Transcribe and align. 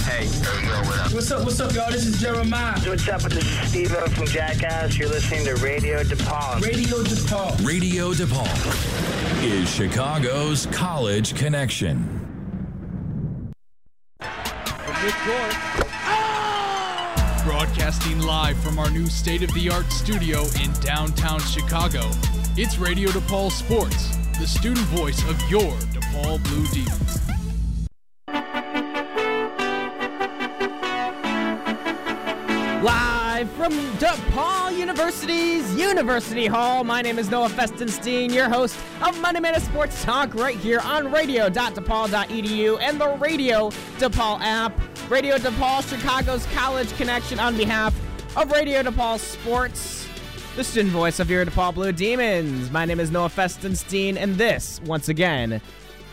Hey, 0.00 0.24
yo, 0.24 0.72
up? 0.80 1.12
What's 1.12 1.30
up, 1.30 1.44
what's 1.44 1.60
up, 1.60 1.72
y'all? 1.72 1.90
This 1.90 2.06
is 2.06 2.20
Jeremiah. 2.20 2.78
What's 2.80 3.06
up? 3.08 3.20
This 3.22 3.44
is 3.44 3.68
Steve 3.68 3.90
from 3.90 4.26
Jackass. 4.26 4.96
You're 4.96 5.08
listening 5.08 5.44
to 5.44 5.54
Radio 5.56 6.02
DePaul. 6.02 6.60
Radio 6.60 6.96
DePaul. 7.02 7.66
Radio 7.66 8.12
DePaul 8.12 9.44
is 9.44 9.68
Chicago's 9.68 10.66
college 10.66 11.34
connection. 11.36 12.20
Broadcasting 17.44 18.20
live 18.20 18.58
from 18.58 18.78
our 18.78 18.90
new 18.90 19.06
state 19.06 19.42
of 19.42 19.52
the 19.54 19.68
art 19.70 19.90
studio 19.92 20.44
in 20.62 20.72
downtown 20.80 21.40
Chicago, 21.40 22.10
it's 22.56 22.78
Radio 22.78 23.10
DePaul 23.10 23.50
Sports, 23.50 24.16
the 24.38 24.46
student 24.46 24.86
voice 24.88 25.22
of 25.28 25.40
your 25.50 25.72
DePaul 25.92 26.42
Blue 26.44 26.66
Demons. 26.68 27.31
From 33.62 33.74
DePaul 33.98 34.76
University's 34.76 35.76
University 35.76 36.46
Hall, 36.46 36.82
my 36.82 37.00
name 37.00 37.16
is 37.16 37.30
Noah 37.30 37.48
Festenstein, 37.48 38.34
your 38.34 38.48
host 38.48 38.76
of 39.00 39.20
Monday 39.20 39.38
Minute 39.38 39.62
Sports 39.62 40.02
Talk 40.02 40.34
right 40.34 40.56
here 40.56 40.80
on 40.80 41.12
radio.depaul.edu 41.12 42.80
and 42.80 43.00
the 43.00 43.10
Radio 43.18 43.70
DePaul 43.98 44.40
app. 44.40 44.76
Radio 45.08 45.36
DePaul, 45.36 45.88
Chicago's 45.88 46.44
college 46.46 46.92
connection 46.96 47.38
on 47.38 47.56
behalf 47.56 47.94
of 48.36 48.50
Radio 48.50 48.82
DePaul 48.82 49.20
Sports, 49.20 50.08
the 50.56 50.64
student 50.64 50.92
voice 50.92 51.20
of 51.20 51.30
your 51.30 51.46
DePaul 51.46 51.72
Blue 51.72 51.92
Demons. 51.92 52.68
My 52.72 52.84
name 52.84 52.98
is 52.98 53.12
Noah 53.12 53.28
Festenstein, 53.28 54.16
and 54.16 54.34
this, 54.34 54.80
once 54.86 55.08
again, 55.08 55.60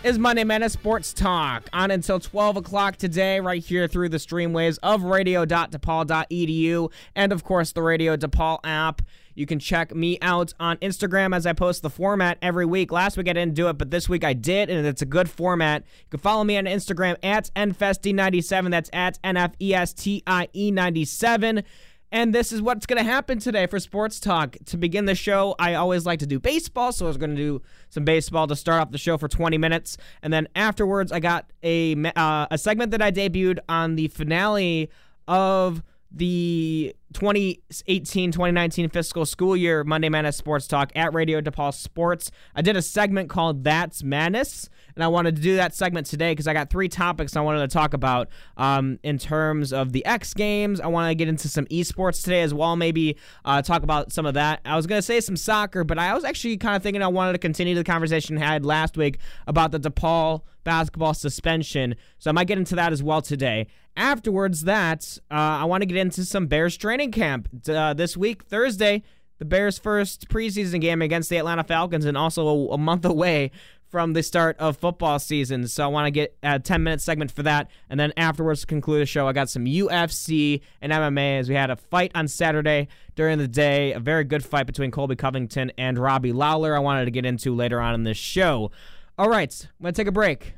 is 0.03 0.17
Monday 0.17 0.45
Minute 0.45 0.71
Sports 0.71 1.13
Talk 1.13 1.69
on 1.73 1.91
until 1.91 2.19
12 2.19 2.57
o'clock 2.57 2.95
today, 2.95 3.39
right 3.39 3.63
here 3.63 3.87
through 3.87 4.09
the 4.09 4.17
streamwaves 4.17 4.79
of 4.81 5.03
radio.depaul.edu 5.03 6.91
and, 7.15 7.31
of 7.31 7.43
course, 7.43 7.73
the 7.73 7.81
Radio 7.81 8.15
DePaul 8.15 8.59
app. 8.63 9.01
You 9.35 9.45
can 9.45 9.59
check 9.59 9.93
me 9.93 10.17
out 10.21 10.53
on 10.59 10.77
Instagram 10.77 11.35
as 11.35 11.45
I 11.45 11.53
post 11.53 11.81
the 11.81 11.89
format 11.89 12.37
every 12.41 12.65
week. 12.65 12.91
Last 12.91 13.17
week 13.17 13.29
I 13.29 13.33
didn't 13.33 13.55
do 13.55 13.67
it, 13.69 13.77
but 13.77 13.91
this 13.91 14.09
week 14.09 14.23
I 14.23 14.33
did, 14.33 14.69
and 14.69 14.87
it's 14.87 15.01
a 15.01 15.05
good 15.05 15.29
format. 15.29 15.83
You 15.83 16.09
can 16.11 16.19
follow 16.19 16.43
me 16.43 16.57
on 16.57 16.65
Instagram 16.65 17.15
at 17.23 17.49
NFesty97. 17.55 18.71
That's 18.71 18.89
at 18.93 19.21
NFESTIE97. 19.23 21.63
And 22.11 22.33
this 22.33 22.51
is 22.51 22.61
what's 22.61 22.85
going 22.85 22.97
to 22.97 23.09
happen 23.09 23.37
today 23.39 23.67
for 23.67 23.79
Sports 23.79 24.19
Talk. 24.19 24.57
To 24.65 24.77
begin 24.77 25.05
the 25.05 25.13
show, 25.13 25.55
I 25.59 25.75
always 25.75 26.05
like 26.05 26.19
to 26.19 26.25
do 26.25 26.39
baseball, 26.39 26.91
so 26.91 27.05
I 27.05 27.07
was 27.07 27.17
going 27.17 27.31
to 27.31 27.35
do 27.35 27.61
some 27.89 28.03
baseball 28.03 28.47
to 28.47 28.55
start 28.55 28.81
off 28.81 28.91
the 28.91 28.97
show 28.97 29.17
for 29.17 29.27
20 29.27 29.57
minutes. 29.59 29.95
And 30.23 30.33
then 30.33 30.47
afterwards, 30.55 31.11
I 31.11 31.19
got 31.19 31.51
a, 31.61 31.95
uh, 32.15 32.47
a 32.49 32.57
segment 32.57 32.91
that 32.91 33.01
I 33.01 33.11
debuted 33.11 33.59
on 33.69 33.95
the 33.95 34.07
finale 34.07 34.89
of 35.27 35.83
the 36.11 36.95
2018-2019 37.13 38.91
fiscal 38.91 39.25
school 39.25 39.55
year 39.55 39.83
Monday 39.83 40.09
Madness 40.09 40.37
Sports 40.37 40.67
Talk 40.67 40.91
at 40.95 41.13
Radio 41.13 41.41
DePaul 41.41 41.73
Sports. 41.73 42.31
I 42.55 42.63
did 42.63 42.75
a 42.75 42.81
segment 42.81 43.29
called 43.29 43.63
That's 43.63 44.01
Madness, 44.03 44.69
and 44.99 45.03
I 45.05 45.07
wanted 45.07 45.37
to 45.37 45.41
do 45.41 45.55
that 45.55 45.73
segment 45.73 46.07
today 46.07 46.33
because 46.33 46.45
I 46.45 46.51
got 46.51 46.69
three 46.69 46.89
topics 46.89 47.37
I 47.37 47.39
wanted 47.39 47.59
to 47.59 47.69
talk 47.69 47.93
about 47.93 48.27
um, 48.57 48.99
in 49.01 49.17
terms 49.17 49.71
of 49.71 49.93
the 49.93 50.05
X 50.05 50.33
Games. 50.33 50.81
I 50.81 50.87
want 50.87 51.09
to 51.09 51.15
get 51.15 51.29
into 51.29 51.47
some 51.47 51.65
esports 51.67 52.21
today 52.21 52.41
as 52.41 52.53
well, 52.53 52.75
maybe 52.75 53.15
uh, 53.45 53.61
talk 53.61 53.83
about 53.83 54.11
some 54.11 54.25
of 54.25 54.33
that. 54.33 54.59
I 54.65 54.75
was 54.75 54.87
going 54.87 54.97
to 54.97 55.01
say 55.01 55.21
some 55.21 55.37
soccer, 55.37 55.85
but 55.85 55.97
I 55.97 56.13
was 56.13 56.25
actually 56.25 56.57
kind 56.57 56.75
of 56.75 56.83
thinking 56.83 57.01
I 57.01 57.07
wanted 57.07 57.31
to 57.31 57.37
continue 57.37 57.75
the 57.75 57.83
conversation 57.85 58.37
I 58.37 58.45
had 58.45 58.65
last 58.65 58.97
week 58.97 59.19
about 59.47 59.71
the 59.71 59.79
DePaul 59.79 60.41
basketball 60.65 61.13
suspension, 61.13 61.95
so 62.17 62.29
I 62.29 62.33
might 62.33 62.47
get 62.47 62.57
into 62.57 62.75
that 62.75 62.91
as 62.91 63.01
well 63.01 63.21
today. 63.21 63.67
Afterwards, 63.95 64.65
that 64.65 65.17
uh, 65.31 65.33
I 65.33 65.63
want 65.63 65.81
to 65.81 65.85
get 65.85 65.95
into 65.95 66.25
some 66.25 66.47
Bears 66.47 66.75
training 66.75 67.13
camp 67.13 67.47
uh, 67.69 67.93
this 67.93 68.17
week, 68.17 68.43
Thursday. 68.43 69.03
The 69.37 69.45
Bears' 69.45 69.79
first 69.79 70.27
preseason 70.27 70.81
game 70.81 71.01
against 71.01 71.29
the 71.29 71.37
Atlanta 71.37 71.63
Falcons, 71.63 72.03
and 72.03 72.17
also 72.17 72.45
a, 72.45 72.73
a 72.73 72.77
month 72.77 73.05
away 73.05 73.51
from 73.89 74.13
the 74.13 74.21
start 74.21 74.55
of 74.59 74.77
football 74.77 75.19
season. 75.19 75.67
So 75.67 75.83
I 75.83 75.87
want 75.87 76.05
to 76.05 76.11
get 76.11 76.37
a 76.43 76.59
10 76.59 76.83
minute 76.83 77.01
segment 77.01 77.31
for 77.31 77.43
that. 77.43 77.69
And 77.89 77.99
then 77.99 78.13
afterwards, 78.15 78.61
to 78.61 78.67
conclude 78.67 79.01
the 79.01 79.05
show, 79.05 79.27
I 79.27 79.33
got 79.33 79.49
some 79.49 79.65
UFC 79.65 80.61
and 80.81 80.91
MMA 80.91 81.39
as 81.39 81.49
we 81.49 81.55
had 81.55 81.69
a 81.69 81.75
fight 81.75 82.11
on 82.15 82.27
Saturday 82.27 82.87
during 83.15 83.37
the 83.37 83.47
day. 83.47 83.93
A 83.93 83.99
very 83.99 84.23
good 84.23 84.45
fight 84.45 84.67
between 84.67 84.91
Colby 84.91 85.15
Covington 85.15 85.71
and 85.77 85.97
Robbie 85.97 86.33
Lawler. 86.33 86.75
I 86.75 86.79
wanted 86.79 87.05
to 87.05 87.11
get 87.11 87.25
into 87.25 87.55
later 87.55 87.81
on 87.81 87.95
in 87.95 88.03
this 88.03 88.17
show. 88.17 88.71
All 89.17 89.29
right, 89.29 89.67
I'm 89.79 89.83
going 89.83 89.93
to 89.93 89.97
take 89.97 90.07
a 90.07 90.11
break. 90.11 90.53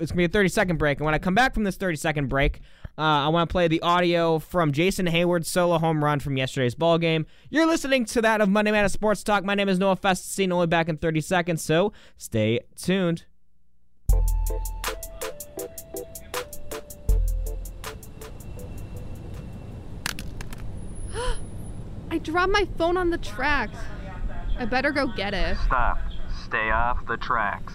It's 0.00 0.10
going 0.10 0.16
to 0.16 0.16
be 0.16 0.24
a 0.24 0.28
30 0.28 0.48
second 0.48 0.76
break. 0.78 0.98
And 0.98 1.04
when 1.04 1.14
I 1.14 1.18
come 1.18 1.34
back 1.34 1.52
from 1.52 1.64
this 1.64 1.76
30 1.76 1.96
second 1.96 2.28
break, 2.28 2.60
uh, 3.00 3.24
I 3.24 3.28
want 3.28 3.48
to 3.48 3.52
play 3.52 3.66
the 3.66 3.80
audio 3.80 4.38
from 4.38 4.72
Jason 4.72 5.06
Heyward's 5.06 5.48
solo 5.48 5.78
home 5.78 6.04
run 6.04 6.20
from 6.20 6.36
yesterday's 6.36 6.74
ball 6.74 6.98
game. 6.98 7.24
You're 7.48 7.66
listening 7.66 8.04
to 8.06 8.20
that 8.20 8.42
of 8.42 8.50
Monday 8.50 8.72
Night 8.72 8.90
Sports 8.90 9.24
Talk. 9.24 9.42
My 9.42 9.54
name 9.54 9.70
is 9.70 9.78
Noah 9.78 9.96
Feststein, 9.96 10.52
only 10.52 10.66
back 10.66 10.90
in 10.90 10.98
30 10.98 11.22
seconds, 11.22 11.62
so 11.62 11.94
stay 12.18 12.60
tuned. 12.76 13.24
I 22.10 22.18
dropped 22.18 22.52
my 22.52 22.68
phone 22.76 22.98
on 22.98 23.08
the 23.08 23.16
tracks. 23.16 23.78
I 24.58 24.66
better 24.66 24.90
go 24.90 25.06
get 25.16 25.32
it. 25.32 25.56
Stop. 25.64 25.96
Stay 26.44 26.70
off 26.70 27.06
the 27.06 27.16
tracks. 27.16 27.72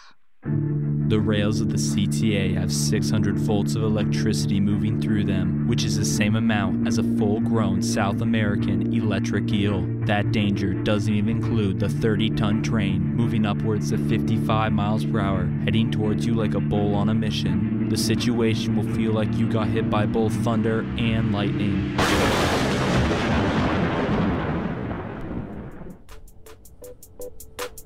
The 1.08 1.20
rails 1.20 1.62
of 1.62 1.70
the 1.70 1.78
CTA 1.78 2.56
have 2.56 2.74
600 2.74 3.38
volts 3.38 3.76
of 3.76 3.84
electricity 3.84 4.60
moving 4.60 5.00
through 5.00 5.26
them, 5.26 5.68
which 5.68 5.84
is 5.84 5.96
the 5.98 6.04
same 6.04 6.36
amount 6.36 6.88
as 6.88 6.98
a 6.98 7.04
full 7.04 7.42
grown 7.42 7.84
South 7.84 8.22
American 8.22 8.92
electric 8.92 9.54
eel. 9.54 9.84
That 10.06 10.32
danger 10.32 10.74
doesn't 10.74 11.14
even 11.14 11.30
include 11.30 11.80
the 11.80 11.90
30 11.90 12.32
ton 12.32 12.64
train 12.64 13.04
moving 13.04 13.46
upwards 13.46 13.92
to 13.92 14.00
55 14.00 14.74
miles 14.74 15.06
per 15.06 15.20
hour, 15.20 15.46
heading 15.64 15.92
towards 15.92 16.26
you 16.26 16.34
like 16.34 16.56
a 16.56 16.60
bull 16.60 16.96
on 16.96 17.10
a 17.10 17.14
mission. 17.14 17.88
The 17.88 17.98
situation 17.98 18.76
will 18.76 18.92
feel 18.96 19.12
like 19.12 19.32
you 19.36 19.48
got 19.48 19.68
hit 19.68 19.92
by 19.92 20.08
both 20.08 20.34
thunder 20.44 20.80
and 20.98 21.32
lightning. 21.32 21.96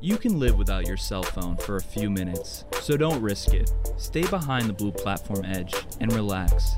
You 0.01 0.17
can 0.17 0.39
live 0.39 0.57
without 0.57 0.87
your 0.87 0.95
cell 0.95 1.23
phone 1.23 1.57
for 1.57 1.75
a 1.75 1.81
few 1.81 2.09
minutes, 2.09 2.63
so 2.81 2.95
don't 2.95 3.21
risk 3.21 3.53
it. 3.53 3.73
Stay 3.97 4.25
behind 4.27 4.67
the 4.67 4.73
blue 4.73 4.93
platform 4.93 5.43
edge 5.43 5.73
and 5.99 6.13
relax. 6.13 6.75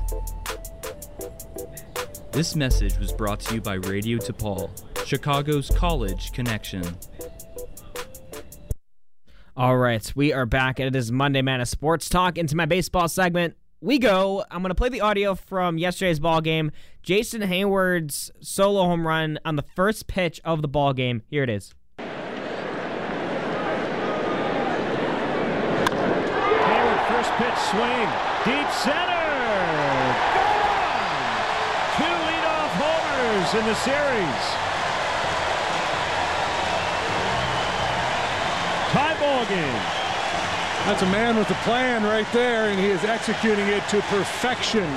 This 2.32 2.56
message 2.56 2.98
was 2.98 3.12
brought 3.12 3.38
to 3.40 3.54
you 3.54 3.60
by 3.60 3.74
Radio 3.74 4.18
DePaul, 4.18 4.70
Chicago's 5.06 5.70
college 5.70 6.32
connection. 6.32 6.82
All 9.56 9.76
right, 9.76 10.10
we 10.16 10.32
are 10.32 10.46
back, 10.46 10.80
and 10.80 10.88
it 10.88 10.96
is 10.98 11.12
Monday 11.12 11.42
Man 11.42 11.60
of 11.60 11.68
Sports 11.68 12.08
Talk. 12.08 12.38
Into 12.38 12.56
my 12.56 12.66
baseball 12.66 13.06
segment, 13.06 13.54
we 13.80 14.00
go. 14.00 14.44
I'm 14.50 14.62
going 14.62 14.70
to 14.70 14.74
play 14.74 14.88
the 14.88 15.02
audio 15.02 15.36
from 15.36 15.78
yesterday's 15.78 16.18
ball 16.18 16.40
game. 16.40 16.72
Jason 17.02 17.42
Heyward's 17.42 18.32
solo 18.40 18.82
home 18.82 19.06
run 19.06 19.38
on 19.44 19.54
the 19.54 19.64
first 19.76 20.08
pitch 20.08 20.40
of 20.44 20.60
the 20.62 20.68
ball 20.68 20.92
game. 20.92 21.22
Here 21.28 21.44
it 21.44 21.50
is. 21.50 21.72
Heyward, 26.62 27.08
first 27.08 27.30
pitch 27.32 27.58
swing, 27.70 28.08
deep 28.44 28.61
center. 28.80 29.28
Gone! 30.36 31.36
Two 31.98 32.16
leadoff 32.24 32.72
homers 32.80 33.50
in 33.54 33.64
the 33.66 33.76
series. 33.76 34.44
Tie 38.92 39.16
ball 39.20 39.44
game. 39.46 39.82
That's 40.86 41.02
a 41.02 41.06
man 41.06 41.36
with 41.36 41.48
a 41.50 41.54
plan 41.62 42.02
right 42.02 42.26
there, 42.32 42.68
and 42.68 42.78
he 42.80 42.86
is 42.86 43.04
executing 43.04 43.68
it 43.68 43.86
to 43.88 44.00
perfection. 44.02 44.90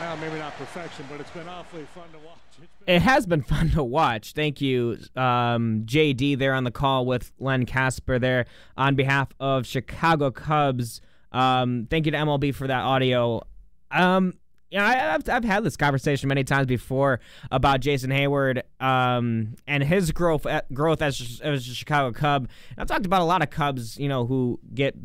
Well, 0.00 0.16
maybe 0.16 0.38
not 0.38 0.56
perfection, 0.58 1.06
but 1.08 1.20
it's 1.20 1.30
been 1.30 1.48
awfully 1.48 1.86
fun 1.94 2.04
to 2.12 2.18
watch. 2.18 2.68
It 2.86 3.00
has 3.00 3.26
been 3.26 3.42
fun 3.54 3.70
to 3.70 3.84
watch. 3.84 4.32
Thank 4.32 4.60
you, 4.60 4.98
um, 5.14 5.84
JD, 5.86 6.38
there 6.38 6.52
on 6.52 6.64
the 6.64 6.70
call 6.70 7.06
with 7.06 7.32
Len 7.38 7.64
Kasper 7.64 8.18
there 8.18 8.46
on 8.76 8.94
behalf 8.96 9.28
of 9.38 9.66
Chicago 9.66 10.30
Cubs. 10.30 11.00
Um, 11.36 11.86
thank 11.90 12.06
you 12.06 12.12
to 12.12 12.18
MLB 12.18 12.54
for 12.54 12.66
that 12.66 12.82
audio. 12.82 13.42
Um, 13.90 14.34
know, 14.78 14.84
I, 14.84 14.94
have 14.94 15.28
I've 15.28 15.44
had 15.44 15.64
this 15.64 15.76
conversation 15.76 16.28
many 16.28 16.44
times 16.44 16.66
before 16.66 17.20
about 17.50 17.80
Jason 17.80 18.10
Heyward 18.10 18.62
um, 18.80 19.56
and 19.66 19.82
his 19.82 20.12
growth 20.12 20.46
growth 20.72 21.02
as, 21.02 21.40
as 21.42 21.68
a 21.68 21.74
Chicago 21.74 22.12
Cub. 22.16 22.48
And 22.70 22.78
I've 22.78 22.86
talked 22.86 23.06
about 23.06 23.22
a 23.22 23.24
lot 23.24 23.42
of 23.42 23.50
Cubs, 23.50 23.98
you 23.98 24.08
know, 24.08 24.26
who 24.26 24.60
get 24.74 24.96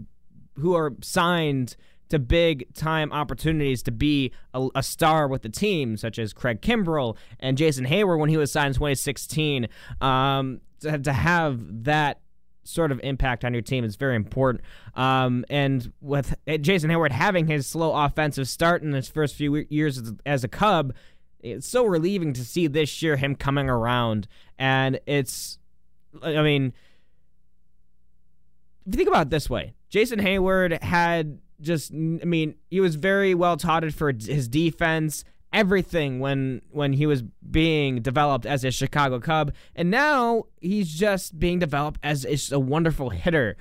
who 0.55 0.75
are 0.75 0.93
signed 1.01 1.75
to 2.09 2.19
big 2.19 2.73
time 2.73 3.11
opportunities 3.13 3.81
to 3.83 3.91
be 3.91 4.31
a, 4.53 4.67
a, 4.75 4.83
star 4.83 5.29
with 5.29 5.43
the 5.43 5.49
team, 5.49 5.95
such 5.95 6.19
as 6.19 6.33
Craig 6.33 6.61
Kimbrel 6.61 7.15
and 7.39 7.57
Jason 7.57 7.85
Heyward 7.85 8.19
when 8.19 8.29
he 8.29 8.35
was 8.35 8.51
signed 8.51 8.67
in 8.67 8.73
2016. 8.73 9.67
Um, 10.01 10.59
to, 10.81 10.99
to 10.99 11.13
have 11.13 11.83
that 11.85 12.19
sort 12.63 12.91
of 12.91 12.99
impact 13.03 13.43
on 13.43 13.53
your 13.53 13.61
team 13.61 13.83
is 13.83 13.95
very 13.95 14.15
important. 14.15 14.63
Um, 14.95 15.45
and 15.49 15.91
with 16.01 16.35
Jason 16.61 16.89
Heyward 16.89 17.11
having 17.11 17.47
his 17.47 17.67
slow 17.67 17.93
offensive 17.93 18.47
start 18.47 18.83
in 18.83 18.93
his 18.93 19.07
first 19.07 19.35
few 19.35 19.65
years 19.69 20.01
as, 20.25 20.43
a 20.43 20.47
Cub, 20.47 20.93
it's 21.39 21.67
so 21.67 21.85
relieving 21.85 22.33
to 22.33 22.45
see 22.45 22.67
this 22.67 23.01
year 23.01 23.15
him 23.15 23.35
coming 23.35 23.69
around. 23.69 24.27
And 24.59 24.99
it's, 25.05 25.57
I 26.21 26.41
mean, 26.41 26.73
if 28.85 28.93
you 28.93 28.97
think 28.97 29.09
about 29.09 29.27
it 29.27 29.29
this 29.31 29.49
way, 29.49 29.73
Jason 29.89 30.19
Heyward 30.19 30.81
had 30.83 31.39
just, 31.59 31.91
I 31.91 31.95
mean, 31.95 32.55
he 32.69 32.79
was 32.79 32.95
very 32.95 33.33
well 33.33 33.57
touted 33.57 33.93
for 33.93 34.11
his 34.11 34.47
defense, 34.47 35.23
everything 35.53 36.19
when 36.19 36.61
when 36.71 36.93
he 36.93 37.05
was 37.05 37.21
being 37.21 38.01
developed 38.01 38.45
as 38.45 38.63
a 38.63 38.71
Chicago 38.71 39.19
Cub, 39.19 39.53
and 39.75 39.91
now 39.91 40.45
he's 40.59 40.93
just 40.93 41.39
being 41.39 41.59
developed 41.59 41.99
as 42.03 42.51
a 42.51 42.59
wonderful 42.59 43.09
hitter. 43.09 43.57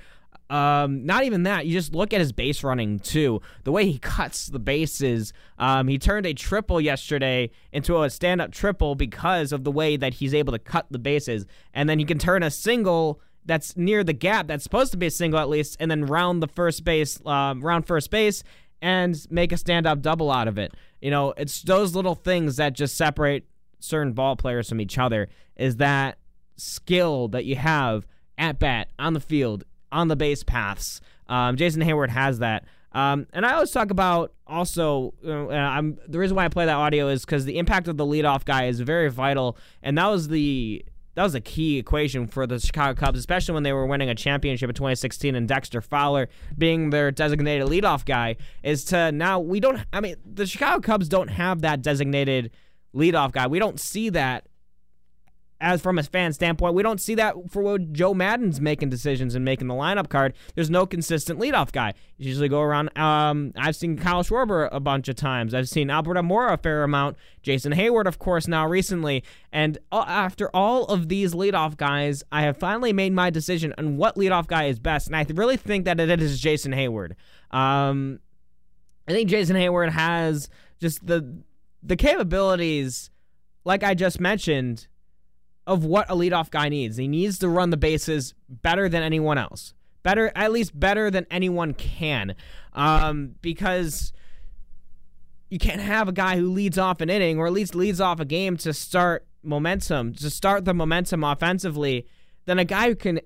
Um, 0.49 1.05
not 1.05 1.23
even 1.23 1.43
that. 1.43 1.65
You 1.65 1.71
just 1.71 1.95
look 1.95 2.11
at 2.11 2.19
his 2.19 2.33
base 2.33 2.61
running 2.61 2.99
too. 2.99 3.41
The 3.63 3.71
way 3.71 3.85
he 3.89 3.97
cuts 3.99 4.47
the 4.47 4.59
bases. 4.59 5.31
Um, 5.57 5.87
he 5.87 5.97
turned 5.97 6.25
a 6.25 6.33
triple 6.33 6.81
yesterday 6.81 7.51
into 7.71 8.03
a 8.03 8.09
stand-up 8.09 8.51
triple 8.51 8.95
because 8.95 9.53
of 9.53 9.63
the 9.63 9.71
way 9.71 9.95
that 9.95 10.15
he's 10.15 10.33
able 10.33 10.51
to 10.51 10.59
cut 10.59 10.87
the 10.89 10.99
bases, 10.99 11.45
and 11.73 11.87
then 11.87 11.99
he 11.99 12.05
can 12.05 12.19
turn 12.19 12.43
a 12.43 12.51
single 12.51 13.21
that's 13.45 13.75
near 13.75 14.03
the 14.03 14.13
gap 14.13 14.47
that's 14.47 14.63
supposed 14.63 14.91
to 14.91 14.97
be 14.97 15.07
a 15.07 15.11
single 15.11 15.39
at 15.39 15.49
least, 15.49 15.77
and 15.79 15.89
then 15.89 16.05
round 16.05 16.43
the 16.43 16.47
first 16.47 16.83
base, 16.83 17.19
uh, 17.25 17.55
round 17.57 17.87
first 17.87 18.11
base, 18.11 18.43
and 18.81 19.15
make 19.29 19.51
a 19.51 19.57
stand-up 19.57 20.01
double 20.01 20.31
out 20.31 20.47
of 20.47 20.57
it. 20.57 20.73
You 21.01 21.11
know, 21.11 21.33
it's 21.37 21.61
those 21.61 21.95
little 21.95 22.15
things 22.15 22.57
that 22.57 22.73
just 22.73 22.95
separate 22.95 23.45
certain 23.79 24.13
ball 24.13 24.35
players 24.35 24.69
from 24.69 24.81
each 24.81 24.97
other. 24.97 25.29
Is 25.55 25.77
that 25.77 26.17
skill 26.57 27.27
that 27.29 27.45
you 27.45 27.55
have 27.55 28.07
at 28.37 28.59
bat, 28.59 28.89
on 28.97 29.13
the 29.13 29.19
field, 29.19 29.63
on 29.91 30.07
the 30.07 30.15
base 30.15 30.43
paths. 30.43 31.01
Um, 31.27 31.57
Jason 31.57 31.81
Heyward 31.81 32.09
has 32.09 32.39
that. 32.39 32.65
Um, 32.93 33.27
and 33.31 33.45
I 33.45 33.53
always 33.53 33.71
talk 33.71 33.89
about 33.89 34.33
also, 34.45 35.13
you 35.23 35.29
know, 35.29 35.49
I'm 35.49 35.97
the 36.07 36.19
reason 36.19 36.35
why 36.35 36.45
I 36.45 36.49
play 36.49 36.65
that 36.65 36.75
audio 36.75 37.07
is 37.07 37.23
because 37.23 37.45
the 37.45 37.57
impact 37.57 37.87
of 37.87 37.97
the 37.97 38.05
leadoff 38.05 38.43
guy 38.43 38.65
is 38.65 38.81
very 38.81 39.09
vital, 39.09 39.57
and 39.81 39.97
that 39.97 40.07
was 40.07 40.27
the 40.27 40.83
that 41.15 41.23
was 41.23 41.35
a 41.35 41.41
key 41.41 41.77
equation 41.77 42.27
for 42.27 42.47
the 42.47 42.59
Chicago 42.59 42.99
Cubs, 42.99 43.19
especially 43.19 43.53
when 43.53 43.63
they 43.63 43.73
were 43.73 43.85
winning 43.85 44.09
a 44.09 44.15
championship 44.15 44.69
in 44.69 44.75
2016 44.75 45.35
and 45.35 45.47
Dexter 45.47 45.81
Fowler 45.81 46.29
being 46.57 46.89
their 46.89 47.11
designated 47.11 47.67
leadoff 47.67 48.05
guy. 48.05 48.37
Is 48.63 48.85
to 48.85 49.11
now 49.11 49.39
we 49.39 49.59
don't. 49.59 49.79
I 49.91 49.99
mean, 49.99 50.15
the 50.25 50.45
Chicago 50.45 50.79
Cubs 50.79 51.09
don't 51.09 51.29
have 51.29 51.61
that 51.61 51.81
designated 51.81 52.51
leadoff 52.95 53.31
guy. 53.31 53.47
We 53.47 53.59
don't 53.59 53.79
see 53.79 54.09
that 54.09 54.47
as 55.61 55.79
from 55.79 55.99
a 55.99 56.03
fan 56.03 56.33
standpoint, 56.33 56.73
we 56.73 56.83
don't 56.83 56.99
see 56.99 57.15
that 57.15 57.35
for 57.49 57.61
what 57.61 57.93
Joe 57.93 58.13
Maddon's 58.13 58.59
making 58.59 58.89
decisions 58.89 59.35
and 59.35 59.45
making 59.45 59.67
the 59.67 59.73
lineup 59.73 60.09
card. 60.09 60.33
There's 60.55 60.69
no 60.69 60.85
consistent 60.85 61.39
leadoff 61.39 61.71
guy. 61.71 61.93
You 62.17 62.27
usually 62.27 62.49
go 62.49 62.61
around. 62.61 62.97
Um, 62.97 63.53
I've 63.55 63.75
seen 63.75 63.97
Kyle 63.97 64.23
Schwarber 64.23 64.67
a 64.71 64.79
bunch 64.79 65.07
of 65.07 65.15
times. 65.15 65.53
I've 65.53 65.69
seen 65.69 65.89
Albert 65.89 66.15
Almora 66.15 66.53
a 66.53 66.57
fair 66.57 66.83
amount. 66.83 67.15
Jason 67.43 67.73
Heyward, 67.73 68.07
of 68.07 68.19
course, 68.19 68.47
now 68.47 68.67
recently. 68.67 69.23
And 69.51 69.77
after 69.91 70.49
all 70.53 70.85
of 70.85 71.07
these 71.07 71.33
leadoff 71.33 71.77
guys, 71.77 72.23
I 72.31 72.41
have 72.41 72.57
finally 72.57 72.91
made 72.91 73.13
my 73.13 73.29
decision 73.29 73.73
on 73.77 73.97
what 73.97 74.15
leadoff 74.15 74.47
guy 74.47 74.65
is 74.65 74.79
best, 74.79 75.07
and 75.07 75.15
I 75.15 75.25
really 75.33 75.57
think 75.57 75.85
that 75.85 75.99
it 75.99 76.21
is 76.21 76.39
Jason 76.39 76.73
Heyward. 76.73 77.13
Um, 77.51 78.19
I 79.07 79.11
think 79.11 79.29
Jason 79.29 79.55
Heyward 79.55 79.89
has 79.91 80.49
just 80.79 81.05
the 81.05 81.43
the 81.83 81.95
capabilities, 81.95 83.09
like 83.65 83.83
I 83.83 83.93
just 83.93 84.19
mentioned 84.19 84.87
of 85.71 85.85
what 85.85 86.09
a 86.09 86.15
leadoff 86.15 86.51
guy 86.51 86.67
needs. 86.67 86.97
He 86.97 87.07
needs 87.07 87.39
to 87.39 87.47
run 87.47 87.69
the 87.69 87.77
bases 87.77 88.33
better 88.49 88.89
than 88.89 89.03
anyone 89.03 89.37
else. 89.37 89.73
Better, 90.03 90.29
at 90.35 90.51
least 90.51 90.77
better 90.77 91.09
than 91.09 91.25
anyone 91.31 91.73
can. 91.73 92.35
Um, 92.73 93.35
because 93.41 94.11
you 95.49 95.59
can't 95.59 95.79
have 95.79 96.09
a 96.09 96.11
guy 96.11 96.35
who 96.35 96.51
leads 96.51 96.77
off 96.77 96.99
an 96.99 97.09
inning 97.09 97.37
or 97.39 97.47
at 97.47 97.53
least 97.53 97.73
leads 97.73 98.01
off 98.01 98.19
a 98.19 98.25
game 98.25 98.57
to 98.57 98.73
start 98.73 99.25
momentum, 99.43 100.13
to 100.15 100.29
start 100.29 100.65
the 100.65 100.73
momentum 100.73 101.23
offensively, 101.23 102.05
than 102.45 102.59
a 102.59 102.65
guy 102.65 102.89
who 102.89 102.95
can 102.95 103.21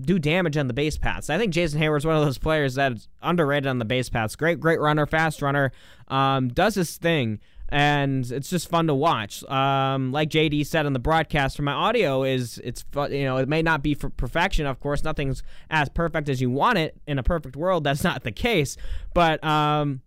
do 0.00 0.18
damage 0.18 0.56
on 0.56 0.68
the 0.68 0.72
base 0.72 0.96
paths. 0.96 1.28
I 1.28 1.36
think 1.36 1.52
Jason 1.52 1.78
Heyward 1.78 1.98
is 1.98 2.06
one 2.06 2.16
of 2.16 2.24
those 2.24 2.38
players 2.38 2.76
that's 2.76 3.08
underrated 3.20 3.66
on 3.66 3.78
the 3.78 3.84
base 3.84 4.08
paths. 4.08 4.34
Great, 4.34 4.60
great 4.60 4.80
runner, 4.80 5.04
fast 5.04 5.42
runner, 5.42 5.72
um, 6.08 6.48
does 6.48 6.76
his 6.76 6.96
thing 6.96 7.40
and 7.68 8.30
it's 8.30 8.48
just 8.48 8.68
fun 8.68 8.86
to 8.86 8.94
watch. 8.94 9.42
Um, 9.44 10.12
like 10.12 10.30
JD 10.30 10.66
said 10.66 10.86
on 10.86 10.92
the 10.92 10.98
broadcast, 10.98 11.56
for 11.56 11.62
my 11.62 11.72
audio 11.72 12.22
is 12.22 12.60
it's 12.62 12.84
you 13.10 13.24
know 13.24 13.38
it 13.38 13.48
may 13.48 13.62
not 13.62 13.82
be 13.82 13.94
for 13.94 14.10
perfection. 14.10 14.66
Of 14.66 14.80
course, 14.80 15.02
nothing's 15.02 15.42
as 15.70 15.88
perfect 15.88 16.28
as 16.28 16.40
you 16.40 16.50
want 16.50 16.78
it 16.78 16.96
in 17.06 17.18
a 17.18 17.22
perfect 17.22 17.56
world. 17.56 17.84
That's 17.84 18.04
not 18.04 18.22
the 18.22 18.32
case, 18.32 18.76
but 19.14 19.42
um, 19.44 20.00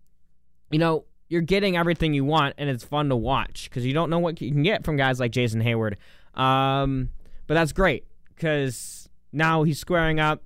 you 0.70 0.78
know 0.78 1.04
you're 1.28 1.42
getting 1.42 1.76
everything 1.76 2.14
you 2.14 2.24
want, 2.24 2.54
and 2.58 2.68
it's 2.68 2.84
fun 2.84 3.08
to 3.08 3.16
watch 3.16 3.68
because 3.70 3.86
you 3.86 3.92
don't 3.92 4.10
know 4.10 4.18
what 4.18 4.40
you 4.40 4.50
can 4.50 4.62
get 4.62 4.84
from 4.84 4.96
guys 4.96 5.20
like 5.20 5.30
Jason 5.30 5.62
Heyward. 5.62 5.96
Um, 6.34 7.10
but 7.46 7.54
that's 7.54 7.72
great 7.72 8.04
because 8.34 9.08
now 9.32 9.62
he's 9.62 9.78
squaring 9.78 10.18
up 10.18 10.42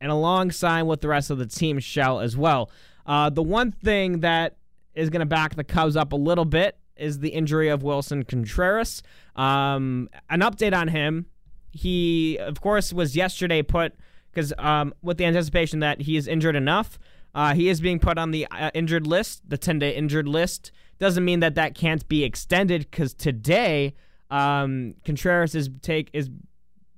and 0.00 0.10
alongside 0.10 0.82
with 0.82 1.00
the 1.00 1.08
rest 1.08 1.30
of 1.30 1.38
the 1.38 1.46
team 1.46 1.78
shell 1.78 2.20
as 2.20 2.36
well. 2.36 2.70
Uh, 3.04 3.30
the 3.30 3.42
one 3.42 3.72
thing 3.72 4.20
that 4.20 4.56
is 4.94 5.10
going 5.10 5.20
to 5.20 5.26
back 5.26 5.54
the 5.54 5.64
Cubs 5.64 5.96
up 5.96 6.12
a 6.12 6.16
little 6.16 6.44
bit 6.44 6.78
is 6.96 7.18
the 7.20 7.30
injury 7.30 7.68
of 7.68 7.82
Willson 7.82 8.26
Contreras. 8.26 9.02
Um, 9.36 10.08
an 10.30 10.40
update 10.40 10.76
on 10.76 10.88
him. 10.88 11.26
He, 11.70 12.38
of 12.38 12.60
course, 12.60 12.92
was 12.92 13.16
yesterday 13.16 13.62
put 13.62 13.94
because 14.30 14.52
um, 14.58 14.94
with 15.02 15.18
the 15.18 15.24
anticipation 15.24 15.80
that 15.80 16.02
he 16.02 16.16
is 16.16 16.26
injured 16.26 16.56
enough, 16.56 16.98
uh, 17.34 17.54
he 17.54 17.68
is 17.68 17.80
being 17.80 17.98
put 17.98 18.18
on 18.18 18.30
the 18.30 18.46
uh, 18.50 18.70
injured 18.74 19.06
list, 19.06 19.42
the 19.48 19.56
10 19.56 19.78
day 19.78 19.94
injured 19.94 20.28
list. 20.28 20.70
Doesn't 20.98 21.24
mean 21.24 21.40
that 21.40 21.54
that 21.54 21.74
can't 21.74 22.06
be 22.08 22.24
extended 22.24 22.90
because 22.90 23.14
today 23.14 23.94
um, 24.30 24.94
Contreras 25.04 25.54
is 25.54 25.70
take 25.80 26.10
is 26.12 26.30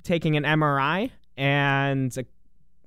taking 0.02 0.36
an 0.36 0.44
MRI 0.44 1.10
and 1.36 2.16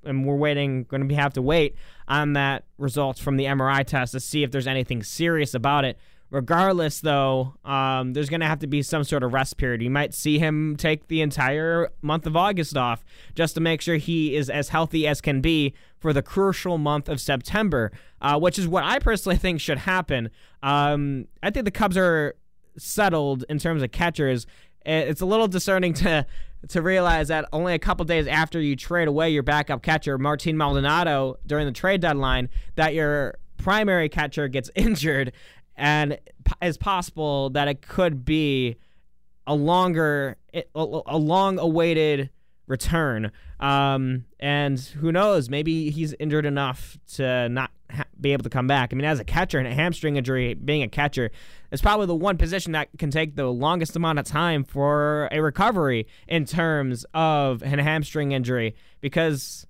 and 0.03 0.25
we're 0.25 0.36
waiting, 0.36 0.83
going 0.83 1.07
to 1.07 1.15
have 1.15 1.33
to 1.33 1.42
wait 1.42 1.75
on 2.07 2.33
that 2.33 2.63
results 2.77 3.19
from 3.19 3.38
the 3.38 3.45
MRI 3.45 3.86
test 3.86 4.13
to 4.13 4.19
see 4.19 4.44
if 4.44 4.51
there's 4.51 4.68
anything 4.68 5.04
serious 5.04 5.54
about 5.54 5.86
it. 5.86 5.98
Regardless, 6.30 7.00
though, 7.00 7.56
um, 7.63 8.12
there's 8.12 8.27
going 8.30 8.42
to 8.42 8.48
have 8.48 8.59
to 8.59 8.68
be 8.68 8.81
some 8.81 9.06
sort 9.06 9.24
of 9.24 9.31
rest 9.31 9.56
period. 9.56 9.81
You 9.81 9.89
might 9.89 10.13
see 10.13 10.39
him 10.39 10.75
take 10.75 11.07
the 11.07 11.21
entire 11.21 11.89
month 12.01 12.25
of 12.25 12.36
August 12.36 12.75
off 12.75 13.06
just 13.33 13.54
to 13.56 13.62
make 13.62 13.81
sure 13.81 13.95
he 13.95 14.36
is 14.36 14.50
as 14.50 14.68
healthy 14.68 15.07
as 15.07 15.21
can 15.21 15.39
be 15.39 15.74
for 16.00 16.12
the 16.12 16.21
crucial 16.21 16.77
month 16.77 17.07
of 17.07 17.21
September, 17.21 17.94
uh, 18.21 18.38
which 18.38 18.60
is 18.60 18.68
what 18.68 18.83
I 18.83 19.00
personally 19.00 19.38
think 19.38 19.62
should 19.62 19.79
happen. 19.79 20.29
Um, 20.62 21.27
I 21.41 21.50
think 21.50 21.63
the 21.63 21.72
Cubs 21.72 21.96
are 21.96 22.36
settled 22.77 23.46
in 23.48 23.58
terms 23.58 23.81
of 23.81 23.91
catchers. 23.91 24.46
It's 24.86 25.22
a 25.22 25.25
little 25.25 25.48
discerning 25.48 25.93
to 26.03 26.25
to 26.69 26.81
realize 26.81 27.29
that 27.29 27.45
only 27.53 27.74
a 27.74 27.79
couple 27.79 28.05
days 28.05 28.27
after 28.27 28.59
you 28.59 28.75
trade 28.75 29.07
away 29.07 29.29
your 29.29 29.43
backup 29.43 29.81
catcher 29.81 30.17
Martin 30.17 30.57
Maldonado 30.57 31.38
during 31.45 31.65
the 31.65 31.71
trade 31.71 32.01
deadline, 32.01 32.50
that 32.75 32.93
your 32.93 33.38
primary 33.57 34.09
catcher 34.09 34.47
gets 34.47 34.69
injured, 34.75 35.31
and 35.75 36.17
it's 36.62 36.77
possible 36.77 37.50
that 37.51 37.67
it 37.67 37.81
could 37.81 38.25
be 38.25 38.77
a 39.45 39.55
longer, 39.55 40.38
a 40.75 41.17
long-awaited 41.17 42.29
return. 42.67 43.31
Um, 43.59 44.25
and 44.39 44.79
who 44.79 45.12
knows? 45.12 45.50
Maybe 45.50 45.89
he's 45.89 46.13
injured 46.19 46.45
enough 46.45 46.97
to 47.13 47.47
not 47.50 47.71
be 48.27 48.34
able 48.34 48.43
to 48.43 48.50
come 48.50 48.67
back. 48.67 48.91
I 48.91 48.96
mean, 48.96 49.05
as 49.05 49.19
a 49.19 49.24
catcher 49.24 49.57
and 49.57 49.67
a 49.67 49.74
hamstring 49.74 50.17
injury, 50.17 50.53
being 50.53 50.84
a 50.84 50.88
catcher 50.88 51.31
is 51.72 51.81
probably 51.81 52.07
the 52.07 52.15
one 52.15 52.38
position 52.38 52.74
that 52.74 52.89
can 52.98 53.10
take 53.10 53.36
the 53.36 53.48
longest 53.48 53.96
amount 53.96 54.19
of 54.19 54.25
time 54.25 54.63
for 54.63 55.29
a 55.31 55.39
recovery 55.39 56.07
in 56.27 56.46
terms 56.46 57.05
of 57.13 57.62
a 57.62 57.67
hamstring 57.67 58.34
injury 58.34 58.75
because 59.01 59.65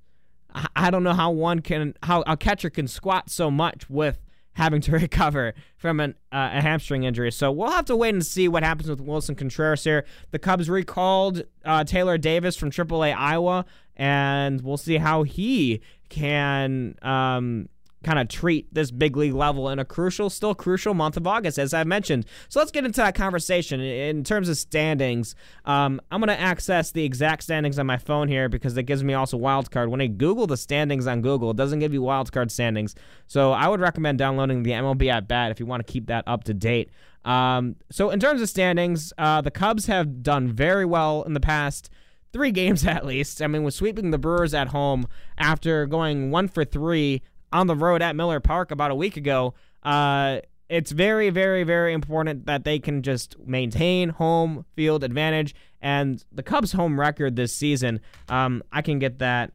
I 0.75 0.89
don't 0.89 1.03
know 1.03 1.13
how 1.13 1.31
one 1.31 1.59
can 1.59 1.93
how 2.01 2.23
a 2.25 2.35
catcher 2.35 2.69
can 2.69 2.87
squat 2.87 3.29
so 3.29 3.51
much 3.51 3.89
with 3.89 4.19
having 4.53 4.81
to 4.81 4.91
recover 5.03 5.53
from 5.75 5.99
an, 5.99 6.15
uh, 6.31 6.49
a 6.53 6.61
hamstring 6.61 7.03
injury. 7.03 7.31
So 7.31 7.51
we'll 7.51 7.71
have 7.71 7.85
to 7.85 7.95
wait 7.95 8.13
and 8.15 8.25
see 8.25 8.47
what 8.47 8.63
happens 8.63 8.89
with 8.89 8.99
Willson 8.99 9.37
Contreras 9.37 9.83
here. 9.83 10.05
The 10.31 10.39
Cubs 10.39 10.67
recalled 10.67 11.43
uh, 11.63 11.83
Taylor 11.83 12.17
Davis 12.17 12.55
from 12.55 12.71
AAA 12.71 13.15
Iowa, 13.15 13.65
and 13.95 14.61
we'll 14.61 14.77
see 14.77 14.97
how 14.97 15.23
he 15.23 15.81
can 16.09 16.95
um, 17.01 17.69
kind 18.07 18.19
of 18.19 18.29
treat 18.29 18.73
this 18.73 18.89
big 18.89 19.17
league 19.17 19.33
level 19.33 19.67
in 19.69 19.79
a 19.79 19.85
crucial, 19.85 20.29
still 20.29 20.55
crucial 20.55 20.93
month 20.93 21.17
of 21.17 21.27
August, 21.27 21.59
as 21.59 21.73
I've 21.73 21.87
mentioned. 21.87 22.25
So 22.47 22.59
let's 22.59 22.71
get 22.71 22.85
into 22.85 23.01
that 23.01 23.15
conversation. 23.15 23.81
In 23.81 24.23
terms 24.23 24.47
of 24.47 24.55
standings, 24.55 25.35
um, 25.65 25.99
I'm 26.09 26.21
going 26.21 26.29
to 26.29 26.39
access 26.39 26.91
the 26.91 27.03
exact 27.03 27.43
standings 27.43 27.77
on 27.77 27.85
my 27.85 27.97
phone 27.97 28.29
here 28.29 28.47
because 28.47 28.77
it 28.77 28.83
gives 28.83 29.03
me 29.03 29.13
also 29.13 29.37
wildcard. 29.37 29.89
When 29.89 29.99
I 29.99 30.07
Google 30.07 30.47
the 30.47 30.55
standings 30.55 31.05
on 31.05 31.21
Google, 31.21 31.51
it 31.51 31.57
doesn't 31.57 31.79
give 31.79 31.93
you 31.93 32.01
wildcard 32.01 32.49
standings. 32.49 32.95
So 33.27 33.51
I 33.51 33.67
would 33.67 33.81
recommend 33.81 34.19
downloading 34.19 34.63
the 34.63 34.71
MLB 34.71 35.11
at 35.11 35.27
Bat 35.27 35.51
if 35.51 35.59
you 35.59 35.65
want 35.65 35.85
to 35.85 35.91
keep 35.91 36.07
that 36.07 36.23
up 36.27 36.45
to 36.45 36.53
date. 36.53 36.89
Um, 37.25 37.75
so 37.91 38.09
in 38.09 38.21
terms 38.21 38.41
of 38.41 38.47
standings, 38.47 39.11
uh, 39.17 39.41
the 39.41 39.51
Cubs 39.51 39.87
have 39.87 40.23
done 40.23 40.47
very 40.53 40.85
well 40.85 41.23
in 41.23 41.33
the 41.33 41.41
past 41.41 41.89
three 42.31 42.51
games 42.61 42.87
at 42.87 43.05
least. 43.05 43.41
I 43.41 43.47
mean, 43.47 43.63
with 43.63 43.73
sweeping 43.73 44.11
the 44.11 44.17
Brewers 44.17 44.53
at 44.53 44.69
home 44.69 45.07
after 45.37 45.85
going 45.85 46.31
one 46.31 46.47
for 46.47 46.63
three 46.63 47.21
on 47.51 47.67
the 47.67 47.75
road 47.75 48.01
at 48.01 48.15
Miller 48.15 48.39
Park 48.39 48.71
about 48.71 48.91
a 48.91 48.95
week 48.95 49.17
ago, 49.17 49.53
uh, 49.83 50.39
it's 50.69 50.91
very, 50.91 51.29
very, 51.29 51.63
very 51.63 51.93
important 51.93 52.45
that 52.45 52.63
they 52.63 52.79
can 52.79 53.01
just 53.01 53.37
maintain 53.39 54.09
home 54.09 54.65
field 54.75 55.03
advantage. 55.03 55.55
And 55.81 56.23
the 56.31 56.43
Cubs' 56.43 56.73
home 56.73 56.99
record 56.99 57.35
this 57.35 57.53
season, 57.53 58.01
um, 58.27 58.63
I 58.71 58.81
can 58.81 58.99
get 58.99 59.19
that 59.19 59.53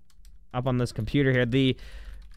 up 0.54 0.66
on 0.66 0.78
this 0.78 0.92
computer 0.92 1.32
here. 1.32 1.46
The 1.46 1.76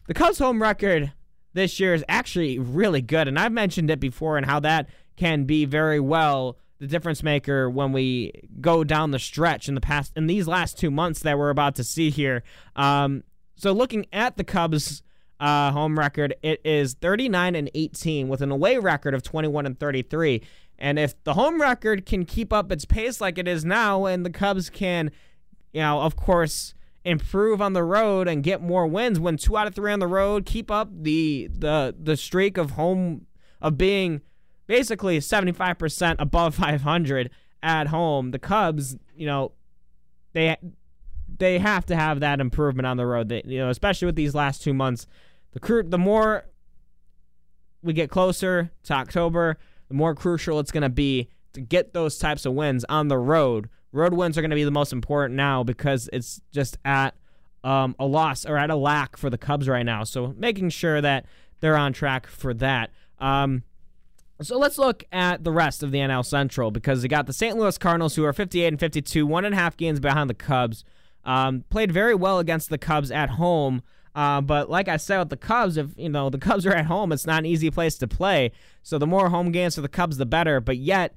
the 0.06 0.14
Cubs' 0.14 0.38
home 0.38 0.62
record 0.62 1.12
this 1.52 1.80
year 1.80 1.94
is 1.94 2.04
actually 2.08 2.58
really 2.58 3.00
good, 3.00 3.28
and 3.28 3.38
I've 3.38 3.52
mentioned 3.52 3.90
it 3.90 3.98
before 3.98 4.36
and 4.36 4.46
how 4.46 4.60
that 4.60 4.88
can 5.16 5.44
be 5.44 5.64
very 5.64 6.00
well 6.00 6.58
the 6.78 6.86
difference 6.86 7.22
maker 7.22 7.70
when 7.70 7.92
we 7.92 8.32
go 8.60 8.84
down 8.84 9.10
the 9.10 9.18
stretch 9.18 9.68
in 9.68 9.74
the 9.74 9.80
past 9.80 10.12
in 10.14 10.26
these 10.26 10.46
last 10.46 10.78
two 10.78 10.90
months 10.90 11.20
that 11.20 11.38
we're 11.38 11.50
about 11.50 11.74
to 11.76 11.84
see 11.84 12.10
here. 12.10 12.42
Um, 12.74 13.24
so 13.56 13.72
looking 13.72 14.06
at 14.12 14.36
the 14.36 14.44
Cubs' 14.44 15.02
uh, 15.40 15.70
home 15.72 15.98
record, 15.98 16.34
it 16.42 16.60
is 16.64 16.94
39 16.94 17.54
and 17.54 17.70
18 17.74 18.28
with 18.28 18.40
an 18.40 18.50
away 18.50 18.78
record 18.78 19.14
of 19.14 19.22
21 19.22 19.66
and 19.66 19.78
33. 19.78 20.42
And 20.78 20.98
if 20.98 21.22
the 21.24 21.34
home 21.34 21.60
record 21.60 22.06
can 22.06 22.24
keep 22.24 22.52
up 22.52 22.70
its 22.70 22.84
pace 22.84 23.20
like 23.20 23.38
it 23.38 23.48
is 23.48 23.64
now, 23.64 24.06
and 24.06 24.24
the 24.24 24.30
Cubs 24.30 24.70
can, 24.70 25.10
you 25.72 25.80
know, 25.80 26.00
of 26.00 26.16
course, 26.16 26.74
improve 27.04 27.62
on 27.62 27.72
the 27.72 27.84
road 27.84 28.28
and 28.28 28.42
get 28.42 28.60
more 28.60 28.86
wins, 28.86 29.18
win 29.18 29.36
two 29.36 29.56
out 29.56 29.66
of 29.66 29.74
three 29.74 29.92
on 29.92 30.00
the 30.00 30.06
road, 30.06 30.44
keep 30.44 30.70
up 30.70 30.88
the 30.92 31.48
the 31.52 31.94
the 31.98 32.16
streak 32.16 32.58
of 32.58 32.72
home 32.72 33.26
of 33.62 33.78
being 33.78 34.20
basically 34.66 35.18
75% 35.18 36.16
above 36.18 36.54
500 36.56 37.30
at 37.62 37.86
home. 37.88 38.32
The 38.32 38.38
Cubs, 38.38 38.96
you 39.14 39.26
know, 39.26 39.52
they 40.32 40.56
they 41.38 41.58
have 41.58 41.86
to 41.86 41.96
have 41.96 42.20
that 42.20 42.40
improvement 42.40 42.86
on 42.86 42.96
the 42.96 43.06
road. 43.06 43.30
You 43.46 43.58
know, 43.58 43.70
especially 43.70 44.06
with 44.06 44.16
these 44.16 44.34
last 44.34 44.62
two 44.62 44.74
months, 44.74 45.06
the 45.56 45.60
crew, 45.60 45.82
the 45.82 45.96
more 45.96 46.44
we 47.82 47.94
get 47.94 48.10
closer 48.10 48.70
to 48.82 48.92
October, 48.92 49.56
the 49.88 49.94
more 49.94 50.14
crucial 50.14 50.60
it's 50.60 50.70
going 50.70 50.82
to 50.82 50.90
be 50.90 51.30
to 51.54 51.62
get 51.62 51.94
those 51.94 52.18
types 52.18 52.44
of 52.44 52.52
wins 52.52 52.84
on 52.90 53.08
the 53.08 53.16
road. 53.16 53.70
Road 53.90 54.12
wins 54.12 54.36
are 54.36 54.42
going 54.42 54.50
to 54.50 54.56
be 54.56 54.64
the 54.64 54.70
most 54.70 54.92
important 54.92 55.34
now 55.34 55.64
because 55.64 56.10
it's 56.12 56.42
just 56.52 56.76
at 56.84 57.14
um, 57.64 57.96
a 57.98 58.04
loss 58.04 58.44
or 58.44 58.58
at 58.58 58.68
a 58.68 58.76
lack 58.76 59.16
for 59.16 59.30
the 59.30 59.38
Cubs 59.38 59.66
right 59.66 59.86
now. 59.86 60.04
So 60.04 60.34
making 60.36 60.68
sure 60.68 61.00
that 61.00 61.24
they're 61.60 61.74
on 61.74 61.94
track 61.94 62.26
for 62.26 62.52
that. 62.52 62.90
Um, 63.18 63.62
so 64.42 64.58
let's 64.58 64.76
look 64.76 65.04
at 65.10 65.42
the 65.42 65.52
rest 65.52 65.82
of 65.82 65.90
the 65.90 66.00
NL 66.00 66.26
Central 66.26 66.70
because 66.70 67.00
they 67.00 67.08
got 67.08 67.26
the 67.26 67.32
St. 67.32 67.56
Louis 67.56 67.78
Cardinals 67.78 68.14
who 68.14 68.26
are 68.26 68.34
58 68.34 68.66
and 68.66 68.78
52, 68.78 69.26
one 69.26 69.46
and 69.46 69.54
a 69.54 69.56
half 69.56 69.74
games 69.78 70.00
behind 70.00 70.28
the 70.28 70.34
Cubs. 70.34 70.84
Um, 71.24 71.64
played 71.70 71.90
very 71.90 72.14
well 72.14 72.40
against 72.40 72.68
the 72.68 72.76
Cubs 72.76 73.10
at 73.10 73.30
home. 73.30 73.80
Uh, 74.16 74.40
but 74.40 74.70
like 74.70 74.88
I 74.88 74.96
said 74.96 75.18
with 75.18 75.28
the 75.28 75.36
Cubs, 75.36 75.76
if 75.76 75.90
you 75.96 76.08
know 76.08 76.30
the 76.30 76.38
Cubs 76.38 76.64
are 76.64 76.72
at 76.72 76.86
home, 76.86 77.12
it's 77.12 77.26
not 77.26 77.40
an 77.40 77.46
easy 77.46 77.70
place 77.70 77.96
to 77.98 78.08
play. 78.08 78.50
So 78.82 78.98
the 78.98 79.06
more 79.06 79.28
home 79.28 79.52
games 79.52 79.74
for 79.74 79.82
the 79.82 79.88
Cubs, 79.88 80.16
the 80.16 80.24
better. 80.24 80.58
But 80.58 80.78
yet 80.78 81.14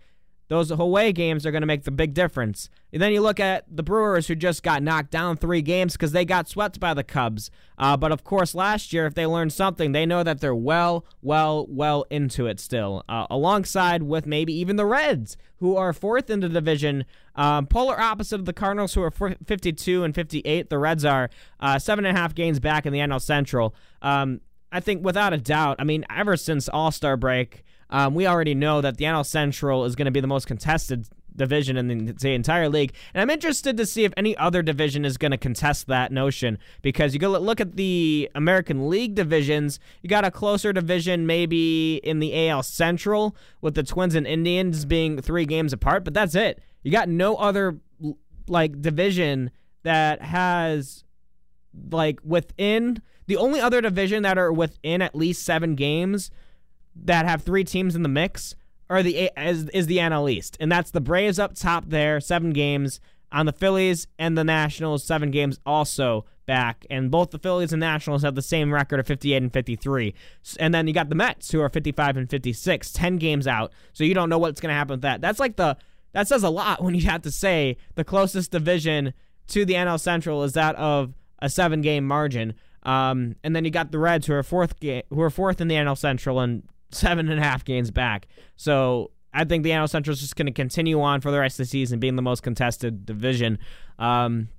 those 0.50 0.72
away 0.72 1.13
games 1.13 1.46
are 1.46 1.51
going 1.51 1.62
to 1.62 1.68
make 1.68 1.84
the 1.84 1.91
big 1.91 2.13
difference. 2.13 2.70
And 2.91 3.01
then 3.01 3.13
you 3.13 3.22
look 3.22 3.39
at 3.39 3.65
the 3.70 3.84
Brewers, 3.84 4.27
who 4.27 4.36
just 4.36 4.63
got 4.63 4.82
knocked 4.82 5.12
down 5.12 5.38
three 5.38 5.62
games 5.62 5.94
because 5.94 6.12
they 6.12 6.25
got 6.25 6.50
swept 6.50 6.79
by 6.79 6.96
the 6.96 7.03
Cubs. 7.03 7.51
Uh, 7.77 7.96
but 7.96 8.12
of 8.12 8.24
course, 8.24 8.56
last 8.56 8.91
year, 8.91 9.06
if 9.06 9.13
they 9.13 9.27
learned 9.27 9.53
something, 9.53 9.91
they 9.91 10.08
know 10.08 10.24
that 10.24 10.41
they're 10.41 10.56
well, 10.56 11.06
well, 11.22 11.68
well 11.70 12.03
into 12.10 12.48
it 12.48 12.60
still. 12.60 13.03
Uh, 13.08 13.27
alongside 13.29 14.03
with 14.03 14.25
maybe 14.25 14.51
even 14.51 14.75
the 14.75 14.88
Reds, 14.88 15.38
who 15.58 15.77
are 15.77 15.94
fourth 15.94 16.32
in 16.32 16.39
the 16.39 16.50
division, 16.50 17.06
um, 17.36 17.68
polar 17.68 18.00
opposite 18.00 18.39
of 18.39 18.46
the 18.46 18.53
Cardinals, 18.53 18.96
who 18.96 19.03
are 19.03 19.12
52 19.12 20.03
and 20.03 20.15
58. 20.15 20.72
The 20.72 20.79
Reds 20.79 21.06
are 21.06 21.29
uh, 21.60 21.77
seven 21.77 22.06
and 22.06 22.18
a 22.18 22.20
half 22.20 22.34
games 22.34 22.60
back 22.60 22.88
in 22.88 22.94
the 22.94 23.00
NL 23.00 23.22
Central. 23.22 23.75
Um, 24.01 24.41
I 24.72 24.79
think 24.79 25.06
without 25.06 25.32
a 25.32 25.38
doubt, 25.38 25.75
I 25.79 25.84
mean, 25.84 26.06
ever 26.10 26.36
since 26.36 26.68
All 26.68 26.91
Star 26.91 27.18
break, 27.18 27.63
um, 27.89 28.13
we 28.13 28.27
already 28.27 28.55
know 28.55 28.81
that 28.81 28.98
the 28.98 29.05
NL 29.05 29.25
Central 29.25 29.86
is 29.86 29.96
going 29.96 30.05
to 30.05 30.12
be 30.12 30.19
the 30.19 30.27
most 30.27 30.48
contested 30.48 31.08
division 31.36 31.77
in 31.77 31.88
the, 31.88 32.13
the, 32.13 32.34
entire 32.34 32.69
league. 32.69 32.93
And 33.13 33.22
I'm 33.22 33.29
interested 33.29 33.77
to 33.77 33.86
see 33.86 34.03
if 34.03 34.13
any 34.15 34.36
other 34.38 34.62
division 34.62 35.05
is 35.05 35.17
going 35.17 35.31
to 35.31 35.38
contest 35.38 35.88
that 35.88 36.12
notion 36.12 36.60
because 36.81 37.13
you 37.13 37.19
go 37.19 37.29
look 37.29 37.60
at 37.60 37.75
the 37.77 38.29
American 38.36 38.89
League 38.89 39.15
divisions. 39.15 39.79
You 40.01 40.10
got 40.10 40.25
a 40.25 40.31
closer 40.31 40.74
division 40.74 41.25
maybe 41.25 41.96
in 42.03 42.19
the 42.19 42.50
AL 42.50 42.63
Central 42.63 43.36
with 43.62 43.74
the 43.74 43.84
Twins 43.84 44.15
and 44.15 44.27
Indians 44.27 44.86
being 44.86 45.22
three 45.22 45.46
games 45.46 45.74
apart, 45.74 46.03
but 46.03 46.13
that's 46.13 46.36
it. 46.36 46.62
You 46.84 46.91
got 46.91 47.10
no 47.10 47.36
other 47.38 47.79
like 48.48 48.81
division 48.81 49.51
that 49.84 50.22
has 50.22 51.03
like 51.91 52.19
within 52.24 53.01
the 53.27 53.38
only 53.38 53.62
other 53.62 53.79
division 53.79 54.24
that 54.24 54.38
are 54.38 54.51
within 54.51 55.01
at 55.01 55.15
least 55.15 55.43
seven 55.43 55.75
games 55.75 56.31
that 57.06 57.25
have 57.25 57.44
three 57.44 57.63
teams 57.63 57.96
in 57.96 58.03
the 58.03 58.10
mix 58.10 58.56
are 58.89 59.03
the 59.03 59.32
is, 59.38 59.70
is 59.70 59.88
the 59.88 59.98
NL 59.98 60.32
East, 60.32 60.58
and 60.60 60.72
that's 60.72 60.91
the 60.91 61.01
Braves 61.01 61.39
up 61.39 61.56
top 61.56 61.86
there, 61.88 62.20
seven 62.20 62.51
games 62.51 63.00
on 63.32 63.46
the 63.46 63.53
Phillies 63.53 64.08
and 64.18 64.38
the 64.38 64.44
Nationals, 64.44 65.03
seven 65.03 65.29
games 65.29 65.60
also 65.65 66.25
back, 66.48 66.86
and 66.89 67.12
both 67.12 67.29
the 67.29 67.38
Phillies 67.38 67.72
and 67.72 67.79
Nationals 67.79 68.24
have 68.24 68.34
the 68.34 68.41
same 68.41 68.74
record 68.74 69.00
of 69.00 69.06
58 69.06 69.38
and 69.38 69.53
53, 69.53 70.15
and 70.60 70.74
then 70.74 70.88
you 70.88 70.94
got 70.94 71.10
the 71.10 71.15
Mets 71.15 71.51
who 71.51 71.62
are 71.62 71.70
55 71.70 72.18
and 72.18 72.29
56, 72.29 72.91
10 72.91 73.18
games 73.18 73.46
out, 73.46 73.72
so 73.94 74.03
you 74.03 74.15
don't 74.15 74.29
know 74.29 74.39
what's 74.39 74.60
going 74.60 74.72
to 74.72 74.77
happen 74.77 74.94
with 74.94 75.01
that. 75.01 75.22
That's 75.22 75.39
like 75.39 75.56
the 75.56 75.77
that 76.13 76.27
says 76.27 76.44
a 76.44 76.50
lot 76.50 76.84
when 76.84 76.96
you 76.96 77.08
have 77.08 77.22
to 77.24 77.32
say 77.32 77.77
the 77.96 78.03
closest 78.03 78.51
division 78.51 79.13
to 79.50 79.65
the 79.65 79.74
NL 79.74 80.00
Central 80.00 80.44
is 80.44 80.53
that 80.53 80.75
of 80.75 81.13
a 81.39 81.50
seven 81.50 81.82
game 81.82 82.06
margin. 82.06 82.53
Um, 82.84 83.36
and 83.44 83.56
then 83.56 83.65
you 83.65 83.72
got 83.72 83.91
the 83.91 84.00
Reds 84.00 84.27
who 84.27 84.34
are 84.34 84.44
fourth 84.44 84.79
ga- 84.79 85.03
who 85.10 85.22
are 85.22 85.29
fourth 85.29 85.60
in 85.60 85.68
the 85.68 85.75
NL 85.75 85.98
Central 85.98 86.39
and 86.39 86.63
seven 86.91 87.29
and 87.29 87.39
a 87.39 87.43
half 87.43 87.63
games 87.65 87.91
back. 87.91 88.27
So 88.55 89.12
I 89.34 89.43
think 89.43 89.63
the 89.63 89.72
NL 89.72 89.89
Central 89.89 90.13
is 90.13 90.19
just 90.19 90.36
going 90.36 90.48
to 90.48 90.51
continue 90.51 91.01
on 91.01 91.22
for 91.22 91.31
the 91.31 91.39
rest 91.39 91.60
of 91.60 91.65
the 91.65 91.69
season, 91.69 92.00
being 92.00 92.15
the 92.15 92.22
most 92.22 92.43
contested 92.43 93.05
division. 93.05 93.60
Um, 93.98 94.50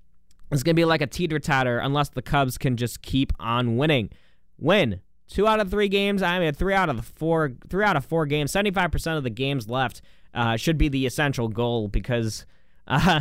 it's 0.50 0.62
going 0.62 0.74
to 0.74 0.80
be 0.80 0.84
like 0.84 1.00
a 1.00 1.06
teeter 1.06 1.38
totter 1.38 1.78
unless 1.78 2.08
the 2.10 2.22
Cubs 2.22 2.58
can 2.58 2.76
just 2.76 3.02
keep 3.02 3.32
on 3.38 3.76
winning. 3.76 4.10
Win 4.58 5.00
two 5.30 5.46
out 5.46 5.60
of 5.60 5.70
three 5.70 5.88
games. 5.88 6.22
I 6.22 6.38
mean, 6.38 6.52
three 6.52 6.74
out 6.74 6.88
of 6.90 6.96
the 6.96 7.02
four, 7.02 7.52
three 7.68 7.84
out 7.84 7.96
of 7.96 8.04
four 8.04 8.26
games. 8.26 8.50
Seventy-five 8.50 8.90
percent 8.90 9.16
of 9.16 9.24
the 9.24 9.30
games 9.30 9.68
left 9.68 10.02
uh, 10.34 10.56
should 10.56 10.76
be 10.76 10.88
the 10.88 11.06
essential 11.06 11.48
goal 11.48 11.88
because, 11.88 12.44
uh, 12.86 13.20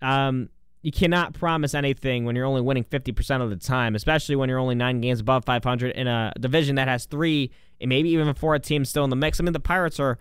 um, 0.00 0.50
you 0.82 0.92
cannot 0.92 1.34
promise 1.34 1.74
anything 1.74 2.24
when 2.24 2.36
you're 2.36 2.46
only 2.46 2.62
winning 2.62 2.84
50% 2.84 3.42
of 3.42 3.50
the 3.50 3.56
time, 3.56 3.94
especially 3.94 4.34
when 4.34 4.48
you're 4.48 4.58
only 4.58 4.74
nine 4.74 5.02
games 5.02 5.20
above 5.20 5.44
500 5.44 5.90
in 5.90 6.06
a 6.06 6.32
division 6.40 6.76
that 6.76 6.88
has 6.88 7.04
three 7.04 7.50
and 7.80 7.88
maybe 7.88 8.10
even 8.10 8.26
before 8.26 8.54
a 8.54 8.58
teams 8.58 8.88
still 8.88 9.04
in 9.04 9.10
the 9.10 9.16
mix. 9.16 9.40
I 9.40 9.44
mean, 9.44 9.52
the 9.52 9.60
Pirates 9.60 9.98
are 10.00 10.18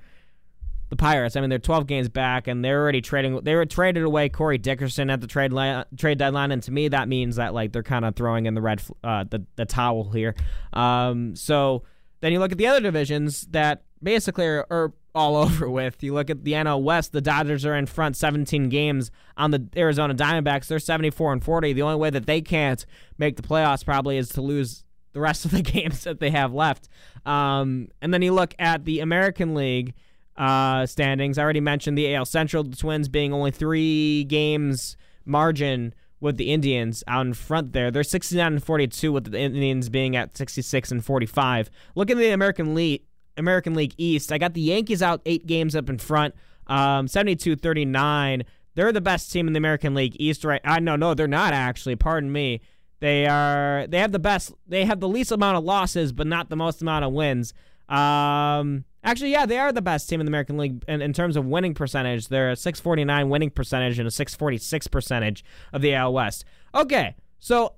the 0.89 0.95
Pirates. 0.95 1.35
I 1.35 1.41
mean, 1.41 1.49
they're 1.49 1.59
12 1.59 1.87
games 1.87 2.09
back, 2.09 2.47
and 2.47 2.65
they're 2.65 2.81
already 2.81 3.01
trading. 3.01 3.39
They 3.43 3.55
were 3.55 3.65
traded 3.65 4.03
away 4.03 4.29
Corey 4.29 4.57
Dickerson 4.57 5.09
at 5.09 5.21
the 5.21 5.27
trade 5.27 5.53
li- 5.53 5.83
trade 5.97 6.17
deadline, 6.17 6.51
and 6.51 6.63
to 6.63 6.71
me, 6.71 6.87
that 6.87 7.07
means 7.07 7.35
that 7.35 7.53
like 7.53 7.71
they're 7.71 7.83
kind 7.83 8.05
of 8.05 8.15
throwing 8.15 8.45
in 8.45 8.55
the 8.55 8.61
red 8.61 8.81
uh, 9.03 9.25
the 9.29 9.45
the 9.55 9.65
towel 9.65 10.09
here. 10.11 10.35
Um, 10.73 11.35
so 11.35 11.83
then 12.21 12.33
you 12.33 12.39
look 12.39 12.51
at 12.51 12.57
the 12.57 12.67
other 12.67 12.81
divisions 12.81 13.47
that 13.51 13.83
basically 14.01 14.45
are, 14.45 14.65
are 14.69 14.93
all 15.13 15.35
over 15.43 15.69
with. 15.69 16.01
You 16.01 16.13
look 16.13 16.29
at 16.29 16.43
the 16.43 16.53
NL 16.53 16.81
West, 16.81 17.11
the 17.11 17.21
Dodgers 17.21 17.65
are 17.65 17.75
in 17.75 17.85
front 17.85 18.15
17 18.15 18.69
games 18.69 19.11
on 19.37 19.51
the 19.51 19.67
Arizona 19.77 20.15
Diamondbacks. 20.15 20.67
They're 20.67 20.79
74 20.79 21.33
and 21.33 21.43
40. 21.43 21.73
The 21.73 21.81
only 21.81 21.97
way 21.97 22.09
that 22.09 22.25
they 22.25 22.41
can't 22.41 22.83
make 23.17 23.35
the 23.35 23.43
playoffs 23.43 23.85
probably 23.85 24.17
is 24.17 24.29
to 24.29 24.41
lose 24.41 24.83
the 25.19 25.23
rest 25.23 25.43
of 25.43 25.51
the 25.51 25.61
games 25.77 26.05
that 26.05 26.19
they 26.19 26.31
have 26.31 26.53
left. 26.53 26.87
Um, 27.25 27.89
and 28.01 28.13
then 28.13 28.21
you 28.21 28.33
look 28.33 28.55
at 28.57 28.85
the 28.85 29.01
American 29.01 29.53
League 29.53 29.93
uh, 30.37 30.85
standings. 30.85 31.37
I 31.37 31.43
already 31.43 31.59
mentioned 31.59 31.97
the 31.97 32.15
AL 32.15 32.25
Central, 32.25 32.63
the 32.63 32.77
Twins 32.77 33.09
being 33.09 33.33
only 33.33 33.51
three 33.51 34.23
games 34.23 34.95
margin 35.25 35.93
with 36.21 36.37
the 36.37 36.51
Indians 36.51 37.03
out 37.07 37.25
in 37.25 37.33
front 37.33 37.73
there. 37.73 37.91
They're 37.91 38.03
69 38.03 38.53
and 38.53 38.63
42 38.63 39.11
with 39.11 39.31
the 39.31 39.39
Indians 39.39 39.89
being 39.89 40.15
at 40.15 40.37
66 40.37 40.91
and 40.91 41.03
45. 41.03 41.69
Look 41.95 42.09
at 42.09 42.17
the 42.17 42.29
American 42.29 42.73
League 42.73 43.03
American 43.37 43.73
League 43.73 43.93
East. 43.97 44.33
I 44.33 44.37
got 44.37 44.53
the 44.53 44.61
Yankees 44.61 45.01
out 45.01 45.21
8 45.25 45.45
games 45.45 45.75
up 45.75 45.89
in 45.89 45.97
front. 45.97 46.35
Um 46.67 47.07
72-39. 47.07 48.43
They're 48.75 48.91
the 48.91 49.01
best 49.01 49.31
team 49.31 49.47
in 49.47 49.53
the 49.53 49.57
American 49.57 49.93
League 49.93 50.15
East 50.19 50.43
right. 50.43 50.61
I 50.63 50.79
no 50.79 50.95
no, 50.95 51.13
they're 51.13 51.27
not 51.27 51.53
actually. 51.53 51.95
Pardon 51.95 52.31
me. 52.31 52.61
They 52.99 53.25
are 53.25 53.85
they 53.87 53.99
have 53.99 54.11
the 54.11 54.19
best 54.19 54.53
they 54.67 54.85
have 54.85 54.99
the 54.99 55.07
least 55.07 55.31
amount 55.31 55.57
of 55.57 55.63
losses 55.63 56.11
but 56.11 56.27
not 56.27 56.49
the 56.49 56.55
most 56.55 56.81
amount 56.81 57.05
of 57.05 57.13
wins. 57.13 57.53
Um 57.87 58.85
Actually, 59.03 59.31
yeah, 59.31 59.45
they 59.45 59.57
are 59.57 59.71
the 59.71 59.81
best 59.81 60.09
team 60.09 60.19
in 60.19 60.25
the 60.25 60.29
American 60.29 60.57
League 60.57 60.83
in, 60.87 61.01
in 61.01 61.13
terms 61.13 61.37
of 61.37 61.45
winning 61.45 61.73
percentage. 61.73 62.27
They're 62.27 62.51
a 62.51 62.55
649 62.55 63.29
winning 63.29 63.49
percentage 63.49 63.97
and 63.97 64.07
a 64.07 64.11
646 64.11 64.87
percentage 64.87 65.45
of 65.71 65.81
the 65.81 65.93
AL 65.93 66.13
West. 66.13 66.43
Okay, 66.75 67.15
so 67.39 67.75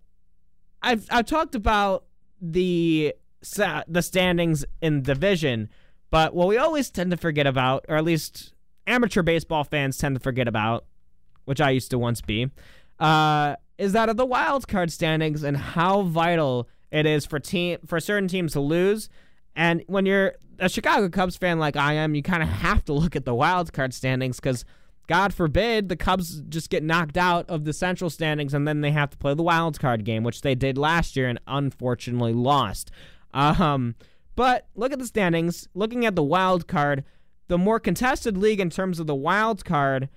I've 0.81 1.05
I've 1.11 1.27
talked 1.27 1.53
about 1.53 2.05
the 2.41 3.13
the 3.87 4.01
standings 4.01 4.65
in 4.81 5.03
division, 5.03 5.69
but 6.09 6.33
what 6.33 6.47
we 6.47 6.57
always 6.57 6.89
tend 6.89 7.11
to 7.11 7.17
forget 7.17 7.45
about, 7.45 7.85
or 7.87 7.97
at 7.97 8.03
least 8.03 8.53
amateur 8.87 9.21
baseball 9.21 9.63
fans 9.63 9.97
tend 9.97 10.15
to 10.15 10.19
forget 10.19 10.47
about, 10.47 10.85
which 11.45 11.61
I 11.61 11.69
used 11.69 11.91
to 11.91 11.99
once 11.99 12.21
be, 12.21 12.49
uh, 12.99 13.55
is 13.81 13.93
that 13.93 14.09
of 14.09 14.15
the 14.15 14.25
wild 14.25 14.67
card 14.67 14.91
standings 14.91 15.41
and 15.41 15.57
how 15.57 16.03
vital 16.03 16.69
it 16.91 17.07
is 17.07 17.25
for 17.25 17.39
team 17.39 17.79
for 17.83 17.99
certain 17.99 18.27
teams 18.27 18.53
to 18.53 18.59
lose. 18.59 19.09
And 19.55 19.83
when 19.87 20.05
you're 20.05 20.35
a 20.59 20.69
Chicago 20.69 21.09
Cubs 21.09 21.35
fan 21.35 21.57
like 21.57 21.75
I 21.75 21.93
am, 21.93 22.13
you 22.13 22.21
kind 22.21 22.43
of 22.43 22.49
have 22.49 22.85
to 22.85 22.93
look 22.93 23.15
at 23.15 23.25
the 23.25 23.33
wild 23.33 23.73
card 23.73 23.95
standings 23.95 24.39
because 24.39 24.65
God 25.07 25.33
forbid 25.33 25.89
the 25.89 25.95
Cubs 25.95 26.41
just 26.47 26.69
get 26.69 26.83
knocked 26.83 27.17
out 27.17 27.49
of 27.49 27.65
the 27.65 27.73
central 27.73 28.11
standings 28.11 28.53
and 28.53 28.67
then 28.67 28.81
they 28.81 28.91
have 28.91 29.09
to 29.09 29.17
play 29.17 29.33
the 29.33 29.41
wild 29.41 29.79
card 29.79 30.05
game, 30.05 30.23
which 30.23 30.41
they 30.41 30.53
did 30.53 30.77
last 30.77 31.15
year 31.15 31.27
and 31.27 31.39
unfortunately 31.47 32.33
lost. 32.33 32.91
Um, 33.33 33.95
but 34.35 34.67
look 34.75 34.93
at 34.93 34.99
the 34.99 35.07
standings. 35.07 35.67
Looking 35.73 36.05
at 36.05 36.15
the 36.15 36.21
wild 36.21 36.67
card, 36.67 37.03
the 37.47 37.57
more 37.57 37.79
contested 37.79 38.37
league 38.37 38.59
in 38.59 38.69
terms 38.69 38.99
of 38.99 39.07
the 39.07 39.15
wild 39.15 39.65
card 39.65 40.07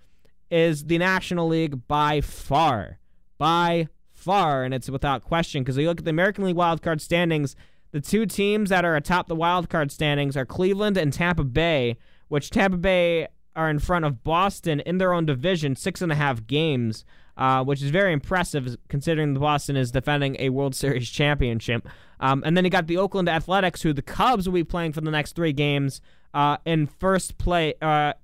is 0.51 0.85
the 0.85 0.99
National 0.99 1.49
League 1.49 1.89
by 1.89 2.21
far. 2.21 2.99
By 3.45 3.89
far, 4.11 4.65
and 4.65 4.73
it's 4.73 4.89
without 4.89 5.23
question 5.23 5.63
because 5.63 5.77
you 5.77 5.87
look 5.87 5.99
at 5.99 6.07
the 6.07 6.11
American 6.11 6.45
League 6.45 6.57
wild 6.57 6.81
card 6.81 7.03
standings, 7.03 7.55
the 7.91 8.01
two 8.01 8.25
teams 8.25 8.71
that 8.71 8.87
are 8.87 8.97
atop 8.97 9.29
the 9.29 9.35
wild 9.35 9.69
card 9.69 9.93
standings 9.93 10.35
are 10.35 10.47
Cleveland 10.47 10.97
and 10.97 11.13
Tampa 11.13 11.45
Bay, 11.45 11.99
which 12.29 12.49
Tampa 12.49 12.79
Bay 12.79 13.29
are 13.55 13.69
in 13.69 13.81
front 13.81 14.07
of 14.07 14.25
Boston 14.25 14.81
in 14.81 14.97
their 14.97 15.13
own 15.13 15.27
division, 15.27 15.77
six 15.77 16.01
and 16.01 16.11
a 16.11 16.15
half 16.15 16.47
games, 16.47 17.05
uh, 17.37 17.63
which 17.63 17.83
is 17.83 17.91
very 17.91 18.15
impressive 18.15 18.79
considering 18.89 19.35
Boston 19.35 19.77
is 19.77 19.91
defending 19.91 20.37
a 20.39 20.49
World 20.49 20.75
Series 20.75 21.11
championship. 21.11 21.87
Um, 22.21 22.43
and 22.47 22.57
then 22.57 22.65
you 22.65 22.71
got 22.71 22.87
the 22.87 22.97
Oakland 22.97 23.29
Athletics, 23.29 23.83
who 23.83 23.93
the 23.93 24.01
Cubs 24.01 24.49
will 24.49 24.55
be 24.55 24.65
playing 24.65 24.95
for 24.95 25.03
the 25.03 25.11
next 25.11 25.37
three 25.37 25.53
games 25.53 26.01
uh, 26.33 26.57
in 26.65 26.87
first 26.87 27.37
play, 27.37 27.75
uh, 27.83 28.15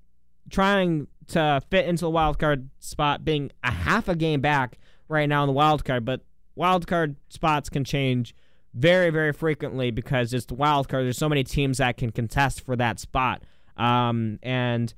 trying 0.49 1.09
to 1.27 1.61
fit 1.71 1.85
into 1.85 2.07
the 2.07 2.11
wild 2.11 2.39
card 2.39 2.71
spot, 2.79 3.23
being 3.23 3.53
a 3.63 3.71
half 3.71 4.09
a 4.09 4.17
game 4.17 4.41
back 4.41 4.79
right 5.11 5.29
now 5.29 5.43
in 5.43 5.47
the 5.47 5.53
wild 5.53 5.85
card. 5.85 6.05
But 6.05 6.23
wild 6.55 6.87
card 6.87 7.17
spots 7.29 7.69
can 7.69 7.85
change 7.85 8.35
very, 8.75 9.11
very 9.11 9.33
frequently 9.33 9.91
because 9.91 10.33
it's 10.33 10.47
the 10.47 10.55
wild 10.55 10.89
card. 10.89 11.05
There's 11.05 11.19
so 11.19 11.29
many 11.29 11.45
teams 11.45 11.79
that 11.79 11.97
can 11.97 12.13
contest 12.13 12.61
for 12.61 12.77
that 12.77 13.01
spot. 13.01 13.43
Um, 13.77 14.39
and 14.43 14.93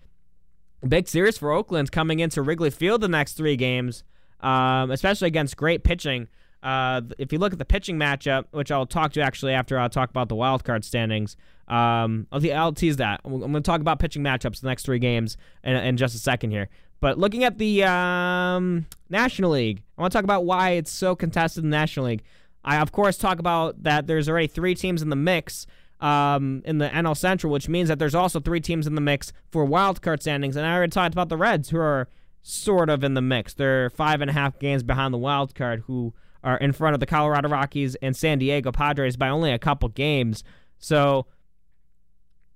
big 0.87 1.09
series 1.09 1.39
for 1.39 1.53
Oakland 1.53 1.93
coming 1.93 2.21
into 2.21 2.43
Wrigley 2.43 2.71
Field 2.71 3.01
the 3.01 3.09
next 3.09 3.35
three 3.35 3.57
games, 3.57 4.05
um, 4.41 4.91
especially 4.91 5.29
against 5.29 5.57
great 5.57 5.85
pitching. 5.85 6.29
Uh, 6.63 7.01
if 7.19 7.33
you 7.33 7.39
look 7.39 7.53
at 7.53 7.59
the 7.59 7.65
pitching 7.65 7.99
matchup, 7.99 8.45
which 8.53 8.71
I'll 8.71 8.87
talk 8.87 9.13
to 9.15 9.21
actually 9.21 9.53
after 9.53 9.79
I'll 9.79 9.89
talk 9.89 10.11
about 10.11 10.29
the 10.29 10.37
wild 10.37 10.65
card 10.65 10.85
standings, 10.85 11.37
um, 11.67 12.27
I'll, 12.31 12.53
I'll 12.53 12.73
tease 12.73 12.99
that. 12.99 13.21
I'm 13.25 13.41
going 13.41 13.53
to 13.55 13.61
talk 13.63 13.81
about 13.81 13.99
pitching 13.99 14.23
matchups 14.23 14.61
the 14.61 14.69
next 14.69 14.85
three 14.85 15.01
games 15.01 15.37
in, 15.65 15.75
in 15.75 15.97
just 15.97 16.15
a 16.15 16.19
second 16.19 16.51
here. 16.51 16.69
But 17.03 17.19
looking 17.19 17.43
at 17.43 17.59
the 17.59 17.83
um, 17.83 18.87
National 19.11 19.51
League, 19.51 19.83
I 19.99 20.01
want 20.01 20.13
to 20.13 20.17
talk 20.17 20.23
about 20.23 20.45
why 20.45 20.71
it's 20.71 20.93
so 20.93 21.17
contested 21.17 21.65
in 21.65 21.71
the 21.71 21.77
National 21.77 22.07
League. 22.07 22.23
I, 22.65 22.79
of 22.79 22.93
course, 22.93 23.19
talk 23.19 23.41
about 23.41 23.83
that 23.83 24.07
there's 24.07 24.29
already 24.29 24.47
three 24.47 24.77
teams 24.77 25.03
in 25.03 25.09
the 25.09 25.17
mix 25.17 25.67
um, 26.01 26.63
in 26.65 26.79
the 26.79 26.89
NL 26.89 27.17
Central, 27.17 27.53
which 27.53 27.69
means 27.69 27.89
that 27.89 27.99
there's 27.99 28.15
also 28.15 28.39
three 28.39 28.61
teams 28.61 28.87
in 28.87 28.95
the 28.95 29.01
mix 29.01 29.33
for 29.51 29.65
wild 29.65 30.01
card 30.01 30.23
standings. 30.23 30.55
And 30.55 30.65
I 30.65 30.77
already 30.77 30.93
talked 30.93 31.13
about 31.13 31.29
the 31.29 31.37
Reds, 31.37 31.71
who 31.71 31.79
are 31.79 32.09
sort 32.41 32.89
of 32.89 33.03
in 33.03 33.15
the 33.15 33.21
mix. 33.21 33.53
They're 33.53 33.91
five 33.91 34.21
and 34.21 34.31
a 34.31 34.33
half 34.33 34.61
games 34.61 34.85
behind 34.85 35.13
the 35.13 35.19
wild 35.19 35.57
card, 35.57 35.83
who 35.89 36.15
are 36.45 36.57
in 36.59 36.71
front 36.71 36.95
of 36.95 37.01
the 37.01 37.07
Colorado 37.07 37.49
Rockies 37.49 37.97
and 37.97 38.17
San 38.17 38.39
Diego 38.39 38.71
Padres 38.71 39.17
by 39.17 39.29
only 39.29 39.51
a 39.51 39.59
couple 39.59 39.89
games. 39.89 40.45
So 40.79 41.27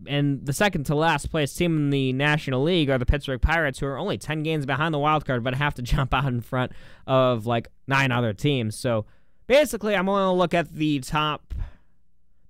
and 0.06 0.44
the 0.44 0.52
second 0.52 0.84
to 0.86 0.94
last 0.94 1.30
place 1.30 1.54
team 1.54 1.76
in 1.76 1.90
the 1.90 2.12
National 2.12 2.62
League 2.62 2.90
are 2.90 2.98
the 2.98 3.06
Pittsburgh 3.06 3.40
Pirates, 3.40 3.78
who 3.78 3.86
are 3.86 3.98
only 3.98 4.18
10 4.18 4.42
games 4.42 4.66
behind 4.66 4.92
the 4.92 4.98
wild 4.98 5.24
card, 5.24 5.42
but 5.42 5.54
have 5.54 5.74
to 5.74 5.82
jump 5.82 6.12
out 6.12 6.26
in 6.26 6.40
front 6.40 6.72
of 7.06 7.46
like 7.46 7.68
nine 7.86 8.12
other 8.12 8.32
teams. 8.32 8.76
So 8.76 9.06
basically, 9.46 9.96
I'm 9.96 10.06
going 10.06 10.24
to 10.24 10.32
look 10.32 10.54
at 10.54 10.72
the 10.74 11.00
top 11.00 11.54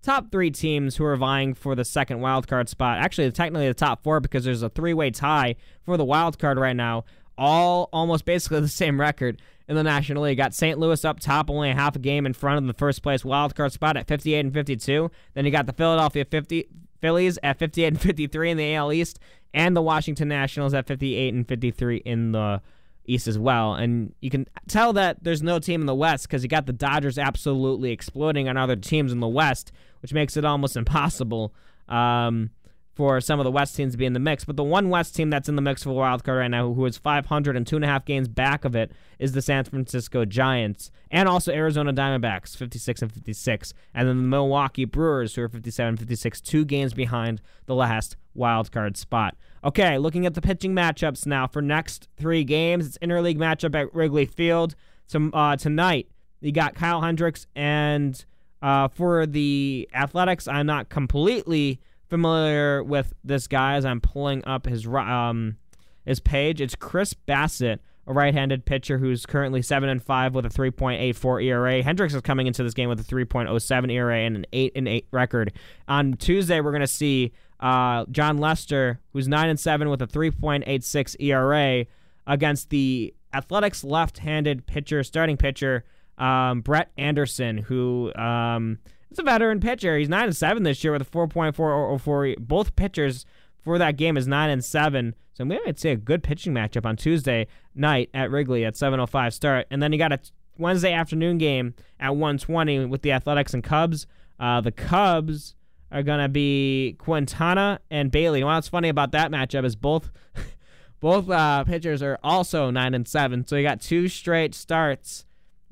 top 0.02 0.30
three 0.30 0.52
teams 0.52 0.96
who 0.96 1.04
are 1.04 1.16
vying 1.16 1.52
for 1.52 1.74
the 1.74 1.84
second 1.84 2.20
wild 2.20 2.46
card 2.46 2.68
spot. 2.68 2.98
Actually, 2.98 3.30
technically 3.32 3.66
the 3.66 3.74
top 3.74 4.04
four 4.04 4.20
because 4.20 4.44
there's 4.44 4.62
a 4.62 4.68
three 4.68 4.94
way 4.94 5.10
tie 5.10 5.56
for 5.84 5.96
the 5.96 6.04
wild 6.04 6.38
card 6.38 6.58
right 6.58 6.76
now. 6.76 7.04
All 7.38 7.88
almost 7.92 8.24
basically 8.24 8.60
the 8.62 8.68
same 8.68 9.00
record 9.00 9.40
in 9.68 9.74
the 9.76 9.82
National 9.82 10.22
League. 10.22 10.38
Got 10.38 10.54
St. 10.54 10.78
Louis 10.78 11.04
up 11.04 11.20
top, 11.20 11.50
only 11.50 11.70
a 11.70 11.74
half 11.74 11.96
a 11.96 11.98
game 11.98 12.24
in 12.24 12.32
front 12.32 12.58
of 12.58 12.66
the 12.66 12.74
first 12.74 13.02
place 13.02 13.24
wild 13.24 13.54
card 13.54 13.72
spot 13.72 13.96
at 13.96 14.06
58 14.06 14.38
and 14.38 14.54
52. 14.54 15.10
Then 15.34 15.44
you 15.44 15.50
got 15.50 15.66
the 15.66 15.72
Philadelphia 15.72 16.24
50 16.24 16.68
Phillies 17.00 17.38
at 17.42 17.58
58 17.58 17.86
and 17.86 18.00
53 18.00 18.50
in 18.50 18.56
the 18.56 18.74
AL 18.74 18.92
East, 18.92 19.18
and 19.54 19.76
the 19.76 19.82
Washington 19.82 20.28
Nationals 20.28 20.74
at 20.74 20.86
58 20.86 21.34
and 21.34 21.48
53 21.48 21.96
in 21.98 22.32
the 22.32 22.60
East 23.06 23.28
as 23.28 23.38
well. 23.38 23.74
And 23.74 24.14
you 24.20 24.30
can 24.30 24.46
tell 24.68 24.92
that 24.94 25.22
there's 25.22 25.42
no 25.42 25.58
team 25.58 25.80
in 25.80 25.86
the 25.86 25.94
West 25.94 26.26
because 26.26 26.42
you 26.42 26.48
got 26.48 26.66
the 26.66 26.72
Dodgers 26.72 27.18
absolutely 27.18 27.92
exploding 27.92 28.48
on 28.48 28.56
other 28.56 28.76
teams 28.76 29.12
in 29.12 29.20
the 29.20 29.28
West, 29.28 29.72
which 30.00 30.12
makes 30.12 30.36
it 30.36 30.44
almost 30.44 30.76
impossible 30.76 31.54
um, 31.88 32.50
for 32.96 33.20
some 33.20 33.38
of 33.38 33.44
the 33.44 33.50
West 33.50 33.76
teams 33.76 33.92
to 33.92 33.98
be 33.98 34.06
in 34.06 34.14
the 34.14 34.18
mix. 34.18 34.44
But 34.44 34.56
the 34.56 34.64
one 34.64 34.88
West 34.88 35.14
team 35.14 35.28
that's 35.28 35.50
in 35.50 35.54
the 35.54 35.62
mix 35.62 35.82
for 35.82 35.90
the 35.90 35.94
wild 35.94 36.24
card 36.24 36.38
right 36.38 36.48
now, 36.50 36.72
who 36.72 36.86
is 36.86 36.96
500 36.96 37.54
and 37.54 37.66
two 37.66 37.76
and 37.76 37.84
a 37.84 37.88
half 37.88 38.06
games 38.06 38.26
back 38.26 38.64
of 38.64 38.74
it, 38.74 38.90
is 39.18 39.32
the 39.32 39.42
San 39.42 39.64
Francisco 39.64 40.24
Giants 40.24 40.90
and 41.10 41.28
also 41.28 41.52
Arizona 41.52 41.92
Diamondbacks, 41.92 42.56
56 42.56 43.02
and 43.02 43.12
56, 43.12 43.74
and 43.94 44.08
then 44.08 44.16
the 44.16 44.22
Milwaukee 44.22 44.86
Brewers, 44.86 45.34
who 45.34 45.42
are 45.42 45.48
57 45.48 45.90
and 45.90 45.98
56, 45.98 46.40
two 46.40 46.64
games 46.64 46.94
behind 46.94 47.42
the 47.66 47.74
last 47.74 48.16
wild 48.34 48.72
card 48.72 48.96
spot. 48.96 49.36
Okay, 49.62 49.98
looking 49.98 50.24
at 50.24 50.32
the 50.32 50.40
pitching 50.40 50.74
matchups 50.74 51.26
now 51.26 51.46
for 51.46 51.60
next 51.60 52.08
three 52.16 52.44
games. 52.44 52.86
It's 52.86 52.98
interleague 52.98 53.36
matchup 53.36 53.74
at 53.74 53.94
Wrigley 53.94 54.24
Field. 54.24 54.74
So, 55.06 55.30
uh, 55.34 55.56
tonight, 55.56 56.08
you 56.40 56.50
got 56.50 56.74
Kyle 56.74 57.02
Hendricks, 57.02 57.46
and 57.54 58.24
uh, 58.62 58.88
for 58.88 59.26
the 59.26 59.88
Athletics, 59.94 60.48
I'm 60.48 60.66
not 60.66 60.88
completely 60.88 61.80
familiar 62.08 62.82
with 62.82 63.12
this 63.24 63.46
guy 63.46 63.74
as 63.74 63.84
I'm 63.84 64.00
pulling 64.00 64.44
up 64.44 64.66
his 64.66 64.86
um 64.86 65.56
his 66.04 66.20
page. 66.20 66.60
It's 66.60 66.74
Chris 66.76 67.14
Bassitt, 67.14 67.80
a 68.06 68.12
right-handed 68.12 68.64
pitcher 68.64 68.98
who's 68.98 69.26
currently 69.26 69.60
seven 69.60 69.88
and 69.88 70.00
five 70.00 70.34
with 70.34 70.46
a 70.46 70.48
3.84 70.48 71.44
ERA. 71.44 71.82
Hendricks 71.82 72.14
is 72.14 72.22
coming 72.22 72.46
into 72.46 72.62
this 72.62 72.74
game 72.74 72.88
with 72.88 73.00
a 73.00 73.02
3.07 73.02 73.92
ERA 73.92 74.20
and 74.20 74.36
an 74.36 74.46
eight 74.52 74.72
and 74.76 74.86
eight 74.86 75.08
record. 75.10 75.52
On 75.88 76.14
Tuesday, 76.14 76.60
we're 76.60 76.72
gonna 76.72 76.86
see 76.86 77.32
uh, 77.60 78.04
Jon 78.10 78.38
Lester, 78.38 79.00
who's 79.12 79.26
nine 79.26 79.48
and 79.48 79.58
seven 79.58 79.88
with 79.88 80.00
a 80.00 80.06
3.86 80.06 81.16
ERA, 81.20 81.86
against 82.26 82.70
the 82.70 83.14
Athletics 83.34 83.84
left-handed 83.84 84.66
pitcher, 84.66 85.02
starting 85.02 85.36
pitcher 85.36 85.84
um, 86.18 86.60
Brett 86.60 86.90
Anderson, 86.96 87.58
who 87.58 88.12
um, 88.14 88.78
it's 89.16 89.22
a 89.22 89.24
veteran 89.24 89.60
pitcher. 89.60 89.96
He's 89.96 90.10
nine 90.10 90.24
and 90.24 90.36
seven 90.36 90.62
this 90.62 90.84
year 90.84 90.92
with 90.92 91.00
a 91.00 91.06
4.404. 91.06 92.36
Both 92.38 92.76
pitchers 92.76 93.24
for 93.64 93.78
that 93.78 93.96
game 93.96 94.18
is 94.18 94.28
nine 94.28 94.50
and 94.50 94.62
seven. 94.62 95.14
So 95.32 95.42
maybe 95.42 95.62
I'd 95.66 95.78
say 95.78 95.92
a 95.92 95.96
good 95.96 96.22
pitching 96.22 96.52
matchup 96.52 96.84
on 96.84 96.96
Tuesday 96.96 97.46
night 97.74 98.10
at 98.12 98.30
Wrigley 98.30 98.66
at 98.66 98.76
7:05 98.76 99.32
start, 99.32 99.66
and 99.70 99.82
then 99.82 99.90
you 99.92 99.98
got 99.98 100.12
a 100.12 100.20
Wednesday 100.58 100.92
afternoon 100.92 101.38
game 101.38 101.72
at 101.98 102.14
1:20 102.14 102.84
with 102.84 103.00
the 103.00 103.12
Athletics 103.12 103.54
and 103.54 103.64
Cubs. 103.64 104.06
Uh, 104.38 104.60
the 104.60 104.72
Cubs 104.72 105.54
are 105.90 106.02
gonna 106.02 106.28
be 106.28 106.96
Quintana 106.98 107.80
and 107.90 108.10
Bailey. 108.10 108.40
And 108.40 108.48
what's 108.48 108.68
funny 108.68 108.90
about 108.90 109.12
that 109.12 109.30
matchup 109.30 109.64
is 109.64 109.76
both 109.76 110.10
both 111.00 111.30
uh, 111.30 111.64
pitchers 111.64 112.02
are 112.02 112.18
also 112.22 112.70
nine 112.70 112.92
and 112.92 113.08
seven. 113.08 113.46
So 113.46 113.56
you 113.56 113.62
got 113.62 113.80
two 113.80 114.08
straight 114.08 114.54
starts 114.54 115.24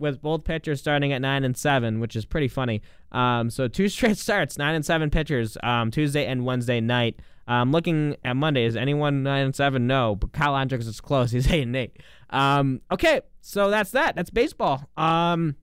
with 0.04 0.20
both 0.22 0.44
pitchers 0.44 0.78
starting 0.78 1.12
at 1.12 1.20
nine 1.20 1.42
and 1.42 1.56
seven, 1.56 1.98
which 1.98 2.14
is 2.14 2.24
pretty 2.24 2.46
funny. 2.46 2.82
Um, 3.10 3.50
so 3.50 3.66
two 3.66 3.88
straight 3.94 4.18
starts, 4.18 4.56
nine 4.58 4.74
and 4.74 4.84
seven 4.84 5.10
pitchers, 5.10 5.56
um, 5.62 5.90
Tuesday 5.90 6.26
and 6.26 6.44
Wednesday 6.44 6.80
night. 6.80 7.18
Um, 7.48 7.72
looking 7.72 8.16
at 8.24 8.36
Monday, 8.36 8.64
is 8.64 8.76
anyone 8.76 9.22
nine 9.22 9.46
and 9.46 9.56
seven? 9.56 9.86
No, 9.86 10.14
but 10.14 10.32
Kyle 10.32 10.56
Hendricks 10.56 10.86
is 10.86 11.00
close. 11.00 11.30
He's 11.32 11.50
eight 11.50 11.62
and 11.62 11.74
eight. 11.74 11.96
Um, 12.30 12.80
okay, 12.92 13.22
so 13.40 13.70
that's 13.70 13.90
that. 13.90 14.14
That's 14.14 14.30
baseball. 14.30 14.88
Um, 14.96 15.56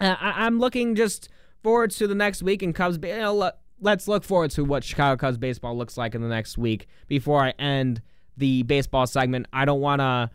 I, 0.00 0.46
am 0.46 0.58
looking 0.58 0.94
just 0.94 1.28
forward 1.62 1.90
to 1.92 2.06
the 2.06 2.14
next 2.14 2.42
week 2.42 2.62
in 2.62 2.72
Cubs. 2.72 2.98
You 3.02 3.18
know, 3.18 3.52
let's 3.80 4.08
look 4.08 4.24
forward 4.24 4.50
to 4.52 4.64
what 4.64 4.84
Chicago 4.84 5.16
Cubs 5.16 5.38
baseball 5.38 5.76
looks 5.76 5.96
like 5.96 6.14
in 6.14 6.22
the 6.22 6.28
next 6.28 6.58
week 6.58 6.86
before 7.06 7.42
I 7.44 7.50
end 7.58 8.02
the 8.36 8.62
baseball 8.62 9.06
segment. 9.06 9.46
I 9.52 9.64
don't 9.64 9.80
want 9.80 10.00
to 10.00 10.30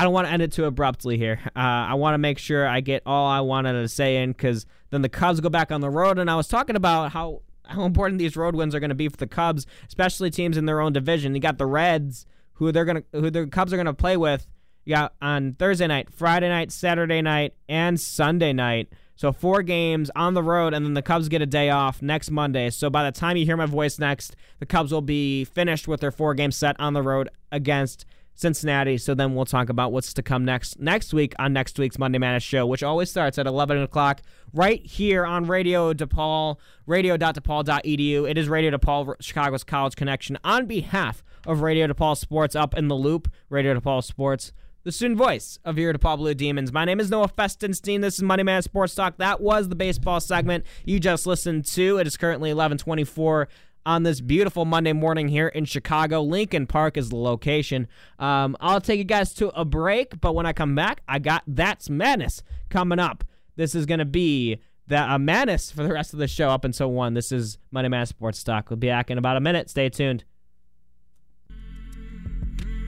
I 0.00 0.04
don't 0.04 0.14
want 0.14 0.28
to 0.28 0.32
end 0.32 0.40
it 0.40 0.50
too 0.50 0.64
abruptly 0.64 1.18
here. 1.18 1.40
Uh, 1.54 1.58
I 1.58 1.92
want 1.92 2.14
to 2.14 2.18
make 2.18 2.38
sure 2.38 2.66
I 2.66 2.80
get 2.80 3.02
all 3.04 3.26
I 3.26 3.40
wanted 3.40 3.74
to 3.74 3.86
say 3.86 4.16
in 4.22 4.32
because 4.32 4.64
then 4.88 5.02
the 5.02 5.10
Cubs 5.10 5.40
go 5.40 5.50
back 5.50 5.70
on 5.70 5.82
the 5.82 5.90
road. 5.90 6.18
And 6.18 6.30
I 6.30 6.36
was 6.36 6.48
talking 6.48 6.74
about 6.74 7.12
how 7.12 7.42
how 7.66 7.84
important 7.84 8.18
these 8.18 8.34
road 8.34 8.54
wins 8.54 8.74
are 8.74 8.80
going 8.80 8.88
to 8.88 8.94
be 8.94 9.10
for 9.10 9.18
the 9.18 9.26
Cubs, 9.26 9.66
especially 9.86 10.30
teams 10.30 10.56
in 10.56 10.64
their 10.64 10.80
own 10.80 10.94
division. 10.94 11.34
You 11.34 11.40
got 11.42 11.58
the 11.58 11.66
Reds, 11.66 12.24
who 12.54 12.72
they're 12.72 12.86
gonna 12.86 13.02
who 13.12 13.28
the 13.28 13.46
Cubs 13.46 13.74
are 13.74 13.76
going 13.76 13.84
to 13.84 13.92
play 13.92 14.16
with. 14.16 14.46
You 14.86 14.94
got 14.94 15.12
on 15.20 15.52
Thursday 15.58 15.86
night, 15.86 16.08
Friday 16.10 16.48
night, 16.48 16.72
Saturday 16.72 17.20
night, 17.20 17.52
and 17.68 18.00
Sunday 18.00 18.54
night. 18.54 18.88
So 19.16 19.32
four 19.32 19.62
games 19.62 20.10
on 20.16 20.32
the 20.32 20.42
road, 20.42 20.72
and 20.72 20.82
then 20.82 20.94
the 20.94 21.02
Cubs 21.02 21.28
get 21.28 21.42
a 21.42 21.46
day 21.46 21.68
off 21.68 22.00
next 22.00 22.30
Monday. 22.30 22.70
So 22.70 22.88
by 22.88 23.04
the 23.04 23.12
time 23.12 23.36
you 23.36 23.44
hear 23.44 23.58
my 23.58 23.66
voice 23.66 23.98
next, 23.98 24.34
the 24.60 24.66
Cubs 24.66 24.92
will 24.92 25.02
be 25.02 25.44
finished 25.44 25.86
with 25.86 26.00
their 26.00 26.10
four 26.10 26.32
game 26.32 26.52
set 26.52 26.74
on 26.80 26.94
the 26.94 27.02
road 27.02 27.28
against 27.52 28.06
Cincinnati. 28.40 28.96
So 28.98 29.14
then 29.14 29.34
we'll 29.34 29.44
talk 29.44 29.68
about 29.68 29.92
what's 29.92 30.14
to 30.14 30.22
come 30.22 30.44
next 30.44 30.78
next 30.80 31.12
week 31.12 31.34
on 31.38 31.52
next 31.52 31.78
week's 31.78 31.98
Monday 31.98 32.18
Madness 32.18 32.42
show, 32.42 32.66
which 32.66 32.82
always 32.82 33.10
starts 33.10 33.38
at 33.38 33.46
11 33.46 33.82
o'clock 33.82 34.22
right 34.52 34.84
here 34.84 35.24
on 35.24 35.46
Radio 35.46 35.92
DePaul, 35.92 36.56
radio.depaul.edu. 36.86 38.30
It 38.30 38.38
is 38.38 38.48
Radio 38.48 38.70
DePaul, 38.76 39.14
Chicago's 39.20 39.64
College 39.64 39.96
Connection, 39.96 40.38
on 40.42 40.66
behalf 40.66 41.22
of 41.46 41.60
Radio 41.60 41.86
DePaul 41.86 42.16
Sports 42.16 42.56
up 42.56 42.76
in 42.76 42.88
the 42.88 42.96
loop, 42.96 43.30
Radio 43.48 43.78
DePaul 43.78 44.02
Sports 44.02 44.52
the 44.82 44.92
student 44.92 45.18
voice 45.18 45.58
of 45.62 45.76
your 45.76 45.92
DePaul 45.92 46.16
Blue 46.16 46.34
Demons. 46.34 46.72
My 46.72 46.86
name 46.86 47.00
is 47.00 47.10
Noah 47.10 47.28
Festenstein. 47.28 48.00
This 48.00 48.14
is 48.14 48.22
Monday 48.22 48.44
Man 48.44 48.62
Sports 48.62 48.94
Talk. 48.94 49.18
That 49.18 49.42
was 49.42 49.68
the 49.68 49.74
baseball 49.74 50.20
segment 50.20 50.64
you 50.86 50.98
just 50.98 51.26
listened 51.26 51.66
to. 51.66 51.98
It 51.98 52.06
is 52.06 52.16
currently 52.16 52.48
1124 52.48 53.48
on 53.86 54.02
this 54.02 54.20
beautiful 54.20 54.64
Monday 54.64 54.92
morning 54.92 55.28
here 55.28 55.48
in 55.48 55.64
Chicago. 55.64 56.22
Lincoln 56.22 56.66
Park 56.66 56.96
is 56.96 57.08
the 57.08 57.16
location. 57.16 57.88
Um, 58.18 58.56
I'll 58.60 58.80
take 58.80 58.98
you 58.98 59.04
guys 59.04 59.32
to 59.34 59.48
a 59.58 59.64
break, 59.64 60.20
but 60.20 60.34
when 60.34 60.46
I 60.46 60.52
come 60.52 60.74
back, 60.74 61.02
I 61.08 61.18
got 61.18 61.42
That's 61.46 61.88
Madness 61.88 62.42
coming 62.68 62.98
up. 62.98 63.24
This 63.56 63.74
is 63.74 63.86
going 63.86 63.98
to 63.98 64.04
be 64.04 64.60
the 64.86 64.98
uh, 64.98 65.18
madness 65.18 65.70
for 65.70 65.82
the 65.82 65.92
rest 65.92 66.12
of 66.12 66.18
the 66.18 66.28
show 66.28 66.50
up 66.50 66.64
until 66.64 66.90
1. 66.90 67.14
This 67.14 67.32
is 67.32 67.58
Monday 67.70 67.88
Man 67.88 68.06
Sports 68.06 68.42
Talk. 68.42 68.70
We'll 68.70 68.76
be 68.76 68.88
back 68.88 69.10
in 69.10 69.18
about 69.18 69.36
a 69.36 69.40
minute. 69.40 69.70
Stay 69.70 69.88
tuned. 69.88 70.24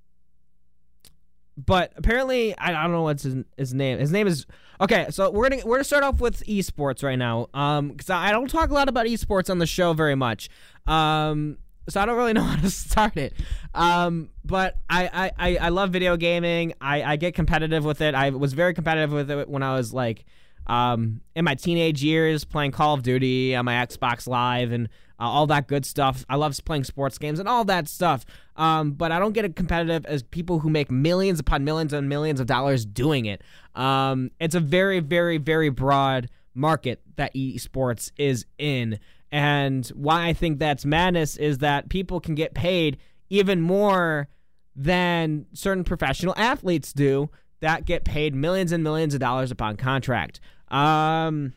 but 1.57 1.93
apparently 1.95 2.57
I, 2.57 2.69
I 2.69 2.83
don't 2.83 2.91
know 2.91 3.03
what's 3.03 3.23
his, 3.23 3.35
his 3.57 3.73
name. 3.73 3.99
His 3.99 4.11
name 4.11 4.27
is 4.27 4.45
okay. 4.81 5.07
So 5.09 5.29
we're 5.29 5.49
gonna 5.49 5.65
we're 5.65 5.77
gonna 5.77 5.83
start 5.83 6.03
off 6.03 6.19
with 6.19 6.43
esports 6.45 7.03
right 7.03 7.17
now. 7.17 7.47
Um, 7.53 7.89
because 7.89 8.09
I 8.09 8.31
don't 8.31 8.49
talk 8.49 8.69
a 8.69 8.73
lot 8.73 8.89
about 8.89 9.05
esports 9.05 9.49
on 9.49 9.59
the 9.59 9.65
show 9.65 9.93
very 9.93 10.15
much. 10.15 10.49
Um, 10.87 11.57
so 11.89 12.01
I 12.01 12.05
don't 12.05 12.17
really 12.17 12.33
know 12.39 12.43
how 12.43 12.61
to 12.61 12.69
start 12.69 13.17
it. 13.17 13.33
Um, 13.73 14.29
but 14.43 14.77
I 14.89 15.31
I, 15.37 15.57
I 15.57 15.69
love 15.69 15.91
video 15.91 16.17
gaming. 16.17 16.73
I 16.81 17.03
I 17.03 17.15
get 17.15 17.35
competitive 17.35 17.85
with 17.85 18.01
it. 18.01 18.15
I 18.15 18.29
was 18.31 18.53
very 18.53 18.73
competitive 18.73 19.11
with 19.11 19.31
it 19.31 19.49
when 19.49 19.63
I 19.63 19.75
was 19.75 19.93
like 19.93 20.25
um 20.67 21.21
in 21.35 21.45
my 21.45 21.53
teenage 21.53 22.03
years 22.03 22.43
playing 22.43 22.71
Call 22.71 22.95
of 22.95 23.03
Duty 23.03 23.55
on 23.55 23.65
my 23.65 23.85
Xbox 23.85 24.27
Live 24.27 24.71
and 24.71 24.89
uh, 25.19 25.23
all 25.23 25.47
that 25.47 25.67
good 25.67 25.85
stuff. 25.85 26.25
I 26.29 26.35
love 26.35 26.57
playing 26.65 26.83
sports 26.83 27.17
games 27.17 27.39
and 27.39 27.47
all 27.47 27.65
that 27.65 27.87
stuff. 27.87 28.25
Um, 28.55 28.91
but 28.91 29.11
I 29.11 29.19
don't 29.19 29.33
get 29.33 29.45
it 29.45 29.55
competitive 29.55 30.05
as 30.05 30.23
people 30.23 30.59
who 30.59 30.69
make 30.69 30.89
millions 30.91 31.39
upon 31.39 31.63
millions 31.63 31.93
and 31.93 32.07
millions 32.09 32.39
of 32.39 32.47
dollars 32.47 32.85
doing 32.85 33.25
it. 33.25 33.41
Um, 33.75 34.31
it's 34.39 34.55
a 34.55 34.59
very, 34.59 34.99
very, 34.99 35.37
very 35.37 35.69
broad 35.69 36.29
market 36.53 37.01
that 37.17 37.33
esports 37.35 38.11
is 38.17 38.45
in. 38.57 38.99
And 39.31 39.85
why 39.89 40.27
I 40.27 40.33
think 40.33 40.59
that's 40.59 40.85
madness 40.85 41.35
is 41.35 41.57
that 41.59 41.89
people 41.89 42.19
can 42.19 42.35
get 42.35 42.53
paid 42.53 42.97
even 43.29 43.61
more 43.61 44.29
than 44.75 45.45
certain 45.53 45.83
professional 45.83 46.33
athletes 46.37 46.93
do 46.93 47.29
that 47.61 47.85
get 47.85 48.03
paid 48.03 48.35
millions 48.35 48.71
and 48.71 48.83
millions 48.83 49.13
of 49.13 49.19
dollars 49.19 49.51
upon 49.51 49.77
contract. 49.77 50.39
Um, 50.69 51.53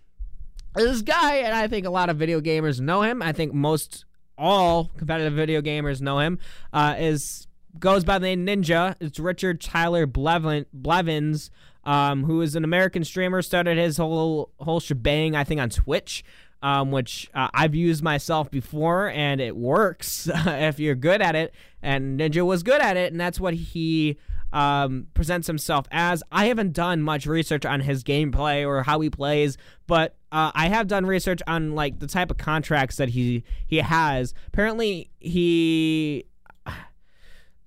this 0.75 1.03
guy, 1.03 1.37
and 1.37 1.55
I 1.55 1.69
think 1.69 1.87
a 1.87 1.91
lot 1.91 2.11
of 2.11 2.17
video 2.17 2.41
gamers 2.41 2.81
know 2.81 3.03
him. 3.03 3.23
I 3.23 3.33
think 3.33 3.53
most 3.53 4.05
all 4.37 4.91
competitive 4.97 5.33
video 5.33 5.61
gamers 5.61 6.01
know 6.01 6.19
him. 6.21 6.39
Uh, 6.73 6.95
is 6.99 7.47
goes 7.79 8.05
by 8.05 8.19
the 8.19 8.35
name 8.35 8.47
Ninja. 8.47 8.95
It's 9.01 9.19
Richard 9.19 9.61
Tyler 9.61 10.07
Blevin, 10.07 10.67
Blevins, 10.73 11.51
um, 11.85 12.25
who 12.25 12.41
is 12.41 12.55
an 12.57 12.65
American 12.65 13.05
streamer. 13.05 13.43
Started 13.43 13.79
his 13.79 13.97
whole 13.97 14.51
whole 14.61 14.81
shebang, 14.81 15.35
I 15.35 15.45
think, 15.45 15.61
on 15.61 15.71
Twitch. 15.71 16.25
um, 16.61 16.91
which 16.91 17.31
uh, 17.35 17.49
I've 17.55 17.75
used 17.77 18.03
myself 18.03 18.51
before, 18.51 19.11
and 19.11 19.41
it 19.41 19.57
works 19.57 20.29
if 20.35 20.81
you're 20.81 20.97
good 20.97 21.23
at 21.23 21.37
it. 21.37 21.55
And 21.83 22.19
Ninja 22.19 22.45
was 22.45 22.63
good 22.65 22.81
at 22.81 22.97
it, 22.97 23.13
and 23.13 23.21
that's 23.21 23.39
what 23.39 23.55
he 23.55 24.19
um, 24.53 25.07
presents 25.15 25.47
himself 25.47 25.87
as. 25.91 26.23
I 26.33 26.47
haven't 26.47 26.73
done 26.73 27.03
much 27.03 27.27
research 27.27 27.65
on 27.65 27.81
his 27.81 28.03
gameplay 28.03 28.67
or 28.67 28.83
how 28.83 29.01
he 29.01 29.11
plays, 29.11 29.57
but 29.87 30.17
uh, 30.33 30.53
I 30.55 30.69
have 30.69 30.87
done 30.87 31.07
research 31.07 31.41
on 31.47 31.75
like 31.75 31.99
the 31.99 32.07
type 32.07 32.31
of 32.31 32.39
contracts 32.39 32.97
that 32.97 33.11
he 33.11 33.45
he 33.67 33.79
has. 33.79 34.35
Apparently, 34.47 35.11
he. 35.19 36.25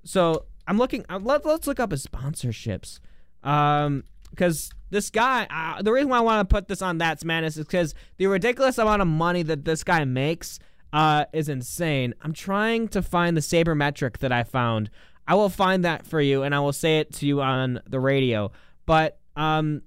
So 0.03 0.45
I'm 0.67 0.77
looking. 0.77 1.05
Uh, 1.09 1.19
let, 1.21 1.45
let's 1.45 1.67
look 1.67 1.79
up 1.79 1.91
his 1.91 2.05
sponsorships, 2.05 2.99
um, 3.43 4.03
because 4.29 4.71
this 4.89 5.09
guy. 5.09 5.47
Uh, 5.49 5.81
the 5.81 5.91
reason 5.91 6.09
why 6.09 6.17
I 6.17 6.21
want 6.21 6.47
to 6.47 6.53
put 6.53 6.67
this 6.67 6.81
on 6.81 6.97
That's 6.97 7.23
Madness 7.23 7.57
is 7.57 7.65
because 7.65 7.93
the 8.17 8.27
ridiculous 8.27 8.77
amount 8.77 9.01
of 9.01 9.07
money 9.07 9.43
that 9.43 9.65
this 9.65 9.83
guy 9.83 10.03
makes 10.05 10.59
uh, 10.93 11.25
is 11.33 11.49
insane. 11.49 12.13
I'm 12.21 12.33
trying 12.33 12.87
to 12.89 13.01
find 13.01 13.35
the 13.37 13.41
sabermetric 13.41 14.17
that 14.19 14.31
I 14.31 14.43
found. 14.43 14.89
I 15.31 15.33
will 15.33 15.47
find 15.47 15.85
that 15.85 16.05
for 16.05 16.19
you, 16.19 16.43
and 16.43 16.53
I 16.53 16.59
will 16.59 16.73
say 16.73 16.99
it 16.99 17.13
to 17.13 17.25
you 17.25 17.41
on 17.41 17.79
the 17.87 18.01
radio. 18.01 18.51
But 18.85 19.17
um, 19.37 19.81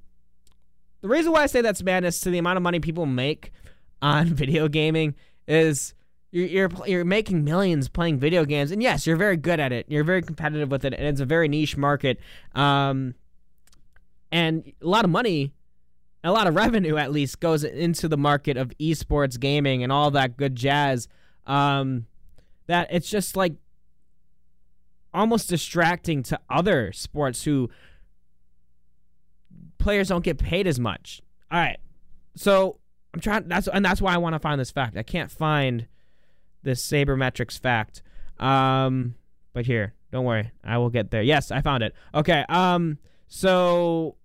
the 1.02 1.08
reason 1.08 1.32
why 1.32 1.42
I 1.42 1.46
say 1.48 1.60
that's 1.60 1.82
madness 1.82 2.20
to 2.20 2.30
the 2.30 2.38
amount 2.38 2.56
of 2.56 2.62
money 2.62 2.80
people 2.80 3.04
make 3.04 3.52
on 4.00 4.28
video 4.34 4.68
gaming 4.68 5.14
is 5.46 5.92
you're, 6.30 6.46
you're 6.46 6.70
you're 6.86 7.04
making 7.04 7.44
millions 7.44 7.90
playing 7.90 8.20
video 8.20 8.46
games, 8.46 8.70
and 8.70 8.82
yes, 8.82 9.06
you're 9.06 9.18
very 9.18 9.36
good 9.36 9.60
at 9.60 9.70
it. 9.70 9.84
You're 9.86 10.02
very 10.02 10.22
competitive 10.22 10.70
with 10.70 10.82
it, 10.86 10.94
and 10.94 11.06
it's 11.06 11.20
a 11.20 11.26
very 11.26 11.46
niche 11.46 11.76
market. 11.76 12.18
Um, 12.54 13.14
and 14.32 14.72
a 14.80 14.86
lot 14.86 15.04
of 15.04 15.10
money, 15.10 15.52
a 16.24 16.32
lot 16.32 16.46
of 16.46 16.54
revenue 16.54 16.96
at 16.96 17.12
least 17.12 17.38
goes 17.40 17.64
into 17.64 18.08
the 18.08 18.16
market 18.16 18.56
of 18.56 18.72
esports 18.80 19.38
gaming 19.38 19.82
and 19.82 19.92
all 19.92 20.10
that 20.12 20.38
good 20.38 20.56
jazz. 20.56 21.06
Um, 21.46 22.06
that 22.66 22.88
it's 22.90 23.10
just 23.10 23.36
like 23.36 23.56
almost 25.14 25.48
distracting 25.48 26.22
to 26.24 26.38
other 26.50 26.92
sports 26.92 27.44
who 27.44 27.70
players 29.78 30.08
don't 30.08 30.24
get 30.24 30.38
paid 30.38 30.66
as 30.66 30.80
much. 30.80 31.22
All 31.50 31.58
right. 31.58 31.78
So 32.36 32.78
I'm 33.14 33.20
trying 33.20 33.48
that's 33.48 33.68
and 33.68 33.84
that's 33.84 34.02
why 34.02 34.12
I 34.12 34.18
want 34.18 34.34
to 34.34 34.40
find 34.40 34.60
this 34.60 34.72
fact. 34.72 34.96
I 34.96 35.02
can't 35.04 35.30
find 35.30 35.86
this 36.62 36.84
sabermetrics 36.84 37.58
fact. 37.58 38.02
Um 38.38 39.14
but 39.52 39.66
here, 39.66 39.94
don't 40.10 40.24
worry. 40.24 40.50
I 40.64 40.78
will 40.78 40.90
get 40.90 41.12
there. 41.12 41.22
Yes, 41.22 41.52
I 41.52 41.60
found 41.60 41.84
it. 41.84 41.94
Okay. 42.14 42.44
Um 42.48 42.98
so 43.28 44.16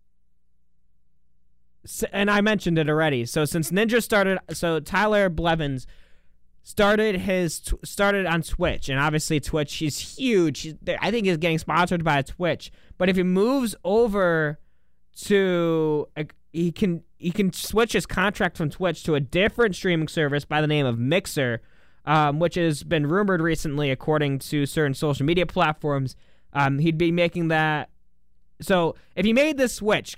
and 2.12 2.30
I 2.32 2.42
mentioned 2.42 2.80
it 2.80 2.90
already. 2.90 3.26
So 3.26 3.46
since 3.46 3.70
Ninja 3.72 4.02
started 4.02 4.40
so 4.52 4.80
Tyler 4.80 5.30
Blevins 5.30 5.86
started 6.70 7.16
his 7.16 7.64
started 7.84 8.28
on 8.28 8.44
Twitch 8.44 8.90
and 8.90 9.00
obviously 9.00 9.40
Twitch 9.40 9.74
he's 9.78 9.98
huge. 9.98 10.62
He's, 10.62 10.76
I 11.02 11.10
think 11.10 11.26
he's 11.26 11.38
getting 11.38 11.58
sponsored 11.58 12.04
by 12.04 12.22
Twitch. 12.22 12.72
But 13.00 13.10
if 13.10 13.16
he 13.16 13.24
moves 13.24 13.76
over 13.84 14.60
to 15.24 16.08
he 16.54 16.72
can 16.72 17.02
he 17.18 17.32
can 17.32 17.52
switch 17.54 17.94
his 17.94 18.06
contract 18.06 18.56
from 18.56 18.70
Twitch 18.70 19.04
to 19.06 19.16
a 19.16 19.20
different 19.20 19.76
streaming 19.76 20.08
service 20.08 20.46
by 20.46 20.62
the 20.62 20.68
name 20.68 20.86
of 20.86 21.00
Mixer, 21.00 21.64
um, 22.06 22.38
which 22.38 22.54
has 22.54 22.84
been 22.84 23.08
rumored 23.08 23.42
recently, 23.42 23.90
according 23.90 24.38
to 24.40 24.68
certain 24.68 24.94
social 24.94 25.26
media 25.26 25.48
platforms. 25.48 26.16
Um, 26.54 26.78
he'd 26.78 27.00
be 27.00 27.12
making 27.12 27.48
that. 27.48 27.90
So 28.62 28.96
if 29.16 29.26
he 29.26 29.34
made 29.34 29.58
this 29.58 29.74
switch, 29.74 30.18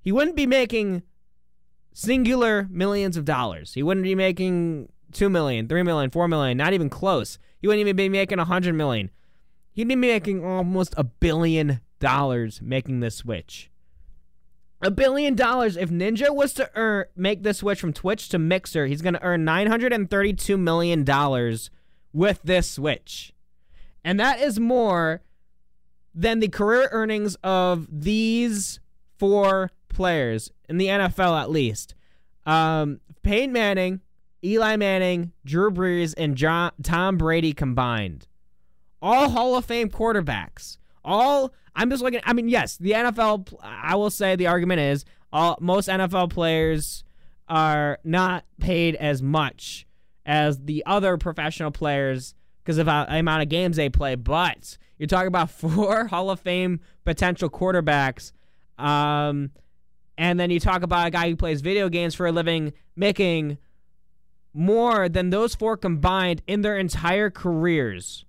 he 0.00 0.12
wouldn't 0.12 0.36
be 0.36 0.46
making 0.46 1.02
singular 1.92 2.68
millions 2.70 3.18
of 3.18 3.26
dollars. 3.26 3.74
He 3.74 3.82
wouldn't 3.82 4.04
be 4.04 4.14
making 4.14 4.88
two 5.14 5.30
million, 5.30 5.68
three 5.68 5.82
million, 5.82 6.10
four 6.10 6.28
million, 6.28 6.56
not 6.56 6.72
even 6.72 6.90
close. 6.90 7.38
He 7.58 7.66
wouldn't 7.66 7.80
even 7.80 7.96
be 7.96 8.08
making 8.08 8.38
a 8.38 8.44
hundred 8.44 8.74
million. 8.74 9.10
He'd 9.72 9.88
be 9.88 9.96
making 9.96 10.44
almost 10.44 10.94
a 10.96 11.04
billion 11.04 11.80
dollars 11.98 12.60
making 12.62 13.00
this 13.00 13.16
switch 13.16 13.70
a 14.84 14.90
billion 14.90 15.34
dollars. 15.34 15.76
If 15.76 15.90
Ninja 15.90 16.34
was 16.34 16.52
to 16.54 16.70
earn 16.74 17.06
make 17.16 17.42
the 17.42 17.54
switch 17.54 17.80
from 17.80 17.92
Twitch 17.92 18.28
to 18.28 18.38
Mixer, 18.38 18.86
he's 18.86 19.02
going 19.02 19.14
to 19.14 19.22
earn 19.22 19.44
932 19.44 20.58
million 20.58 21.04
dollars 21.04 21.70
with 22.12 22.40
this 22.44 22.70
switch. 22.70 23.32
And 24.04 24.20
that 24.20 24.40
is 24.40 24.60
more 24.60 25.22
than 26.14 26.38
the 26.40 26.48
career 26.48 26.88
earnings 26.92 27.34
of 27.42 27.88
these 27.90 28.78
four 29.18 29.70
players 29.88 30.50
in 30.68 30.76
the 30.76 30.86
NFL 30.86 31.40
at 31.40 31.50
least. 31.50 31.94
Um, 32.44 33.00
Peyton 33.22 33.52
Manning, 33.52 34.02
Eli 34.44 34.76
Manning, 34.76 35.32
Drew 35.44 35.70
Brees, 35.70 36.14
and 36.16 36.36
John, 36.36 36.72
Tom 36.82 37.16
Brady 37.16 37.52
combined. 37.52 38.28
All 39.00 39.30
Hall 39.30 39.56
of 39.56 39.64
Fame 39.64 39.88
quarterbacks. 39.88 40.78
All 41.04 41.52
I'm 41.76 41.90
just 41.90 42.02
looking. 42.02 42.20
I 42.24 42.32
mean, 42.32 42.48
yes, 42.48 42.76
the 42.76 42.92
NFL. 42.92 43.54
I 43.62 43.96
will 43.96 44.10
say 44.10 44.36
the 44.36 44.46
argument 44.46 44.80
is 44.80 45.04
all 45.32 45.58
most 45.60 45.88
NFL 45.88 46.30
players 46.30 47.04
are 47.48 47.98
not 48.04 48.44
paid 48.60 48.94
as 48.96 49.22
much 49.22 49.86
as 50.24 50.58
the 50.60 50.82
other 50.86 51.18
professional 51.18 51.70
players 51.70 52.34
because 52.62 52.78
of 52.78 52.86
the 52.86 53.16
amount 53.16 53.42
of 53.42 53.48
games 53.48 53.76
they 53.76 53.88
play. 53.88 54.14
But 54.14 54.78
you're 54.98 55.06
talking 55.06 55.28
about 55.28 55.50
four 55.50 56.06
Hall 56.06 56.30
of 56.30 56.40
Fame 56.40 56.80
potential 57.04 57.50
quarterbacks. 57.50 58.32
Um, 58.78 59.50
and 60.16 60.38
then 60.38 60.50
you 60.50 60.60
talk 60.60 60.82
about 60.82 61.08
a 61.08 61.10
guy 61.10 61.28
who 61.28 61.36
plays 61.36 61.60
video 61.60 61.88
games 61.88 62.14
for 62.14 62.26
a 62.26 62.32
living 62.32 62.72
making 62.96 63.58
more 64.54 65.08
than 65.08 65.30
those 65.30 65.54
four 65.54 65.76
combined 65.76 66.42
in 66.46 66.62
their 66.62 66.78
entire 66.78 67.28
careers. 67.28 68.24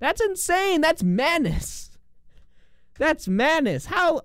That's 0.00 0.20
insane. 0.20 0.80
That's 0.80 1.02
madness. 1.02 1.90
That's 2.98 3.28
madness. 3.28 3.86
How 3.86 4.22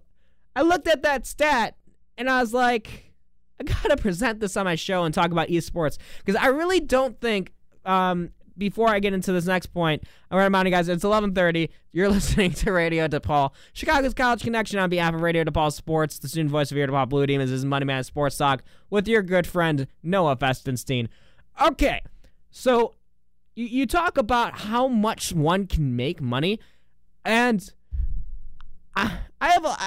I 0.55 0.61
looked 0.61 0.87
at 0.87 1.03
that 1.03 1.27
stat 1.27 1.75
and 2.17 2.29
I 2.29 2.39
was 2.39 2.53
like, 2.53 3.13
I 3.59 3.63
gotta 3.63 3.97
present 3.97 4.39
this 4.39 4.57
on 4.57 4.65
my 4.65 4.75
show 4.75 5.03
and 5.03 5.13
talk 5.13 5.31
about 5.31 5.49
esports 5.49 5.97
because 6.17 6.35
I 6.35 6.47
really 6.47 6.79
don't 6.79 7.19
think. 7.19 7.53
Um, 7.85 8.31
before 8.57 8.89
I 8.89 8.99
get 8.99 9.13
into 9.13 9.31
this 9.31 9.45
next 9.45 9.67
point, 9.67 10.03
I 10.29 10.35
want 10.35 10.41
to 10.41 10.45
remind 10.45 10.67
you 10.67 10.73
guys 10.73 10.89
it's 10.89 11.03
11:30. 11.03 11.69
You're 11.91 12.09
listening 12.17 12.51
to 12.51 12.71
Radio 12.71 13.07
DePaul, 13.07 13.51
Chicago's 13.73 14.13
College 14.13 14.43
Connection 14.43 14.79
on 14.79 14.89
behalf 14.89 15.13
of 15.13 15.21
Radio 15.21 15.43
DePaul 15.43 15.71
Sports, 15.71 16.19
the 16.19 16.27
student 16.27 16.49
voice 16.51 16.71
of 16.71 16.77
your 16.77 16.87
DePaul 16.87 17.09
Blue 17.09 17.25
Demons. 17.25 17.51
Is 17.51 17.65
Money 17.65 17.85
Man 17.85 18.03
Sports 18.03 18.37
Talk 18.37 18.63
with 18.89 19.07
your 19.07 19.21
good 19.21 19.47
friend 19.47 19.87
Noah 20.03 20.35
Festenstein. 20.35 21.07
Okay, 21.61 22.01
so 22.49 22.95
you, 23.55 23.65
you 23.65 23.85
talk 23.85 24.17
about 24.17 24.59
how 24.59 24.87
much 24.87 25.33
one 25.33 25.67
can 25.67 25.95
make 25.95 26.21
money, 26.21 26.59
and 27.25 27.71
uh, 28.95 29.09
I, 29.41 29.47
I 29.47 29.49
have 29.49 29.65
a 29.65 29.77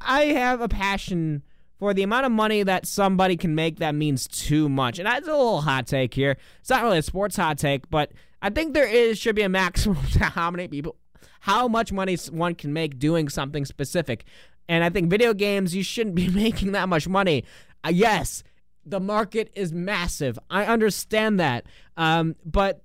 I 0.00 0.20
have 0.26 0.60
a 0.60 0.68
passion 0.68 1.42
for 1.78 1.92
the 1.92 2.02
amount 2.02 2.26
of 2.26 2.32
money 2.32 2.62
that 2.62 2.86
somebody 2.86 3.36
can 3.36 3.54
make 3.54 3.78
that 3.78 3.94
means 3.94 4.26
too 4.26 4.68
much. 4.68 4.98
And 4.98 5.06
that's 5.06 5.26
a 5.26 5.32
little 5.32 5.62
hot 5.62 5.86
take 5.86 6.14
here. 6.14 6.36
It's 6.60 6.70
not 6.70 6.82
really 6.82 6.98
a 6.98 7.02
sports 7.02 7.36
hot 7.36 7.58
take, 7.58 7.90
but 7.90 8.12
I 8.40 8.50
think 8.50 8.74
there 8.74 8.86
is 8.86 9.18
should 9.18 9.34
be 9.34 9.42
a 9.42 9.48
maximum 9.48 10.04
to 10.12 10.24
how 10.24 10.50
many 10.50 10.68
people 10.68 10.96
how 11.40 11.68
much 11.68 11.92
money 11.92 12.16
one 12.30 12.54
can 12.54 12.72
make 12.72 12.98
doing 12.98 13.28
something 13.28 13.66
specific. 13.66 14.24
And 14.66 14.82
I 14.82 14.88
think 14.88 15.10
video 15.10 15.34
games 15.34 15.74
you 15.74 15.82
shouldn't 15.82 16.14
be 16.24 16.28
making 16.28 16.72
that 16.72 16.88
much 16.88 17.06
money. 17.06 17.44
Uh, 17.84 17.90
yes, 17.92 18.42
the 18.86 19.00
market 19.00 19.50
is 19.54 19.72
massive. 19.72 20.38
I 20.48 20.64
understand 20.64 21.38
that. 21.40 21.66
Um, 21.96 22.36
but 22.44 22.82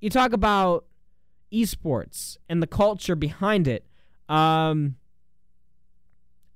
you 0.00 0.10
talk 0.10 0.32
about 0.32 0.86
esports 1.52 2.38
and 2.48 2.62
the 2.62 2.66
culture 2.66 3.14
behind 3.14 3.68
it. 3.68 3.86
Um, 4.28 4.96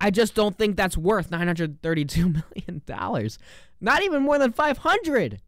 I 0.00 0.10
just 0.10 0.34
don't 0.34 0.56
think 0.58 0.76
that's 0.76 0.96
worth 0.96 1.30
932 1.30 2.22
million 2.28 2.82
dollars. 2.86 3.38
Not 3.80 4.02
even 4.02 4.22
more 4.22 4.38
than 4.38 4.52
500. 4.52 5.40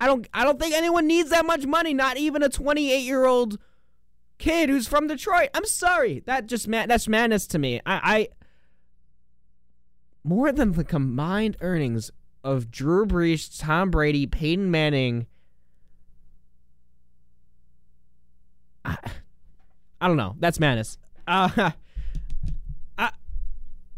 I 0.00 0.06
don't 0.06 0.26
I 0.32 0.44
don't 0.44 0.58
think 0.58 0.74
anyone 0.74 1.06
needs 1.06 1.30
that 1.30 1.44
much 1.46 1.66
money, 1.66 1.92
not 1.92 2.16
even 2.16 2.42
a 2.42 2.48
28-year-old 2.48 3.58
kid 4.38 4.68
who's 4.70 4.88
from 4.88 5.06
Detroit. 5.06 5.50
I'm 5.54 5.66
sorry. 5.66 6.22
That 6.26 6.46
just 6.46 6.68
man 6.68 6.88
that's 6.88 7.08
madness 7.08 7.46
to 7.48 7.58
me. 7.58 7.80
I, 7.84 8.00
I 8.02 8.28
more 10.24 10.52
than 10.52 10.72
the 10.72 10.84
combined 10.84 11.56
earnings 11.60 12.10
of 12.42 12.70
Drew 12.70 13.06
Brees, 13.06 13.58
Tom 13.58 13.90
Brady, 13.90 14.26
Peyton 14.26 14.70
Manning, 14.70 15.26
I, 18.84 18.96
I 20.00 20.08
don't 20.08 20.16
know. 20.16 20.36
That's 20.38 20.58
madness. 20.58 20.98
Uh, 21.26 21.70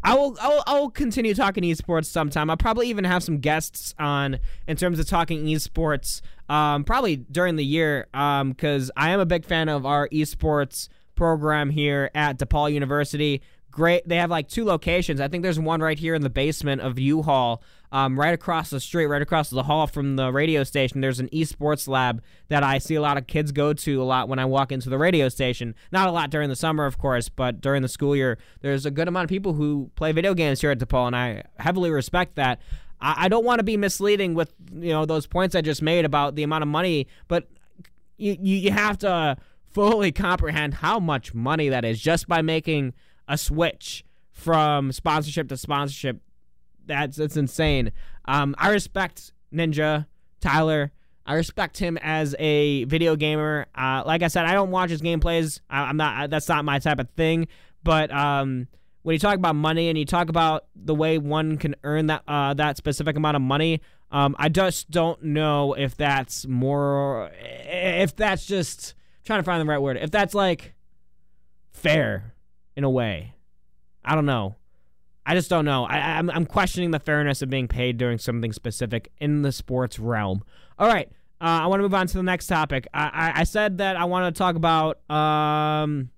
I 0.03 0.15
will, 0.15 0.37
I 0.41 0.47
will, 0.47 0.63
I 0.67 0.79
will 0.79 0.89
continue 0.89 1.33
talking 1.33 1.63
esports 1.63 2.05
sometime. 2.05 2.49
I'll 2.49 2.57
probably 2.57 2.89
even 2.89 3.05
have 3.05 3.23
some 3.23 3.39
guests 3.39 3.95
on 3.97 4.39
in 4.67 4.75
terms 4.77 4.99
of 4.99 5.07
talking 5.07 5.45
esports. 5.45 6.21
Um, 6.49 6.83
probably 6.83 7.17
during 7.17 7.55
the 7.55 7.65
year. 7.65 8.07
Um, 8.13 8.51
because 8.51 8.91
I 8.97 9.11
am 9.11 9.19
a 9.19 9.25
big 9.25 9.45
fan 9.45 9.69
of 9.69 9.85
our 9.85 10.09
esports 10.09 10.89
program 11.15 11.69
here 11.69 12.11
at 12.13 12.37
DePaul 12.37 12.71
University. 12.73 13.41
Great. 13.73 14.07
They 14.07 14.17
have 14.17 14.29
like 14.29 14.49
two 14.49 14.65
locations. 14.65 15.19
I 15.19 15.27
think 15.27 15.41
there's 15.41 15.59
one 15.59 15.81
right 15.81 15.97
here 15.97 16.13
in 16.13 16.21
the 16.21 16.29
basement 16.29 16.81
of 16.81 16.99
U-Hall, 16.99 17.63
um, 17.91 18.19
right 18.19 18.33
across 18.33 18.69
the 18.69 18.79
street, 18.79 19.07
right 19.07 19.21
across 19.21 19.49
the 19.49 19.63
hall 19.63 19.87
from 19.87 20.15
the 20.15 20.31
radio 20.31 20.63
station. 20.63 21.01
There's 21.01 21.19
an 21.19 21.27
esports 21.29 21.87
lab 21.87 22.21
that 22.49 22.61
I 22.61 22.77
see 22.77 22.93
a 22.93 23.01
lot 23.01 23.17
of 23.17 23.25
kids 23.25 23.51
go 23.51 23.73
to 23.73 24.01
a 24.01 24.05
lot 24.05 24.29
when 24.29 24.37
I 24.37 24.45
walk 24.45 24.71
into 24.71 24.91
the 24.91 24.99
radio 24.99 25.27
station. 25.27 25.73
Not 25.91 26.07
a 26.07 26.11
lot 26.11 26.29
during 26.29 26.49
the 26.49 26.55
summer, 26.55 26.85
of 26.85 26.99
course, 26.99 27.29
but 27.29 27.61
during 27.61 27.81
the 27.81 27.87
school 27.87 28.15
year, 28.15 28.37
there's 28.61 28.85
a 28.85 28.91
good 28.91 29.07
amount 29.07 29.23
of 29.23 29.29
people 29.29 29.53
who 29.53 29.89
play 29.95 30.11
video 30.11 30.35
games 30.35 30.61
here 30.61 30.69
at 30.69 30.77
DePaul, 30.77 31.07
and 31.07 31.15
I 31.15 31.43
heavily 31.57 31.89
respect 31.89 32.35
that. 32.35 32.61
I, 33.01 33.25
I 33.25 33.27
don't 33.27 33.43
want 33.43 33.57
to 33.57 33.63
be 33.63 33.75
misleading 33.75 34.35
with 34.35 34.53
you 34.71 34.91
know 34.91 35.07
those 35.07 35.25
points 35.25 35.55
I 35.55 35.61
just 35.61 35.81
made 35.81 36.05
about 36.05 36.35
the 36.35 36.43
amount 36.43 36.61
of 36.61 36.67
money, 36.67 37.07
but 37.27 37.47
you 38.17 38.37
you, 38.39 38.55
you 38.57 38.71
have 38.71 38.99
to 38.99 39.35
fully 39.71 40.11
comprehend 40.11 40.75
how 40.75 40.99
much 40.99 41.33
money 41.33 41.69
that 41.69 41.83
is 41.83 41.99
just 41.99 42.27
by 42.27 42.43
making 42.43 42.93
a 43.27 43.37
switch 43.37 44.03
from 44.31 44.91
sponsorship 44.91 45.49
to 45.49 45.57
sponsorship. 45.57 46.21
That's 46.85 47.17
that's 47.17 47.37
insane. 47.37 47.91
Um, 48.25 48.55
I 48.57 48.69
respect 48.69 49.31
Ninja 49.53 50.07
Tyler. 50.41 50.91
I 51.25 51.35
respect 51.35 51.77
him 51.77 51.97
as 52.01 52.35
a 52.37 52.83
video 52.85 53.15
gamer. 53.15 53.67
Uh, 53.73 54.03
like 54.05 54.23
I 54.23 54.27
said, 54.27 54.45
I 54.45 54.53
don't 54.53 54.71
watch 54.71 54.89
his 54.89 55.01
gameplays. 55.01 55.61
I, 55.69 55.89
am 55.89 55.97
not. 55.97 56.29
That's 56.29 56.49
not 56.49 56.65
my 56.65 56.79
type 56.79 56.99
of 56.99 57.09
thing. 57.11 57.47
But 57.83 58.11
um, 58.11 58.67
when 59.03 59.13
you 59.13 59.19
talk 59.19 59.35
about 59.35 59.55
money 59.55 59.87
and 59.87 59.97
you 59.97 60.05
talk 60.05 60.29
about 60.29 60.65
the 60.75 60.93
way 60.93 61.17
one 61.17 61.57
can 61.57 61.75
earn 61.83 62.07
that 62.07 62.23
uh, 62.27 62.53
that 62.55 62.75
specific 62.75 63.15
amount 63.15 63.37
of 63.37 63.41
money, 63.41 63.81
um, 64.11 64.35
I 64.37 64.49
just 64.49 64.91
don't 64.91 65.23
know 65.23 65.73
if 65.73 65.95
that's 65.95 66.45
more. 66.45 67.31
If 67.65 68.15
that's 68.15 68.45
just 68.45 68.95
I'm 68.97 69.25
trying 69.25 69.39
to 69.39 69.43
find 69.43 69.61
the 69.61 69.65
right 69.65 69.81
word. 69.81 69.97
If 69.97 70.11
that's 70.11 70.33
like 70.33 70.73
fair 71.71 72.33
in 72.75 72.83
a 72.83 72.89
way. 72.89 73.35
I 74.03 74.15
don't 74.15 74.25
know. 74.25 74.55
I 75.25 75.35
just 75.35 75.49
don't 75.49 75.65
know. 75.65 75.85
I, 75.85 75.97
am 75.97 76.29
I'm, 76.29 76.37
I'm 76.37 76.45
questioning 76.45 76.91
the 76.91 76.99
fairness 76.99 77.41
of 77.41 77.49
being 77.49 77.67
paid 77.67 77.97
doing 77.97 78.17
something 78.17 78.51
specific 78.51 79.11
in 79.19 79.41
the 79.41 79.51
sports 79.51 79.97
realm. 79.99 80.43
All 80.77 80.87
right. 80.87 81.09
Uh, 81.39 81.63
I 81.63 81.67
want 81.67 81.79
to 81.79 81.83
move 81.83 81.93
on 81.93 82.07
to 82.07 82.17
the 82.17 82.23
next 82.23 82.47
topic. 82.47 82.87
I, 82.93 83.03
I, 83.03 83.41
I 83.41 83.43
said 83.43 83.77
that 83.77 83.95
I 83.95 84.05
want 84.05 84.33
to 84.33 84.37
talk 84.37 84.55
about 84.55 85.09
um, 85.09 86.09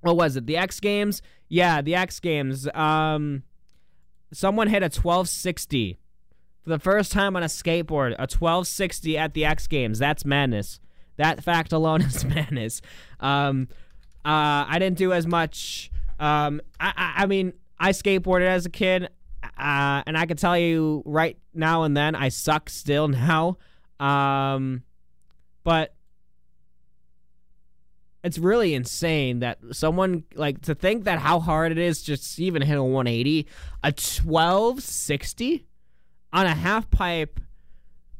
what 0.00 0.16
was 0.16 0.36
it? 0.36 0.46
The 0.46 0.56
X 0.56 0.80
Games. 0.80 1.22
Yeah, 1.48 1.82
the 1.82 1.94
X 1.94 2.20
Games. 2.20 2.68
Um, 2.74 3.42
someone 4.32 4.68
hit 4.68 4.82
a 4.82 4.86
1260 4.86 5.98
for 6.62 6.70
the 6.70 6.78
first 6.78 7.12
time 7.12 7.36
on 7.36 7.42
a 7.42 7.46
skateboard. 7.46 8.12
A 8.12 8.26
1260 8.30 9.18
at 9.18 9.34
the 9.34 9.44
X 9.44 9.66
Games. 9.66 9.98
That's 9.98 10.24
madness. 10.24 10.80
That 11.16 11.42
fact 11.42 11.72
alone 11.72 12.02
is 12.02 12.24
madness. 12.24 12.80
Um, 13.18 13.68
uh, 14.24 14.66
I 14.68 14.78
didn't 14.78 14.98
do 14.98 15.12
as 15.12 15.26
much. 15.26 15.90
Um, 16.18 16.60
I, 16.78 16.92
I, 16.96 17.22
I 17.22 17.26
mean, 17.26 17.52
I 17.78 17.90
skateboarded 17.90 18.46
as 18.46 18.66
a 18.66 18.70
kid, 18.70 19.08
uh, 19.42 20.02
and 20.06 20.16
I 20.16 20.26
can 20.26 20.36
tell 20.36 20.58
you 20.58 21.02
right 21.06 21.38
now 21.54 21.84
and 21.84 21.96
then 21.96 22.14
I 22.14 22.28
suck 22.28 22.68
still 22.68 23.08
now. 23.08 23.56
Um, 23.98 24.82
but 25.64 25.94
it's 28.22 28.38
really 28.38 28.74
insane 28.74 29.40
that 29.40 29.58
someone 29.72 30.24
like 30.34 30.60
to 30.62 30.74
think 30.74 31.04
that 31.04 31.18
how 31.18 31.40
hard 31.40 31.72
it 31.72 31.78
is 31.78 32.02
just 32.02 32.38
even 32.38 32.62
hit 32.62 32.76
a 32.76 32.82
180, 32.82 33.46
a 33.82 33.86
1260 33.86 35.66
on 36.32 36.46
a 36.46 36.54
half 36.54 36.90
pipe. 36.90 37.40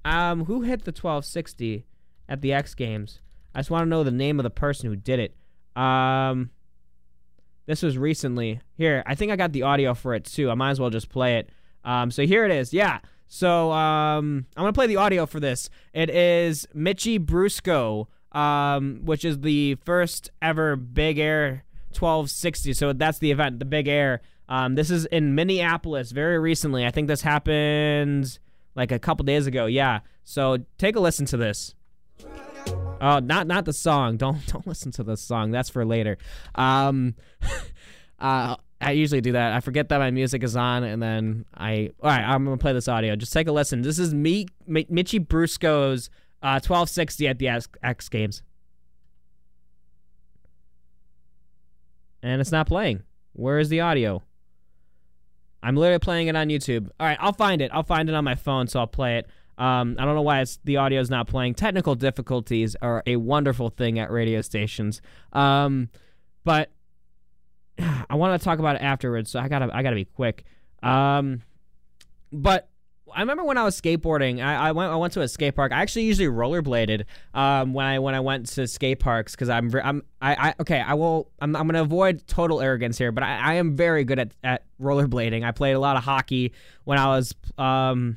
Um, 0.03 0.47
who 0.47 0.63
hit 0.63 0.85
the 0.85 0.93
1260 0.93 1.85
at 2.29 2.41
the 2.41 2.55
X 2.55 2.75
Games? 2.75 3.21
I 3.55 3.59
just 3.59 3.71
want 3.71 3.83
to 3.83 3.89
know 3.89 4.03
the 4.03 4.11
name 4.11 4.39
of 4.39 4.45
the 4.45 4.51
person 4.51 4.89
who 4.89 4.97
did 4.97 5.19
it. 5.19 5.37
Um, 5.77 6.51
this 7.67 7.83
was 7.83 7.97
recently. 7.97 8.61
Here, 8.77 9.03
I 9.07 9.15
think 9.15 9.31
I 9.31 9.37
got 9.37 9.53
the 9.53 9.63
audio 9.63 9.95
for 9.95 10.15
it 10.15 10.25
too. 10.25 10.51
I 10.51 10.55
might 10.55 10.71
as 10.71 10.81
well 10.81 10.91
just 10.91 11.09
play 11.09 11.39
it. 11.39 11.51
Um, 11.85 12.11
so 12.11 12.27
here 12.27 12.45
it 12.45 12.51
is. 12.51 12.73
Yeah. 12.73 12.99
So 13.29 13.71
um, 13.71 14.47
I'm 14.57 14.63
gonna 14.63 14.73
play 14.73 14.89
the 14.89 14.97
audio 14.97 15.25
for 15.25 15.39
this. 15.39 15.71
It 15.93 16.11
is 16.11 16.67
Mitchie 16.75 17.25
Brusco, 17.25 18.07
um, 18.37 19.03
which 19.05 19.25
is 19.25 19.41
the 19.41 19.77
first 19.77 20.31
ever 20.43 20.75
Big 20.75 21.19
Air 21.19 21.65
1260. 21.91 22.73
So 22.73 22.93
that's 22.93 23.19
the 23.19 23.31
event, 23.31 23.61
the 23.61 23.65
Big 23.65 23.87
Air. 23.87 24.21
Um, 24.49 24.75
this 24.75 24.91
is 24.91 25.07
in 25.07 25.37
Minneapolis 25.37 26.11
very 26.11 26.39
recently. 26.39 26.85
I 26.85 26.91
think 26.91 27.07
this 27.07 27.23
happened 27.23 28.39
like 28.75 28.91
a 28.91 28.99
couple 28.99 29.25
days 29.25 29.47
ago. 29.47 29.67
Yeah. 29.67 30.01
So 30.25 30.59
take 30.77 30.97
a 30.97 31.01
listen 31.01 31.25
to 31.27 31.37
this. 31.37 31.77
Oh, 33.01 33.19
not 33.19 33.47
not 33.47 33.65
the 33.65 33.73
song. 33.73 34.17
Don't 34.17 34.45
don't 34.53 34.67
listen 34.67 34.93
to 34.93 35.03
the 35.03 35.17
song. 35.17 35.51
That's 35.51 35.71
for 35.71 35.85
later. 35.85 36.19
Um, 36.55 37.15
uh, 38.19 38.57
I 38.81 38.93
usually 38.93 39.21
do 39.21 39.33
that. 39.33 39.53
I 39.53 39.61
forget 39.61 39.89
that 39.89 39.99
my 39.99 40.11
music 40.11 40.43
is 40.43 40.57
on, 40.57 40.85
and 40.85 41.03
then 41.03 41.45
I. 41.55 41.91
All 42.03 42.11
right, 42.11 42.23
I'm 42.23 42.45
gonna 42.45 42.57
play 42.57 42.73
this 42.73 42.89
audio. 42.89 43.17
Just 43.17 43.33
take 43.33 43.49
a 43.49 43.53
listen. 43.53 43.83
This 43.83 43.99
is 43.99 44.15
me, 44.15 44.47
M- 44.69 44.75
Mitchie 44.85 45.27
Brusco's 45.27 46.11
uh, 46.43 46.61
1260 46.61 47.29
at 47.29 47.39
the 47.39 47.49
X, 47.49 47.69
X 47.83 48.09
Games, 48.09 48.43
and 52.23 52.41
it's 52.41 52.53
not 52.53 52.67
playing. 52.67 53.03
Where 53.33 53.59
is 53.59 53.69
the 53.69 53.81
audio? 53.81 54.23
I'm 55.63 55.77
literally 55.77 55.99
playing 55.99 56.29
it 56.29 56.37
on 56.37 56.49
YouTube. 56.49 56.89
All 56.99 57.07
right, 57.07 57.19
I'll 57.21 57.35
find 57.35 57.61
it. 57.61 57.71
I'll 57.73 57.83
find 57.83 58.09
it 58.09 58.15
on 58.15 58.25
my 58.25 58.35
phone, 58.35 58.67
so 58.67 58.81
I'll 58.81 58.87
play 58.87 59.19
it. 59.19 59.27
Um, 59.61 59.97
I 59.99 60.07
don't 60.07 60.15
know 60.15 60.23
why 60.23 60.43
the 60.65 60.79
audio 60.79 61.03
is 61.03 61.11
not 61.11 61.29
playing. 61.29 61.55
Technical 61.55 61.95
difficulties 61.95 62.77
are 62.81 63.03
a 63.07 63.17
wonderful 63.17 63.69
thing 63.69 63.99
at 63.99 64.11
radio 64.11 64.41
stations. 64.41 65.03
Um, 65.35 65.91
but 66.45 66.71
I 67.79 68.15
want 68.15 68.41
to 68.41 68.43
talk 68.43 68.59
about 68.59 68.77
it 68.77 68.83
afterwards, 68.83 69.31
so 69.31 69.39
I 69.39 69.49
gotta 69.49 69.69
I 69.73 69.83
gotta 69.83 69.97
be 69.97 70.07
quick. 70.07 70.45
Um, 70.83 71.43
but 72.33 72.71
I 73.15 73.21
remember 73.21 73.45
when 73.45 73.59
I 73.59 73.65
was 73.65 73.79
skateboarding, 73.79 74.43
I, 74.43 74.69
I, 74.69 74.73
went 74.73 74.93
I 74.93 74.97
went 74.97 75.13
to 75.15 75.21
a 75.21 75.29
skate 75.29 75.57
park. 75.57 75.73
I 75.73 75.83
actually 75.83 76.05
usually 76.05 76.29
rollerbladed 76.29 77.05
um, 77.35 77.75
when 77.75 77.85
I 77.85 77.99
when 77.99 78.15
I 78.15 78.21
went 78.21 78.47
to 78.51 78.67
skate 78.67 79.01
parks 79.01 79.33
because 79.33 79.51
I'm 79.51 79.71
I'm 79.85 80.03
I, 80.23 80.49
I 80.49 80.55
okay 80.61 80.81
I 80.81 80.95
will 80.95 81.31
I'm, 81.39 81.55
I'm 81.55 81.67
gonna 81.67 81.83
avoid 81.83 82.27
total 82.27 82.63
arrogance 82.63 82.97
here, 82.97 83.13
but 83.13 83.25
I, 83.25 83.37
I 83.37 83.55
am 83.55 83.77
very 83.77 84.05
good 84.05 84.19
at 84.19 84.33
at 84.43 84.65
rollerblading. 84.81 85.45
I 85.45 85.51
played 85.51 85.73
a 85.73 85.81
lot 85.81 85.99
of 85.99 86.05
hockey 86.05 86.53
when 86.85 86.97
I 86.97 87.09
was 87.09 87.35
um 87.59 88.17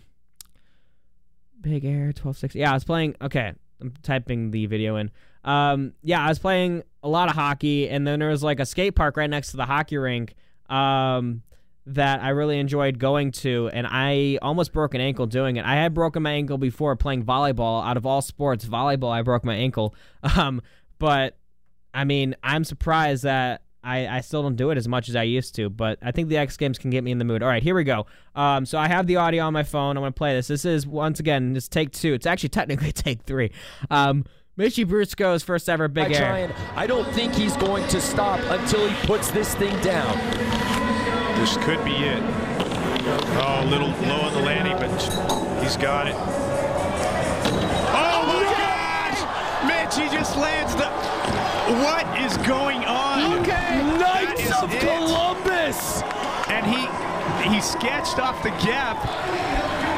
Big 1.64 1.84
Air 1.84 2.14
1260. 2.14 2.60
Yeah, 2.60 2.70
I 2.70 2.74
was 2.76 2.84
playing. 2.84 3.16
Okay, 3.22 3.54
I'm 3.82 3.94
typing 4.04 4.52
the 4.52 4.68
video 4.68 4.98
in. 4.98 5.10
Um, 5.44 5.94
yeah, 6.04 6.24
I 6.24 6.30
was 6.30 6.38
playing 6.38 6.84
a 7.02 7.10
lot 7.10 7.30
of 7.30 7.36
hockey, 7.36 7.90
and 7.90 8.06
then 8.06 8.20
there 8.20 8.30
was 8.30 8.44
like 8.44 8.60
a 8.60 8.66
skate 8.66 8.96
park 8.96 9.18
right 9.18 9.30
next 9.30 9.52
to 9.52 9.58
the 9.58 9.66
hockey 9.66 9.98
rink. 9.98 10.36
Um, 10.70 11.42
that 11.86 12.22
I 12.22 12.30
really 12.30 12.60
enjoyed 12.60 12.98
going 12.98 13.32
to, 13.32 13.70
and 13.74 13.86
I 13.90 14.38
almost 14.42 14.72
broke 14.72 14.94
an 14.94 15.02
ankle 15.02 15.26
doing 15.26 15.58
it. 15.58 15.66
I 15.66 15.76
had 15.76 15.94
broken 15.94 16.24
my 16.24 16.32
ankle 16.32 16.58
before 16.58 16.96
playing 16.96 17.26
volleyball. 17.26 17.86
Out 17.86 17.98
of 17.98 18.06
all 18.06 18.22
sports, 18.22 18.64
volleyball, 18.66 19.12
I 19.12 19.22
broke 19.22 19.44
my 19.44 19.56
ankle. 19.56 19.96
Um, 20.38 20.62
but 21.00 21.38
I 21.94 22.06
mean, 22.06 22.36
I'm 22.42 22.64
surprised 22.64 23.24
that 23.24 23.63
I, 23.84 24.08
I 24.08 24.22
still 24.22 24.42
don't 24.42 24.56
do 24.56 24.70
it 24.70 24.78
as 24.78 24.88
much 24.88 25.10
as 25.10 25.16
I 25.16 25.24
used 25.24 25.56
to, 25.56 25.70
but 25.70 26.00
I 26.02 26.12
think 26.12 26.30
the 26.30 26.38
X 26.38 26.56
Games 26.56 26.78
can 26.78 26.90
get 26.90 27.04
me 27.04 27.12
in 27.12 27.18
the 27.18 27.26
mood. 27.26 27.44
All 27.44 27.50
right, 27.50 27.62
here 27.62 27.76
we 27.76 27.84
go. 27.84 28.06
Um, 28.36 28.66
so 28.66 28.78
I 28.78 28.88
have 28.88 29.08
the 29.08 29.18
audio 29.18 29.44
on 29.44 29.54
my 29.54 29.64
phone. 29.64 29.98
I'm 29.98 30.02
going 30.02 30.14
to 30.14 30.18
play 30.18 30.34
this. 30.34 30.48
This 30.48 30.64
is, 30.66 30.88
once 30.88 31.20
again, 31.20 31.54
this 31.54 31.68
take 31.68 31.92
two. 31.92 32.14
It's 32.14 32.26
actually 32.26 32.50
technically 32.50 32.92
take 32.94 33.24
three. 33.24 33.52
Um, 33.92 34.26
Mitchie 34.58 34.86
Brusco's 34.86 35.44
first 35.44 35.68
ever 35.68 35.88
big 35.88 36.12
air. 36.12 36.20
Giant, 36.20 36.54
I 36.78 36.88
don't 36.88 37.12
think 37.14 37.34
he's 37.34 37.58
going 37.58 37.88
to 37.88 38.00
stop 38.00 38.40
until 38.52 38.88
he 38.88 39.08
puts 39.08 39.32
this 39.32 39.56
thing 39.56 39.78
down. 39.82 40.16
This 41.40 41.58
could 41.58 41.84
be 41.84 41.92
it. 41.92 42.24
Oh, 43.36 43.62
a 43.64 43.66
little 43.66 43.90
low 44.08 44.22
on 44.22 44.34
the 44.34 44.40
landing, 44.40 44.78
but 44.78 44.90
he's 45.62 45.76
got 45.76 46.08
it. 46.08 46.16
Oh, 47.96 48.24
my 48.28 48.44
gosh! 48.58 49.20
Mitch, 49.68 50.02
he 50.02 50.16
just 50.16 50.38
lands 50.38 50.76
the... 50.76 51.13
What 51.64 52.20
is 52.20 52.36
going 52.46 52.84
on? 52.84 53.40
Okay, 53.40 53.82
Knights 53.98 54.62
of 54.62 54.70
it. 54.74 54.82
Columbus! 54.82 56.02
And 56.50 56.66
he 56.66 56.86
he 57.50 57.62
sketched 57.62 58.20
off 58.20 58.44
the 58.44 58.50
gap, 58.66 58.98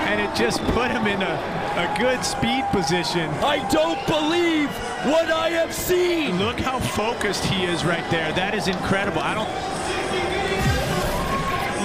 and 0.07 0.21
it 0.21 0.35
just 0.35 0.61
put 0.75 0.91
him 0.91 1.07
in 1.07 1.23
a, 1.23 1.25
a 1.25 1.95
good 1.97 2.23
speed 2.23 2.65
position. 2.71 3.31
I 3.43 3.67
don't 3.69 4.05
believe 4.05 4.69
what 5.11 5.31
I 5.31 5.49
have 5.49 5.73
seen. 5.73 6.37
Look 6.37 6.59
how 6.59 6.79
focused 6.79 7.43
he 7.45 7.65
is 7.65 7.83
right 7.83 8.07
there. 8.11 8.31
That 8.33 8.53
is 8.53 8.67
incredible. 8.67 9.21
I 9.21 9.33
don't 9.33 9.49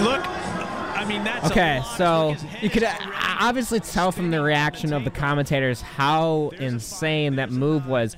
look. 0.04 0.26
I 0.94 1.06
mean, 1.06 1.24
that's 1.24 1.50
okay. 1.50 1.80
So 1.96 2.36
you 2.60 2.68
could 2.68 2.84
uh, 2.84 2.94
obviously 3.40 3.80
tell 3.80 4.12
from 4.12 4.30
the 4.30 4.42
reaction 4.42 4.92
of 4.92 5.04
the 5.04 5.10
commentators 5.10 5.80
how 5.80 6.52
insane 6.58 7.36
that 7.36 7.50
move 7.50 7.86
was 7.86 8.14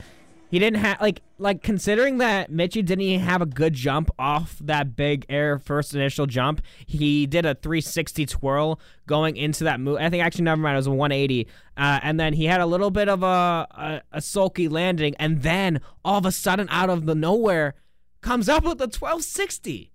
he 0.52 0.58
didn't 0.58 0.80
have 0.80 1.00
like 1.00 1.22
like 1.42 1.62
considering 1.62 2.18
that 2.18 2.50
Mitchie 2.50 2.84
didn't 2.84 3.20
have 3.20 3.42
a 3.42 3.46
good 3.46 3.74
jump 3.74 4.10
off 4.18 4.56
that 4.60 4.96
big 4.96 5.26
air 5.28 5.58
first 5.58 5.94
initial 5.94 6.26
jump. 6.26 6.62
He 6.86 7.26
did 7.26 7.44
a 7.44 7.54
360 7.54 8.26
twirl 8.26 8.80
going 9.06 9.36
into 9.36 9.64
that 9.64 9.80
move. 9.80 9.98
I 10.00 10.08
think 10.08 10.22
actually 10.22 10.44
never 10.44 10.60
mind, 10.60 10.74
it 10.74 10.78
was 10.78 10.86
a 10.86 10.90
180. 10.90 11.48
Uh, 11.76 12.00
and 12.02 12.18
then 12.18 12.32
he 12.32 12.44
had 12.44 12.60
a 12.60 12.66
little 12.66 12.90
bit 12.90 13.08
of 13.08 13.22
a, 13.22 13.26
a 13.70 14.02
a 14.12 14.20
sulky 14.20 14.68
landing, 14.68 15.14
and 15.18 15.42
then 15.42 15.80
all 16.04 16.18
of 16.18 16.26
a 16.26 16.32
sudden, 16.32 16.68
out 16.70 16.90
of 16.90 17.06
the 17.06 17.14
nowhere, 17.14 17.74
comes 18.20 18.48
up 18.48 18.62
with 18.64 18.78
the 18.78 18.84
1260. 18.84 19.92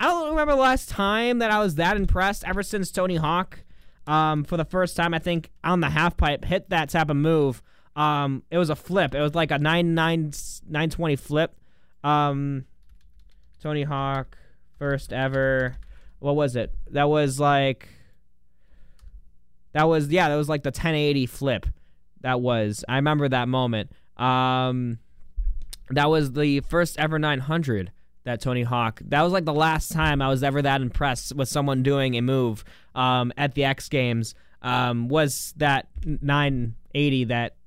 I 0.00 0.04
don't 0.04 0.30
remember 0.30 0.54
the 0.54 0.60
last 0.60 0.88
time 0.88 1.40
that 1.40 1.50
I 1.50 1.58
was 1.58 1.74
that 1.74 1.96
impressed 1.96 2.44
ever 2.44 2.62
since 2.62 2.92
Tony 2.92 3.16
Hawk, 3.16 3.64
um, 4.06 4.44
for 4.44 4.56
the 4.56 4.64
first 4.64 4.96
time, 4.96 5.12
I 5.12 5.18
think, 5.18 5.50
on 5.64 5.80
the 5.80 5.90
half 5.90 6.16
pipe, 6.16 6.44
hit 6.44 6.70
that 6.70 6.90
type 6.90 7.10
of 7.10 7.16
move. 7.16 7.62
Um, 7.98 8.44
it 8.48 8.58
was 8.58 8.70
a 8.70 8.76
flip. 8.76 9.12
It 9.12 9.20
was 9.20 9.34
like 9.34 9.50
a 9.50 9.58
9 9.58 9.94
9 9.94 10.20
920 10.68 11.16
flip. 11.16 11.52
Um, 12.04 12.64
Tony 13.60 13.82
Hawk, 13.82 14.38
first 14.78 15.12
ever. 15.12 15.76
What 16.20 16.36
was 16.36 16.54
it? 16.54 16.72
That 16.92 17.08
was 17.08 17.40
like. 17.40 17.88
That 19.72 19.84
was 19.84 20.08
yeah, 20.08 20.28
that 20.28 20.36
was 20.36 20.48
like 20.48 20.62
the 20.62 20.68
1080 20.68 21.26
flip. 21.26 21.66
That 22.20 22.40
was 22.40 22.84
I 22.88 22.96
remember 22.96 23.28
that 23.28 23.48
moment. 23.48 23.90
Um, 24.16 25.00
that 25.90 26.08
was 26.08 26.32
the 26.32 26.60
first 26.60 26.98
ever 27.00 27.18
900 27.18 27.90
that 28.22 28.40
Tony 28.40 28.62
Hawk. 28.62 29.00
That 29.06 29.22
was 29.22 29.32
like 29.32 29.44
the 29.44 29.52
last 29.52 29.90
time 29.90 30.22
I 30.22 30.28
was 30.28 30.44
ever 30.44 30.62
that 30.62 30.82
impressed 30.82 31.34
with 31.34 31.48
someone 31.48 31.82
doing 31.82 32.16
a 32.16 32.20
move 32.20 32.64
um, 32.94 33.32
at 33.36 33.54
the 33.54 33.64
X 33.64 33.88
Games. 33.88 34.36
Um, 34.62 35.08
was 35.08 35.52
that 35.56 35.88
980 36.04 37.24
that 37.24 37.57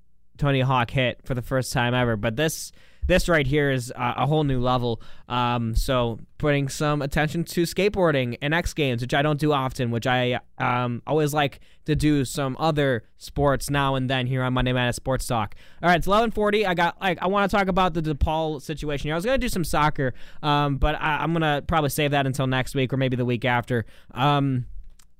Tony 0.41 0.61
Hawk 0.61 0.89
hit 0.89 1.19
for 1.23 1.35
the 1.35 1.41
first 1.43 1.71
time 1.71 1.93
ever? 1.93 2.15
But 2.15 2.35
this 2.35 2.71
this 3.07 3.29
right 3.29 3.45
here 3.45 3.71
is 3.71 3.91
a, 3.95 4.25
whole 4.25 4.43
new 4.43 4.59
level. 4.59 5.01
Um, 5.27 5.75
so 5.75 6.19
putting 6.37 6.69
some 6.69 7.01
attention 7.01 7.43
to 7.43 7.63
skateboarding 7.63 8.37
and 8.41 8.53
X 8.53 8.73
Games, 8.73 9.01
which 9.01 9.13
I 9.13 9.21
don't 9.21 9.39
do 9.39 9.51
often, 9.51 9.91
which 9.91 10.07
I 10.07 10.39
um, 10.57 11.01
always 11.05 11.33
like 11.33 11.59
to 11.85 11.95
do 11.95 12.25
some 12.25 12.55
other 12.59 13.03
sports 13.17 13.69
now 13.69 13.95
and 13.95 14.09
then 14.09 14.27
here 14.27 14.43
on 14.43 14.53
Monday 14.53 14.71
Madness 14.73 14.95
Sports 14.95 15.27
Talk. 15.27 15.55
All 15.83 15.89
right, 15.89 15.97
it's 15.97 16.07
11:40. 16.07 16.65
I 16.65 16.73
got 16.73 16.99
like 17.01 17.21
I 17.21 17.27
want 17.27 17.49
to 17.49 17.55
talk 17.55 17.67
about 17.67 17.93
the 17.93 18.01
DePaul 18.01 18.61
situation 18.61 19.09
here. 19.09 19.13
I 19.13 19.17
was 19.17 19.25
gonna 19.25 19.37
do 19.37 19.49
some 19.49 19.63
soccer, 19.63 20.13
um, 20.41 20.77
but 20.77 20.95
I, 20.95 21.23
am 21.23 21.33
gonna 21.33 21.63
probably 21.67 21.89
save 21.89 22.11
that 22.11 22.25
until 22.25 22.47
next 22.47 22.75
week 22.75 22.93
or 22.93 22.97
maybe 22.97 23.15
the 23.15 23.25
week 23.25 23.45
after. 23.45 23.85
Um, 24.13 24.65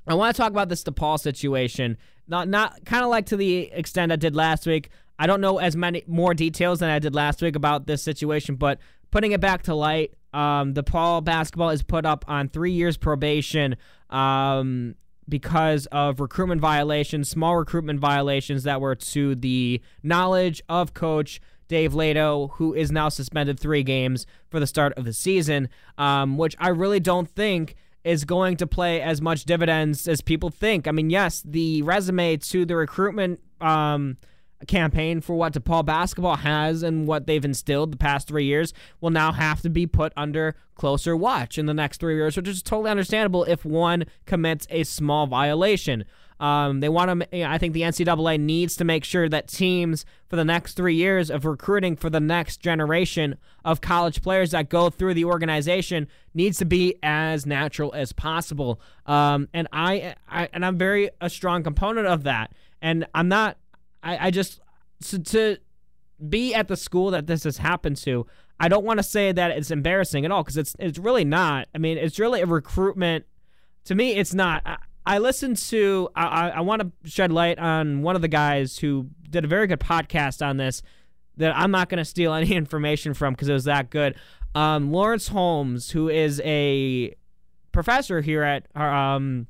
I 0.07 0.13
want 0.15 0.35
to 0.35 0.41
talk 0.41 0.51
about 0.51 0.69
this 0.69 0.83
DePaul 0.83 1.19
situation. 1.19 1.97
Not 2.27 2.47
not 2.47 2.85
kind 2.85 3.03
of 3.03 3.09
like 3.09 3.25
to 3.27 3.37
the 3.37 3.71
extent 3.71 4.11
I 4.11 4.15
did 4.15 4.35
last 4.35 4.65
week. 4.65 4.89
I 5.21 5.27
don't 5.27 5.39
know 5.39 5.59
as 5.59 5.75
many 5.75 6.03
more 6.07 6.33
details 6.33 6.79
than 6.79 6.89
I 6.89 6.97
did 6.97 7.13
last 7.13 7.43
week 7.43 7.55
about 7.55 7.85
this 7.85 8.01
situation, 8.01 8.55
but 8.55 8.79
putting 9.11 9.33
it 9.33 9.39
back 9.39 9.61
to 9.63 9.75
light, 9.75 10.15
um, 10.33 10.73
Paul 10.73 11.21
basketball 11.21 11.69
is 11.69 11.83
put 11.83 12.07
up 12.07 12.25
on 12.27 12.49
three 12.49 12.71
years 12.71 12.97
probation 12.97 13.75
um, 14.09 14.95
because 15.29 15.85
of 15.91 16.19
recruitment 16.19 16.59
violations, 16.59 17.29
small 17.29 17.55
recruitment 17.55 17.99
violations 17.99 18.63
that 18.63 18.81
were 18.81 18.95
to 18.95 19.35
the 19.35 19.79
knowledge 20.01 20.59
of 20.67 20.95
coach 20.95 21.39
Dave 21.67 21.93
Leitao, 21.93 22.53
who 22.53 22.73
is 22.73 22.91
now 22.91 23.07
suspended 23.07 23.59
three 23.59 23.83
games 23.83 24.25
for 24.49 24.59
the 24.59 24.65
start 24.65 24.91
of 24.97 25.05
the 25.05 25.13
season, 25.13 25.69
um, 25.99 26.35
which 26.35 26.55
I 26.57 26.69
really 26.69 26.99
don't 26.99 27.29
think 27.29 27.75
is 28.03 28.25
going 28.25 28.57
to 28.57 28.65
play 28.65 28.99
as 28.99 29.21
much 29.21 29.45
dividends 29.45 30.07
as 30.07 30.19
people 30.19 30.49
think. 30.49 30.87
I 30.87 30.91
mean, 30.91 31.11
yes, 31.11 31.43
the 31.45 31.83
resume 31.83 32.37
to 32.37 32.65
the 32.65 32.75
recruitment 32.75 33.39
um, 33.61 34.17
campaign 34.67 35.21
for 35.21 35.35
what 35.35 35.53
DePaul 35.53 35.85
basketball 35.85 36.37
has 36.37 36.83
and 36.83 37.07
what 37.07 37.27
they've 37.27 37.43
instilled 37.43 37.91
the 37.91 37.97
past 37.97 38.27
three 38.27 38.45
years 38.45 38.73
will 38.99 39.09
now 39.09 39.31
have 39.31 39.61
to 39.61 39.69
be 39.69 39.87
put 39.87 40.13
under 40.15 40.55
closer 40.75 41.15
watch 41.15 41.57
in 41.57 41.65
the 41.65 41.73
next 41.73 41.99
three 41.99 42.15
years, 42.15 42.35
which 42.35 42.47
is 42.47 42.61
totally 42.63 42.89
understandable 42.89 43.43
if 43.43 43.63
one 43.63 44.05
commits 44.25 44.67
a 44.69 44.83
small 44.83 45.27
violation. 45.27 46.05
Um, 46.41 46.79
they 46.79 46.89
want 46.89 47.21
to. 47.31 47.43
I 47.43 47.59
think 47.59 47.73
the 47.73 47.83
NCAA 47.83 48.39
needs 48.39 48.75
to 48.77 48.83
make 48.83 49.03
sure 49.03 49.29
that 49.29 49.47
teams 49.47 50.05
for 50.27 50.37
the 50.37 50.43
next 50.43 50.73
three 50.73 50.95
years 50.95 51.29
of 51.29 51.45
recruiting 51.45 51.95
for 51.95 52.09
the 52.09 52.19
next 52.19 52.61
generation 52.61 53.37
of 53.63 53.79
college 53.79 54.23
players 54.23 54.49
that 54.49 54.67
go 54.67 54.89
through 54.89 55.13
the 55.13 55.25
organization 55.25 56.07
needs 56.33 56.57
to 56.57 56.65
be 56.65 56.95
as 57.03 57.45
natural 57.45 57.93
as 57.93 58.11
possible. 58.11 58.81
Um, 59.05 59.49
and 59.53 59.67
I, 59.71 60.15
I, 60.27 60.49
and 60.51 60.65
I'm 60.65 60.79
very 60.79 61.11
a 61.21 61.29
strong 61.29 61.61
component 61.61 62.07
of 62.07 62.23
that. 62.23 62.53
And 62.81 63.05
I'm 63.13 63.27
not 63.27 63.57
I, 64.03 64.27
I 64.27 64.31
just 64.31 64.61
to, 65.05 65.19
to 65.19 65.57
be 66.29 66.53
at 66.53 66.67
the 66.67 66.77
school 66.77 67.11
that 67.11 67.27
this 67.27 67.43
has 67.43 67.57
happened 67.57 67.97
to. 67.97 68.25
I 68.59 68.67
don't 68.67 68.85
want 68.85 68.99
to 68.99 69.03
say 69.03 69.31
that 69.31 69.51
it's 69.51 69.71
embarrassing 69.71 70.23
at 70.23 70.31
all 70.31 70.43
because 70.43 70.57
it's 70.57 70.75
it's 70.77 70.99
really 70.99 71.25
not. 71.25 71.67
I 71.73 71.79
mean, 71.79 71.97
it's 71.97 72.19
really 72.19 72.41
a 72.41 72.45
recruitment. 72.45 73.25
To 73.85 73.95
me, 73.95 74.15
it's 74.15 74.33
not. 74.33 74.61
I, 74.65 74.77
I 75.05 75.17
listened 75.17 75.57
to. 75.57 76.09
I, 76.15 76.51
I 76.51 76.61
want 76.61 76.81
to 76.81 77.09
shed 77.09 77.31
light 77.31 77.57
on 77.57 78.03
one 78.03 78.15
of 78.15 78.21
the 78.21 78.27
guys 78.27 78.77
who 78.77 79.07
did 79.29 79.45
a 79.45 79.47
very 79.47 79.65
good 79.65 79.79
podcast 79.79 80.45
on 80.45 80.57
this. 80.57 80.83
That 81.37 81.57
I'm 81.57 81.71
not 81.71 81.89
going 81.89 81.97
to 81.97 82.05
steal 82.05 82.33
any 82.35 82.53
information 82.53 83.13
from 83.13 83.33
because 83.33 83.49
it 83.49 83.53
was 83.53 83.63
that 83.63 83.89
good. 83.89 84.15
Um, 84.53 84.91
Lawrence 84.91 85.29
Holmes, 85.29 85.91
who 85.91 86.09
is 86.09 86.39
a 86.43 87.15
professor 87.71 88.21
here 88.21 88.43
at 88.43 88.67
um, 88.75 89.47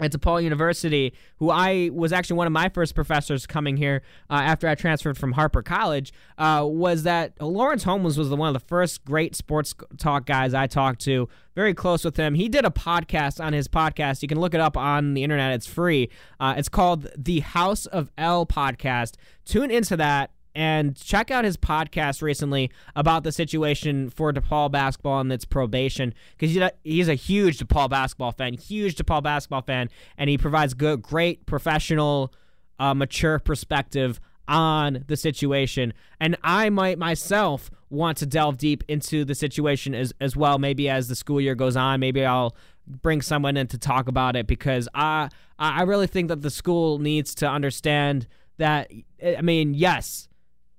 at 0.00 0.12
DePaul 0.12 0.42
University, 0.42 1.12
who 1.38 1.50
I 1.50 1.90
was 1.92 2.12
actually 2.12 2.36
one 2.36 2.46
of 2.46 2.52
my 2.52 2.68
first 2.68 2.94
professors 2.94 3.46
coming 3.46 3.76
here 3.76 4.02
uh, 4.30 4.34
after 4.34 4.68
I 4.68 4.74
transferred 4.74 5.18
from 5.18 5.32
Harper 5.32 5.62
College, 5.62 6.12
uh, 6.36 6.64
was 6.66 7.02
that 7.04 7.40
Lawrence 7.40 7.84
Holmes 7.84 8.16
was 8.16 8.30
the, 8.30 8.36
one 8.36 8.48
of 8.48 8.54
the 8.54 8.66
first 8.66 9.04
great 9.04 9.34
sports 9.34 9.74
talk 9.98 10.26
guys 10.26 10.54
I 10.54 10.66
talked 10.66 11.00
to. 11.02 11.28
Very 11.54 11.74
close 11.74 12.04
with 12.04 12.16
him. 12.16 12.34
He 12.34 12.48
did 12.48 12.64
a 12.64 12.70
podcast 12.70 13.44
on 13.44 13.52
his 13.52 13.66
podcast. 13.66 14.22
You 14.22 14.28
can 14.28 14.38
look 14.38 14.54
it 14.54 14.60
up 14.60 14.76
on 14.76 15.14
the 15.14 15.24
internet. 15.24 15.52
It's 15.54 15.66
free. 15.66 16.08
Uh, 16.38 16.54
it's 16.56 16.68
called 16.68 17.08
the 17.16 17.40
House 17.40 17.86
of 17.86 18.10
L 18.16 18.46
podcast. 18.46 19.14
Tune 19.44 19.70
into 19.70 19.96
that 19.96 20.30
and 20.58 20.96
check 20.96 21.30
out 21.30 21.44
his 21.44 21.56
podcast 21.56 22.20
recently 22.20 22.72
about 22.96 23.22
the 23.22 23.30
situation 23.30 24.10
for 24.10 24.32
DePaul 24.32 24.72
basketball 24.72 25.20
and 25.20 25.32
its 25.32 25.44
probation 25.44 26.12
because 26.36 26.72
he's 26.82 27.08
a 27.08 27.14
huge 27.14 27.58
DePaul 27.58 27.88
basketball 27.88 28.32
fan, 28.32 28.54
huge 28.54 28.96
DePaul 28.96 29.22
basketball 29.22 29.62
fan, 29.62 29.88
and 30.16 30.28
he 30.28 30.36
provides 30.36 30.74
good, 30.74 31.00
great 31.00 31.46
professional, 31.46 32.34
uh, 32.80 32.92
mature 32.92 33.38
perspective 33.38 34.18
on 34.48 35.04
the 35.06 35.16
situation. 35.16 35.94
And 36.18 36.36
I 36.42 36.70
might 36.70 36.98
myself 36.98 37.70
want 37.88 38.18
to 38.18 38.26
delve 38.26 38.58
deep 38.58 38.82
into 38.88 39.24
the 39.24 39.36
situation 39.36 39.94
as 39.94 40.12
as 40.20 40.34
well. 40.34 40.58
Maybe 40.58 40.88
as 40.88 41.06
the 41.06 41.14
school 41.14 41.40
year 41.40 41.54
goes 41.54 41.76
on, 41.76 42.00
maybe 42.00 42.24
I'll 42.24 42.56
bring 42.84 43.22
someone 43.22 43.56
in 43.56 43.68
to 43.68 43.78
talk 43.78 44.08
about 44.08 44.34
it 44.34 44.48
because 44.48 44.88
I 44.92 45.28
I 45.56 45.82
really 45.82 46.08
think 46.08 46.26
that 46.30 46.42
the 46.42 46.50
school 46.50 46.98
needs 46.98 47.32
to 47.36 47.48
understand 47.48 48.26
that. 48.56 48.90
I 49.22 49.40
mean, 49.40 49.74
yes 49.74 50.27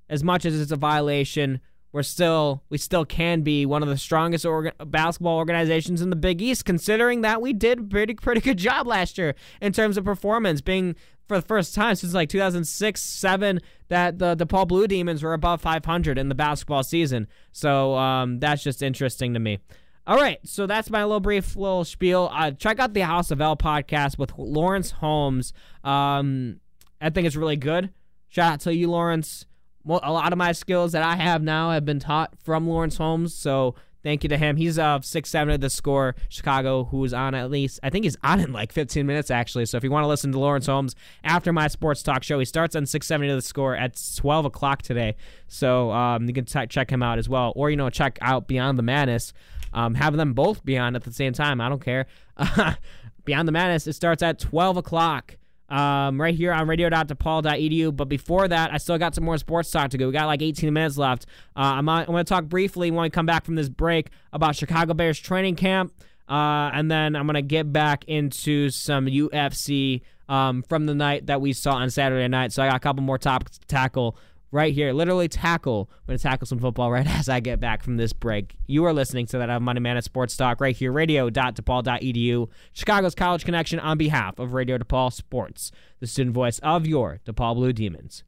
as 0.10 0.24
much 0.24 0.46
as 0.46 0.60
it's 0.60 0.72
a 0.72 0.76
violation, 0.76 1.62
we're 1.92 2.04
still 2.04 2.64
we 2.70 2.78
still 2.78 3.06
can 3.06 3.42
be 3.42 3.66
one 3.66 3.82
of 3.82 3.90
the 3.90 3.98
strongest 3.98 4.46
orga- 4.46 4.74
basketball 4.92 5.38
organizations 5.38 6.02
in 6.02 6.10
the 6.10 6.16
Big 6.16 6.42
East, 6.42 6.66
considering 6.66 7.22
that 7.22 7.42
we 7.42 7.54
did 7.54 7.90
pretty 7.90 8.14
pretty 8.14 8.42
good 8.42 8.58
job 8.58 8.88
last 8.88 9.18
year 9.18 9.36
in 9.62 9.74
terms 9.74 9.98
of 9.98 10.06
performance, 10.06 10.62
being 10.62 10.96
for 11.28 11.38
the 11.38 11.46
first 11.46 11.76
time 11.76 11.96
since 11.96 12.14
like 12.14 12.30
2006 12.30 13.02
7 13.02 13.60
that 13.90 14.20
the 14.20 14.36
the 14.36 14.46
Paul 14.46 14.66
Blue 14.66 14.88
Demons 14.88 15.24
were 15.24 15.34
above 15.34 15.62
500 15.62 16.18
in 16.18 16.30
the 16.30 16.36
basketball 16.36 16.84
season. 16.84 17.28
So 17.52 17.96
um, 17.96 18.40
that's 18.40 18.64
just 18.64 18.82
interesting 18.82 19.34
to 19.34 19.40
me. 19.40 19.60
All 20.06 20.18
right, 20.18 20.40
so 20.44 20.66
that's 20.66 20.90
my 20.90 21.04
little 21.04 21.20
brief 21.20 21.56
little 21.56 21.86
spiel. 21.86 22.30
Uh, 22.34 22.52
check 22.52 22.80
out 22.80 22.94
the 22.94 23.02
House 23.02 23.30
of 23.30 23.42
L 23.42 23.56
podcast 23.56 24.18
with 24.18 24.34
Lawrence 24.38 24.92
Holmes. 24.92 25.54
Um, 25.84 26.60
I 27.00 27.10
think 27.10 27.28
it's 27.28 27.36
really 27.36 27.58
good. 27.58 27.92
Shout 28.28 28.54
out 28.54 28.60
to 28.62 28.76
you, 28.76 28.90
Lawrence 28.90 29.46
a 29.90 30.12
lot 30.12 30.32
of 30.32 30.38
my 30.38 30.52
skills 30.52 30.92
that 30.92 31.04
I 31.04 31.16
have 31.16 31.42
now 31.42 31.72
have 31.72 31.86
been 31.86 32.00
taught 32.00 32.34
from 32.44 32.68
Lawrence 32.68 32.98
Holmes. 32.98 33.34
So 33.34 33.76
thank 34.04 34.24
you 34.24 34.30
to 34.30 34.38
him. 34.38 34.56
He's 34.56 34.78
uh 34.80 35.02
six 35.02 35.30
seven 35.30 35.54
of 35.54 35.62
the 35.62 35.70
score 35.70 36.16
Chicago, 36.30 36.86
who's 36.86 37.14
on 37.14 37.36
at 37.36 37.50
least 37.50 37.80
I 37.84 37.90
think 37.90 38.06
he's 38.06 38.18
on 38.24 38.40
in 38.40 38.54
like 38.54 38.72
15 38.72 39.06
minutes 39.06 39.32
actually. 39.32 39.66
So 39.66 39.78
if 39.78 39.84
you 39.84 39.92
want 39.92 40.04
to 40.04 40.08
listen 40.08 40.32
to 40.32 40.40
Lawrence 40.40 40.68
Holmes 40.68 40.96
after 41.24 41.52
my 41.52 41.68
sports 41.68 42.04
talk 42.04 42.24
show, 42.24 42.40
he 42.40 42.46
starts 42.46 42.76
on 42.76 42.86
six 42.86 43.08
seventy 43.08 43.30
of 43.30 43.38
the 43.38 43.42
score 43.42 43.76
at 43.76 44.00
12 44.18 44.46
o'clock 44.46 44.82
today. 44.82 45.16
So 45.48 45.92
um, 45.92 46.28
you 46.28 46.34
can 46.34 46.46
t- 46.46 46.68
check 46.68 46.92
him 46.92 47.04
out 47.04 47.18
as 47.18 47.28
well, 47.28 47.54
or 47.56 47.70
you 47.70 47.76
know 47.76 47.90
check 47.90 48.18
out 48.22 48.48
Beyond 48.48 48.78
the 48.78 48.84
Madness. 48.84 49.34
Um, 49.74 49.96
have 49.96 50.16
them 50.16 50.34
both 50.34 50.66
be 50.66 50.78
on 50.78 50.96
at 50.96 51.04
the 51.04 51.14
same 51.14 51.34
time. 51.34 51.62
I 51.62 51.70
don't 51.70 51.84
care. 51.84 52.08
Beyond 53.26 53.48
the 53.48 53.52
Madness, 53.52 53.86
it 53.86 53.94
starts 53.94 54.24
at 54.24 54.40
12 54.40 54.78
o'clock 54.78 55.38
um, 55.70 56.20
right 56.20 56.36
here 56.36 56.52
on 56.52 56.68
radio.depaul.edu. 56.68 57.96
But 57.96 58.10
before 58.10 58.48
that, 58.48 58.74
I 58.74 58.78
still 58.78 58.98
got 58.98 59.16
some 59.16 59.24
more 59.24 59.38
sports 59.38 59.72
talk 59.72 59.92
to 59.92 59.98
go. 59.98 60.08
We 60.08 60.14
got 60.14 60.26
like 60.26 60.42
18 60.42 60.74
minutes 60.74 60.98
left. 60.98 61.26
Uh, 61.56 61.78
I'm, 61.78 61.88
I'm 61.88 62.06
going 62.06 62.26
to 62.26 62.30
talk 62.30 62.46
briefly 62.46 62.92
when 62.92 63.04
we 63.04 63.10
come 63.10 63.26
back 63.26 63.46
from 63.46 63.56
this 63.56 63.70
break 63.70 64.10
about 64.34 64.56
Chicago 64.56 64.94
Bears 64.94 65.20
training 65.20 65.56
camp. 65.56 65.94
Uh, 66.28 66.70
and 66.74 66.92
then 66.92 67.16
I'm 67.16 67.26
going 67.26 67.36
to 67.36 67.42
get 67.42 67.72
back 67.74 68.06
into 68.08 68.70
some 68.70 69.08
UFC 69.08 70.02
um, 70.28 70.64
from 70.64 70.86
the 70.86 70.94
night 70.94 71.26
that 71.26 71.42
we 71.42 71.54
saw 71.54 71.74
on 71.74 71.90
Saturday 71.90 72.28
night. 72.28 72.54
So 72.54 72.62
I 72.64 72.68
got 72.68 72.76
a 72.76 72.80
couple 72.80 73.02
more 73.04 73.18
topics 73.18 73.58
to 73.58 73.68
tackle 73.68 74.16
right 74.52 74.74
here. 74.74 74.94
Literally 74.94 75.28
tackle. 75.28 75.90
I'm 75.92 76.08
going 76.08 76.18
to 76.18 76.24
tackle 76.24 76.48
some 76.48 76.60
football 76.60 76.92
right 76.92 77.08
as 77.08 77.30
I 77.30 77.40
get 77.40 77.60
back 77.60 77.84
from 77.84 77.98
this 77.98 78.14
break. 78.14 78.56
You 78.68 78.86
are 78.86 78.94
listening 78.94 79.26
to 79.28 79.38
that 79.40 79.50
uh, 79.50 79.54
on 79.54 79.64
Monday 79.64 79.82
Madness 79.82 80.06
Sports 80.06 80.36
Talk 80.38 80.62
right 80.62 80.76
here, 80.76 80.92
radio.depaul.edu, 80.92 82.50
Chicago's 82.74 83.16
College 83.16 83.46
Connection 83.46 83.80
on 83.80 83.98
behalf 83.98 84.40
of 84.40 84.54
Radio 84.54 84.78
DePaul 84.78 85.12
Sports, 85.12 85.72
the 86.00 86.08
student 86.08 86.34
voice 86.34 86.60
of 86.60 86.88
your 86.88 87.20
DePaul 87.26 87.56
Blue 87.56 87.74
Demons. 87.74 88.24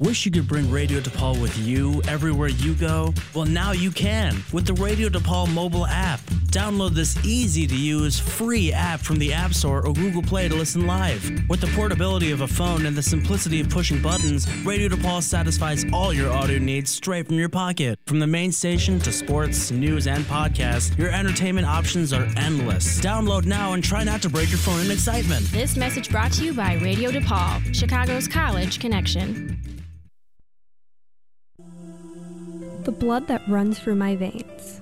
Wish 0.00 0.24
you 0.24 0.32
could 0.32 0.48
bring 0.48 0.70
Radio 0.70 0.98
DePaul 0.98 1.42
with 1.42 1.58
you 1.58 2.00
everywhere 2.08 2.48
you 2.48 2.72
go? 2.72 3.12
Well, 3.34 3.44
now 3.44 3.72
you 3.72 3.90
can 3.90 4.42
with 4.50 4.64
the 4.64 4.72
Radio 4.82 5.10
DePaul 5.10 5.52
mobile 5.52 5.84
app. 5.84 6.20
Download 6.46 6.92
this 6.92 7.22
easy 7.22 7.66
to 7.66 7.76
use 7.76 8.18
free 8.18 8.72
app 8.72 9.00
from 9.00 9.18
the 9.18 9.34
App 9.34 9.52
Store 9.52 9.86
or 9.86 9.92
Google 9.92 10.22
Play 10.22 10.48
to 10.48 10.54
listen 10.54 10.86
live. 10.86 11.22
With 11.50 11.60
the 11.60 11.66
portability 11.76 12.30
of 12.30 12.40
a 12.40 12.48
phone 12.48 12.86
and 12.86 12.96
the 12.96 13.02
simplicity 13.02 13.60
of 13.60 13.68
pushing 13.68 14.00
buttons, 14.00 14.50
Radio 14.64 14.88
DePaul 14.88 15.22
satisfies 15.22 15.84
all 15.92 16.14
your 16.14 16.32
audio 16.32 16.58
needs 16.58 16.90
straight 16.90 17.26
from 17.26 17.36
your 17.36 17.50
pocket. 17.50 17.98
From 18.06 18.20
the 18.20 18.26
main 18.26 18.52
station 18.52 19.00
to 19.00 19.12
sports, 19.12 19.70
news, 19.70 20.06
and 20.06 20.24
podcasts, 20.24 20.96
your 20.96 21.10
entertainment 21.10 21.66
options 21.66 22.14
are 22.14 22.26
endless. 22.38 23.02
Download 23.02 23.44
now 23.44 23.74
and 23.74 23.84
try 23.84 24.02
not 24.02 24.22
to 24.22 24.30
break 24.30 24.48
your 24.48 24.60
phone 24.60 24.80
in 24.80 24.90
excitement. 24.90 25.44
This 25.52 25.76
message 25.76 26.08
brought 26.08 26.32
to 26.32 26.44
you 26.46 26.54
by 26.54 26.76
Radio 26.76 27.10
DePaul, 27.10 27.74
Chicago's 27.74 28.26
college 28.26 28.80
connection. 28.80 29.60
The 32.84 32.92
blood 32.92 33.28
that 33.28 33.46
runs 33.46 33.78
through 33.78 33.96
my 33.96 34.16
veins 34.16 34.80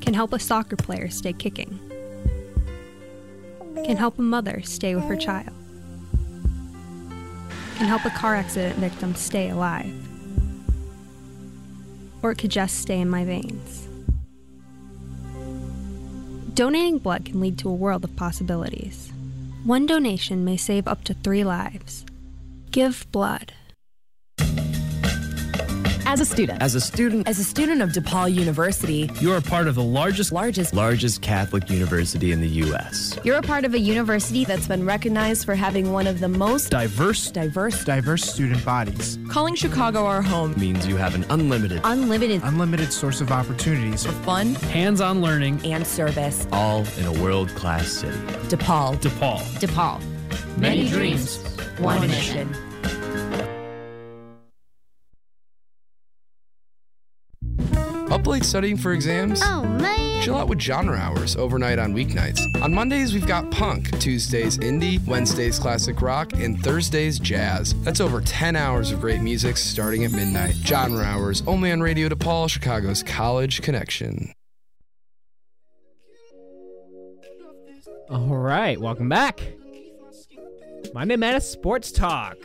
can 0.00 0.12
help 0.12 0.34
a 0.34 0.38
soccer 0.38 0.76
player 0.76 1.08
stay 1.08 1.32
kicking, 1.32 1.80
can 3.84 3.96
help 3.96 4.18
a 4.18 4.22
mother 4.22 4.60
stay 4.62 4.94
with 4.94 5.04
her 5.04 5.16
child, 5.16 5.54
can 7.76 7.86
help 7.86 8.04
a 8.04 8.10
car 8.10 8.34
accident 8.34 8.76
victim 8.76 9.14
stay 9.14 9.48
alive, 9.48 9.90
or 12.22 12.30
it 12.30 12.36
could 12.36 12.50
just 12.50 12.78
stay 12.78 13.00
in 13.00 13.08
my 13.08 13.24
veins. 13.24 13.88
Donating 16.52 16.98
blood 16.98 17.24
can 17.24 17.40
lead 17.40 17.58
to 17.58 17.70
a 17.70 17.74
world 17.74 18.04
of 18.04 18.14
possibilities. 18.16 19.10
One 19.64 19.86
donation 19.86 20.44
may 20.44 20.58
save 20.58 20.86
up 20.86 21.04
to 21.04 21.14
three 21.14 21.42
lives. 21.42 22.04
Give 22.70 23.10
blood. 23.10 23.54
As 26.06 26.20
a 26.20 26.24
student. 26.24 26.62
As 26.62 26.74
a 26.74 26.80
student. 26.80 27.26
As 27.28 27.38
a 27.38 27.44
student 27.44 27.80
of 27.82 27.90
DePaul 27.90 28.32
University. 28.32 29.10
You're 29.20 29.36
a 29.38 29.42
part 29.42 29.66
of 29.68 29.74
the 29.74 29.82
largest, 29.82 30.32
largest, 30.32 30.74
largest 30.74 31.22
Catholic 31.22 31.70
university 31.70 32.30
in 32.32 32.40
the 32.40 32.48
U.S. 32.48 33.18
You're 33.24 33.38
a 33.38 33.42
part 33.42 33.64
of 33.64 33.74
a 33.74 33.78
university 33.78 34.44
that's 34.44 34.68
been 34.68 34.84
recognized 34.84 35.44
for 35.44 35.54
having 35.54 35.92
one 35.92 36.06
of 36.06 36.20
the 36.20 36.28
most 36.28 36.70
diverse, 36.70 37.30
diverse, 37.30 37.84
diverse 37.84 38.22
student 38.22 38.64
bodies. 38.64 39.18
Calling 39.28 39.54
Chicago 39.54 40.04
our 40.04 40.22
home 40.22 40.54
means 40.58 40.86
you 40.86 40.96
have 40.96 41.14
an 41.14 41.24
unlimited, 41.30 41.80
unlimited, 41.84 42.42
unlimited 42.44 42.92
source 42.92 43.20
of 43.20 43.30
opportunities 43.32 44.04
for 44.04 44.12
fun, 44.22 44.54
hands-on 44.56 45.20
learning, 45.22 45.60
and 45.64 45.86
service. 45.86 46.46
All 46.52 46.84
in 46.98 47.06
a 47.06 47.12
world-class 47.22 47.88
city. 47.88 48.16
DePaul. 48.48 48.96
DePaul. 49.00 49.40
DePaul. 49.58 50.00
Many, 50.58 50.84
Many 50.84 50.88
dreams, 50.90 51.38
one, 51.78 51.98
one 51.98 52.08
mission. 52.08 52.50
mission. 52.50 52.73
Up 58.10 58.26
late 58.26 58.44
studying 58.44 58.76
for 58.76 58.92
exams? 58.92 59.40
Oh, 59.42 59.62
man. 59.62 60.22
Chill 60.22 60.36
out 60.36 60.48
with 60.48 60.60
genre 60.60 60.96
hours 60.96 61.36
overnight 61.36 61.78
on 61.78 61.94
weeknights. 61.94 62.40
On 62.62 62.72
Mondays, 62.72 63.14
we've 63.14 63.26
got 63.26 63.50
punk, 63.50 63.98
Tuesdays, 63.98 64.58
indie, 64.58 65.04
Wednesdays, 65.06 65.58
classic 65.58 66.00
rock, 66.00 66.32
and 66.34 66.62
Thursdays, 66.62 67.18
jazz. 67.18 67.74
That's 67.82 68.00
over 68.00 68.20
10 68.20 68.56
hours 68.56 68.90
of 68.90 69.00
great 69.00 69.20
music 69.20 69.56
starting 69.56 70.04
at 70.04 70.12
midnight. 70.12 70.54
Genre 70.54 71.02
hours 71.02 71.42
only 71.46 71.72
on 71.72 71.80
Radio 71.80 72.08
DePaul, 72.08 72.48
Chicago's 72.48 73.02
College 73.02 73.62
Connection. 73.62 74.32
All 78.10 78.36
right, 78.36 78.80
welcome 78.80 79.08
back. 79.08 79.40
Monday 80.92 81.16
Madness 81.16 81.50
Sports 81.50 81.90
Talk 81.90 82.36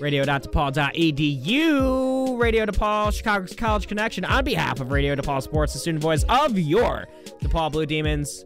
radio.depaul.edu, 0.00 2.15
Radio 2.34 2.66
DePaul, 2.66 3.12
Chicago's 3.12 3.54
College 3.54 3.86
Connection, 3.86 4.24
on 4.24 4.42
behalf 4.42 4.80
of 4.80 4.90
Radio 4.90 5.14
DePaul 5.14 5.40
Sports, 5.42 5.74
the 5.74 5.78
student 5.78 6.02
voice 6.02 6.24
of 6.28 6.58
your 6.58 7.06
DePaul 7.40 7.70
Blue 7.70 7.86
Demons. 7.86 8.44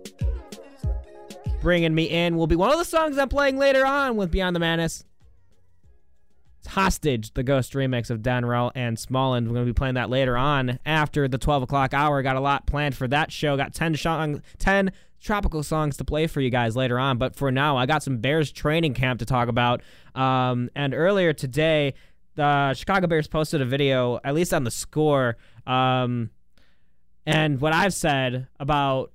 Bringing 1.63 1.95
me 1.95 2.05
in 2.05 2.37
will 2.37 2.47
be 2.47 2.57
one 2.57 2.71
of 2.71 2.79
the 2.79 2.85
songs 2.85 3.17
I'm 3.17 3.29
playing 3.29 3.57
later 3.57 3.87
on 3.87 4.17
with 4.17 4.31
Beyond 4.31 4.55
the 4.55 4.61
Madness. 4.61 5.05
It's 6.59 6.69
Hostage, 6.69 7.33
the 7.33 7.43
Ghost 7.43 7.73
remix 7.73 8.11
of 8.11 8.21
Denrell 8.21 8.71
and 8.75 8.97
Smallland. 8.99 9.47
We're 9.47 9.55
going 9.55 9.67
to 9.67 9.73
be 9.73 9.77
playing 9.77 9.95
that 9.95 10.11
later 10.11 10.37
on 10.37 10.79
after 10.85 11.27
the 11.27 11.39
12 11.39 11.63
o'clock 11.63 11.95
hour. 11.95 12.23
Got 12.23 12.37
a 12.37 12.41
lot 12.41 12.67
planned 12.67 12.95
for 12.97 13.09
that 13.09 13.33
show. 13.33 13.57
Got 13.57 13.75
10, 13.75 13.97
song, 13.97 14.43
10 14.59 14.93
tropical 15.21 15.63
songs 15.63 15.97
to 15.99 16.05
play 16.05 16.27
for 16.27 16.41
you 16.41 16.51
guys 16.51 16.77
later 16.77 16.99
on. 16.99 17.19
But 17.19 17.37
for 17.37 17.51
now, 17.51 17.77
I 17.77 17.87
got 17.87 18.03
some 18.03 18.19
Bears 18.19 18.53
training 18.53 18.95
camp 18.95 19.21
to 19.21 19.27
talk 19.27 19.49
about. 19.49 19.83
Um, 20.15 20.71
and 20.75 20.95
earlier 20.95 21.33
today, 21.33 21.95
the 22.41 22.73
Chicago 22.73 23.07
Bears 23.07 23.29
posted 23.29 23.61
a 23.61 23.67
video, 23.67 24.19
at 24.25 24.35
least 24.35 24.55
on 24.55 24.65
the 24.65 24.71
score. 24.71 25.37
Um, 25.67 26.31
and 27.27 27.61
what 27.61 27.75
I've 27.75 27.93
said 27.93 28.49
about 28.59 29.13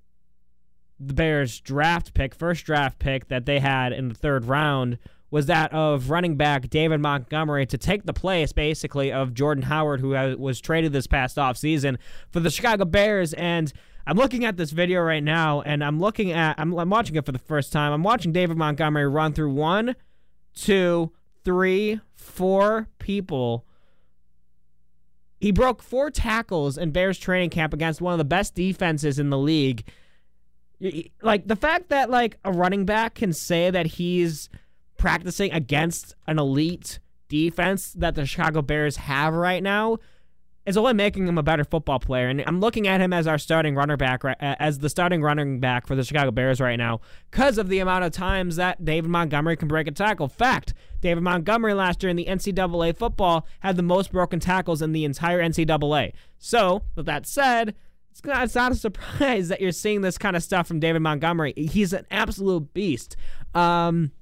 the 0.99 1.15
Bears 1.15 1.59
draft 1.59 2.13
pick, 2.13 2.35
first 2.35 2.65
draft 2.65 2.99
pick 2.99 3.29
that 3.29 3.47
they 3.47 3.59
had 3.59 3.93
in 3.93 4.09
the 4.09 4.13
third 4.13 4.45
round, 4.45 4.99
was 5.31 5.47
that 5.47 5.73
of 5.73 6.11
running 6.11 6.35
back 6.35 6.69
David 6.69 6.99
Montgomery 6.99 7.65
to 7.65 7.79
take 7.79 8.03
the 8.03 8.13
place, 8.13 8.53
basically, 8.53 9.11
of 9.11 9.33
Jordan 9.33 9.63
Howard, 9.63 10.01
who 10.01 10.09
was 10.37 10.61
traded 10.61 10.93
this 10.93 11.07
past 11.07 11.37
offseason 11.37 11.97
for 12.29 12.39
the 12.39 12.51
Chicago 12.51 12.85
Bears. 12.85 13.33
And 13.33 13.73
I'm 14.05 14.17
looking 14.17 14.45
at 14.45 14.55
this 14.55 14.69
video 14.69 15.01
right 15.01 15.23
now, 15.23 15.61
and 15.61 15.83
I'm 15.83 15.99
looking 15.99 16.31
at, 16.31 16.59
I'm, 16.59 16.77
I'm 16.77 16.91
watching 16.91 17.15
it 17.15 17.25
for 17.25 17.31
the 17.31 17.39
first 17.39 17.73
time. 17.73 17.91
I'm 17.91 18.03
watching 18.03 18.31
David 18.31 18.55
Montgomery 18.55 19.07
run 19.07 19.33
through 19.33 19.51
one, 19.51 19.95
two, 20.53 21.11
three, 21.43 21.99
four 22.25 22.87
people. 22.99 23.65
He 25.39 25.51
broke 25.51 25.81
four 25.81 26.09
tackles 26.09 26.77
in 26.77 26.91
Bears 26.91 27.19
training 27.19 27.51
camp 27.51 27.73
against 27.73 28.01
one 28.01 28.13
of 28.13 28.17
the 28.17 28.25
best 28.25 28.55
defenses 28.55 29.19
in 29.19 29.29
the 29.29 29.37
league. 29.37 29.83
Like 31.21 31.47
the 31.47 31.55
fact 31.55 31.89
that 31.89 32.09
like 32.09 32.37
a 32.43 32.51
running 32.51 32.85
back 32.85 33.15
can 33.15 33.31
say 33.31 33.69
that 33.69 33.85
he's 33.85 34.49
practicing 34.97 35.51
against 35.51 36.15
an 36.27 36.39
elite 36.39 36.99
defense 37.27 37.93
that 37.93 38.15
the 38.15 38.25
Chicago 38.25 38.61
Bears 38.61 38.97
have 38.97 39.33
right 39.33 39.61
now 39.61 39.97
is 40.65 40.77
only 40.77 40.93
making 40.93 41.27
him 41.27 41.37
a 41.37 41.43
better 41.43 41.63
football 41.63 41.99
player. 41.99 42.27
And 42.27 42.43
I'm 42.45 42.59
looking 42.59 42.87
at 42.87 42.99
him 42.99 43.13
as 43.13 43.27
our 43.27 43.37
starting 43.37 43.75
runner 43.75 43.97
back, 43.97 44.23
as 44.39 44.79
the 44.79 44.89
starting 44.89 45.21
running 45.21 45.59
back 45.59 45.85
for 45.85 45.95
the 45.95 46.03
Chicago 46.03 46.31
Bears 46.31 46.59
right 46.59 46.75
now, 46.75 47.01
because 47.29 47.57
of 47.57 47.69
the 47.69 47.79
amount 47.79 48.03
of 48.03 48.11
times 48.11 48.55
that 48.55 48.83
David 48.83 49.09
Montgomery 49.09 49.55
can 49.57 49.67
break 49.67 49.87
a 49.87 49.91
tackle. 49.91 50.27
Fact: 50.27 50.73
David 51.01 51.21
Montgomery 51.21 51.73
last 51.73 52.01
year 52.01 52.09
in 52.09 52.15
the 52.15 52.25
NCAA 52.25 52.97
football 52.97 53.47
had 53.59 53.77
the 53.77 53.83
most 53.83 54.11
broken 54.11 54.39
tackles 54.39 54.81
in 54.81 54.91
the 54.91 55.05
entire 55.05 55.41
NCAA. 55.41 56.13
So, 56.37 56.83
with 56.95 57.05
that 57.05 57.25
said. 57.25 57.75
It's 58.11 58.23
not, 58.23 58.45
it's 58.45 58.55
not 58.55 58.71
a 58.71 58.75
surprise 58.75 59.47
that 59.49 59.59
you're 59.59 59.73
seeing 59.73 59.99
this 59.99 60.17
kind 60.17 60.37
of 60.37 60.43
stuff 60.43 60.69
from 60.69 60.79
David 60.79 61.01
Montgomery. 61.01 61.53
He's 61.57 61.91
an 61.91 62.05
absolute 62.09 62.73
beast. 62.73 63.17
Um, 63.53 64.13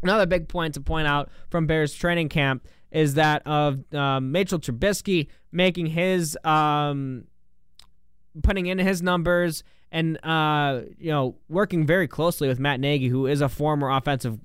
another 0.00 0.26
big 0.26 0.48
point 0.48 0.74
to 0.74 0.80
point 0.80 1.08
out 1.08 1.28
from 1.50 1.66
Bears 1.66 1.92
training 1.92 2.28
camp 2.28 2.64
is 2.92 3.14
that 3.14 3.44
of 3.46 3.82
um, 3.94 4.30
Mitchell 4.30 4.60
Trubisky 4.60 5.26
making 5.50 5.86
his 5.86 6.38
um, 6.44 7.24
putting 8.42 8.66
in 8.66 8.78
his 8.78 9.02
numbers 9.02 9.64
and 9.90 10.24
uh, 10.24 10.82
you 10.98 11.10
know 11.10 11.36
working 11.48 11.86
very 11.86 12.06
closely 12.06 12.48
with 12.48 12.60
Matt 12.60 12.80
Nagy, 12.80 13.08
who 13.08 13.26
is 13.26 13.40
a 13.40 13.48
former 13.48 13.90
offensive 13.90 14.38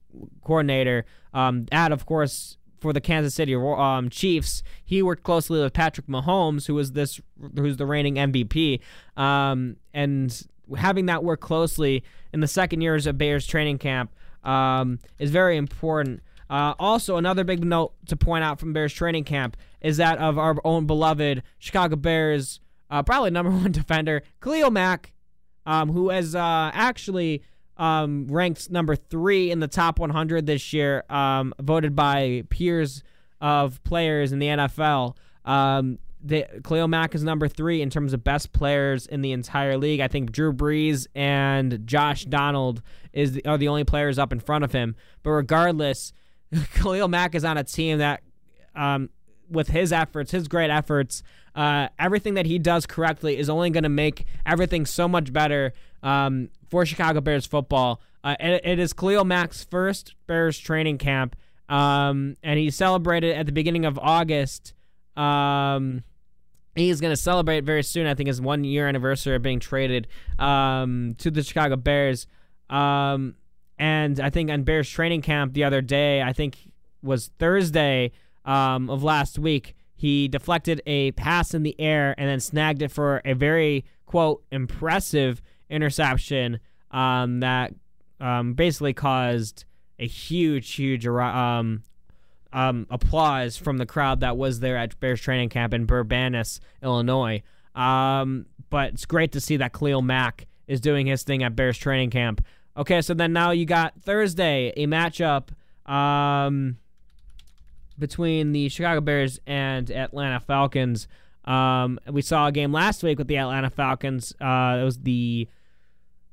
coordinator. 0.44 1.06
Um, 1.34 1.68
at 1.72 1.92
of 1.92 2.06
course 2.06 2.58
for 2.80 2.94
the 2.94 3.02
Kansas 3.02 3.34
City 3.34 3.56
um, 3.56 4.10
Chiefs, 4.10 4.64
he 4.86 5.02
worked 5.02 5.24
closely 5.24 5.60
with 5.62 5.74
Patrick 5.74 6.08
Mahomes, 6.08 6.68
who 6.68 6.76
was 6.76 6.94
this 6.94 7.20
who's 7.56 7.78
the 7.78 7.86
reigning 7.86 8.16
MVP, 8.16 8.80
um, 9.16 9.78
and 9.94 10.48
having 10.76 11.06
that 11.08 11.24
work 11.24 11.42
closely 11.42 12.04
in 12.34 12.40
the 12.40 12.48
second 12.48 12.82
years 12.82 13.08
of 13.08 13.18
Bears 13.18 13.48
training 13.48 13.78
camp 13.78 14.12
um, 14.44 15.00
is 15.20 15.32
very 15.32 15.58
important. 15.58 16.22
Uh, 16.50 16.74
also, 16.80 17.18
another 17.18 17.44
big 17.44 17.64
note 17.64 17.94
to 18.08 18.16
point 18.16 18.44
out 18.44 18.60
from 18.60 18.74
Bears 18.74 18.94
training 18.94 19.24
camp 19.24 19.58
is 19.82 19.98
that 19.98 20.18
of 20.20 20.38
our 20.38 20.56
own 20.64 20.86
beloved 20.86 21.44
Chicago 21.60 21.96
Bears, 21.96 22.60
uh, 22.90 23.04
probably 23.04 23.32
number 23.32 23.52
one 23.64 23.72
defender, 23.72 24.24
Khalil 24.42 24.72
Mack, 24.72 25.14
um, 25.66 25.92
who 25.92 26.10
has 26.10 26.36
uh, 26.36 26.72
actually 26.74 27.44
um, 27.76 28.28
ranked 28.30 28.72
number 28.72 28.96
three 28.96 29.52
in 29.52 29.60
the 29.60 29.68
top 29.68 30.00
100 30.00 30.46
this 30.46 30.74
year, 30.74 31.04
um, 31.10 31.54
voted 31.60 31.96
by 31.96 32.44
peers 32.50 33.04
of 33.42 33.84
players 33.84 34.32
in 34.32 34.40
the 34.40 34.48
NFL. 34.48 35.16
Um, 35.46 36.00
the, 36.24 36.46
Mack 36.88 37.16
is 37.16 37.24
number 37.24 37.48
three 37.48 37.82
in 37.82 37.90
terms 37.90 38.14
of 38.14 38.24
best 38.24 38.52
players 38.52 39.06
in 39.06 39.22
the 39.22 39.32
entire 39.32 39.78
league. 39.78 40.00
I 40.00 40.08
think 40.08 40.32
Drew 40.32 40.52
Brees 40.52 41.08
and 41.16 41.86
Josh 41.86 42.26
Donald 42.26 42.82
is 43.14 43.34
the, 43.34 43.46
are 43.46 43.58
the 43.58 43.68
only 43.68 43.84
players 43.84 44.18
up 44.18 44.32
in 44.32 44.40
front 44.40 44.64
of 44.64 44.72
him. 44.72 44.96
But 45.24 45.32
regardless, 45.32 46.14
Khalil 46.76 47.08
Mack 47.08 47.36
is 47.36 47.44
on 47.44 47.58
a 47.58 47.64
team 47.64 48.00
that, 48.00 48.22
um, 48.76 49.10
with 49.50 49.70
his 49.70 49.92
efforts, 49.92 50.32
his 50.32 50.48
great 50.48 50.70
efforts, 50.70 51.24
uh, 51.56 51.88
everything 51.98 52.36
that 52.36 52.46
he 52.46 52.60
does 52.60 52.86
correctly 52.86 53.38
is 53.38 53.50
only 53.50 53.70
going 53.70 53.84
to 53.84 53.90
make 53.90 54.26
everything 54.46 54.86
so 54.86 55.08
much 55.08 55.34
better 55.34 55.74
um, 56.04 56.50
for 56.70 56.86
Chicago 56.86 57.22
Bears 57.22 57.46
football. 57.46 58.02
Uh, 58.24 58.36
it, 58.40 58.62
it 58.64 58.80
is 58.80 58.94
Khalil 58.94 59.24
Mack's 59.26 59.64
first 59.64 60.16
Bears 60.28 60.58
training 60.60 60.98
camp 60.98 61.36
Um, 61.70 62.36
and 62.44 62.60
he 62.60 62.70
celebrated 62.70 63.36
at 63.36 63.46
the 63.46 63.52
beginning 63.52 63.86
of 63.86 63.98
August. 64.00 64.74
Um, 65.16 66.04
he's 66.76 67.02
going 67.02 67.12
to 67.12 67.22
celebrate 67.22 67.64
very 67.64 67.84
soon. 67.84 68.06
I 68.08 68.14
think 68.14 68.28
his 68.28 68.40
one 68.40 68.64
year 68.64 68.88
anniversary 68.88 69.36
of 69.36 69.42
being 69.42 69.60
traded 69.60 70.08
um, 70.40 71.16
to 71.20 71.32
the 71.32 71.44
Chicago 71.44 71.76
Bears. 71.76 72.28
Um, 72.70 73.36
and 73.80 74.20
I 74.20 74.30
think 74.30 74.50
on 74.50 74.64
Bears 74.64 74.90
training 74.90 75.22
camp 75.22 75.54
the 75.54 75.64
other 75.64 75.82
day, 75.82 76.22
I 76.22 76.34
think 76.34 76.58
was 77.02 77.32
Thursday 77.40 78.12
um, 78.46 78.90
of 78.90 79.04
last 79.04 79.38
week, 79.38 79.76
he 79.96 80.28
deflected 80.28 80.82
a 80.86 81.12
pass 81.14 81.54
in 81.54 81.64
the 81.64 81.80
air 81.80 82.16
and 82.18 82.30
then 82.30 82.40
snagged 82.40 82.82
it 82.82 82.92
for 82.92 83.22
a 83.26 83.34
very 83.34 83.86
quote 84.06 84.44
impressive 84.52 85.42
interception 85.70 86.60
um, 86.92 87.40
that 87.42 87.74
um, 88.20 88.54
basically 88.54 88.94
caused 88.94 89.66
a 90.00 90.08
huge, 90.08 90.74
huge 90.74 91.06
um, 91.08 91.84
um, 92.54 92.88
applause 92.90 93.58
from 93.58 93.78
the 93.78 93.86
crowd 93.86 94.20
that 94.22 94.38
was 94.38 94.60
there 94.60 94.78
at 94.78 95.00
Bears 95.00 95.22
training 95.22 95.50
camp 95.50 95.74
in 95.74 95.86
Bourbonnais, 95.86 96.60
Illinois. 96.82 97.42
Um, 97.76 98.46
but 98.70 98.94
it's 98.94 99.06
great 99.06 99.32
to 99.34 99.42
see 99.42 99.58
that 99.58 99.74
Khalil 99.74 100.02
Mack 100.02 100.48
is 100.68 100.82
doing 100.82 101.08
his 101.08 101.24
thing 101.24 101.44
at 101.44 101.56
Bears 101.56 101.78
training 101.78 102.10
camp. 102.10 102.44
Okay, 102.78 103.02
so 103.02 103.16
then 103.16 103.34
now 103.34 103.52
you 103.52 103.66
got 103.66 104.00
Thursday, 104.02 104.72
a 104.78 104.86
matchup 104.86 105.50
um, 105.92 106.78
between 107.98 108.52
the 108.52 108.70
Chicago 108.70 109.02
Bears 109.02 109.40
and 109.48 109.90
Atlanta 109.90 110.40
Falcons. 110.40 111.08
Um, 111.46 112.00
we 112.08 112.22
saw 112.22 112.48
a 112.48 112.52
game 112.52 112.72
last 112.72 113.02
week 113.02 113.18
with 113.18 113.28
the 113.28 113.38
Atlanta 113.38 113.72
Falcons. 113.72 114.34
Uh, 114.40 114.78
it 114.80 114.84
was 114.84 115.00
the 115.00 115.48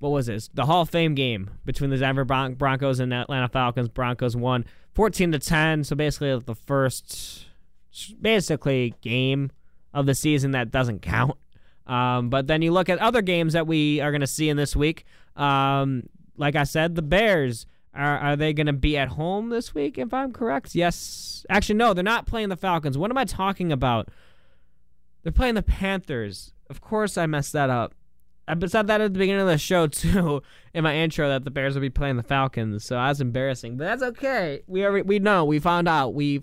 what 0.01 0.11
was 0.11 0.27
this? 0.27 0.51
The 0.53 0.67
Hall 0.67 0.83
of 0.83 0.91
Fame 0.91 1.15
game 1.15 1.49
between 1.65 1.89
the 1.89 1.97
Denver 1.97 2.27
Bron- 2.27 2.55
Broncos 2.55 3.01
and 3.01 3.11
the 3.11 3.17
Atlanta 3.17 3.49
Falcons. 3.49 3.89
Broncos 3.89 4.37
won 4.37 4.67
14 4.95 5.33
to 5.33 5.39
10. 5.39 5.85
So 5.85 5.97
basically, 5.97 6.39
the 6.41 6.55
first 6.55 7.47
basically 8.21 8.95
game 9.01 9.51
of 9.95 10.05
the 10.05 10.15
season 10.15 10.51
that 10.51 10.71
doesn't 10.71 11.01
count. 11.01 11.39
Um, 11.87 12.29
but 12.29 12.49
then 12.49 12.61
you 12.61 12.73
look 12.73 12.91
at 12.91 12.99
other 12.99 13.23
games 13.23 13.55
that 13.55 13.67
we 13.67 14.01
are 14.01 14.11
going 14.11 14.21
to 14.21 14.27
see 14.27 14.51
in 14.51 14.59
this 14.59 14.77
week. 14.77 15.05
Um, 15.37 16.03
like 16.37 16.57
I 16.57 16.65
said, 16.65 16.95
the 16.95 17.03
Bears 17.03 17.67
are, 17.95 18.19
are 18.19 18.37
they 18.37 18.53
going 18.53 18.67
to 18.67 18.73
be 18.73 18.97
at 18.97 19.09
home 19.09 19.51
this 19.51 19.75
week? 19.75 19.99
If 19.99 20.13
I'm 20.13 20.33
correct, 20.33 20.75
yes. 20.75 21.47
Actually, 21.49 21.77
no, 21.77 21.95
they're 21.95 22.05
not 22.05 22.27
playing 22.27 22.49
the 22.49 22.57
Falcons. 22.57 22.99
What 22.99 23.11
am 23.11 23.19
I 23.19 23.25
talking 23.25 23.73
about? 23.73 24.09
They're 25.23 25.33
playing 25.33 25.55
the 25.55 25.63
Panthers. 25.63 26.53
Of 26.69 26.81
course, 26.81 27.17
I 27.17 27.27
messed 27.27 27.53
that 27.53 27.71
up. 27.71 27.95
I 28.47 28.55
said 28.67 28.89
that 28.89 29.01
at 29.01 29.13
the 29.13 29.19
beginning 29.19 29.43
of 29.43 29.49
the 29.49 29.59
show 29.59 29.87
too 29.89 30.43
in 30.75 30.85
my 30.85 30.97
intro 30.97 31.29
that 31.29 31.45
the 31.45 31.51
Bears 31.51 31.75
would 31.75 31.81
be 31.81 31.91
playing 31.91 32.17
the 32.17 32.23
Falcons, 32.23 32.85
so 32.85 32.95
that's 32.97 33.21
embarrassing. 33.21 33.77
But 33.77 33.85
that's 33.85 34.03
okay. 34.03 34.63
We 34.67 35.03
we 35.03 35.19
know 35.19 35.45
we 35.45 35.59
found 35.59 35.89
out 35.89 36.15
we 36.15 36.43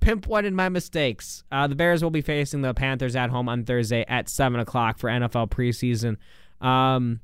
pinpointed 0.00 0.52
my 0.52 0.68
mistakes. 0.68 1.42
Uh, 1.50 1.66
the 1.66 1.74
Bears 1.74 2.02
will 2.02 2.10
be 2.10 2.20
facing 2.20 2.62
the 2.62 2.72
Panthers 2.72 3.16
at 3.16 3.30
home 3.30 3.48
on 3.48 3.64
Thursday 3.64 4.04
at 4.06 4.28
seven 4.28 4.60
o'clock 4.60 4.98
for 4.98 5.10
NFL 5.10 5.50
preseason. 5.50 6.16
Um, 6.64 7.20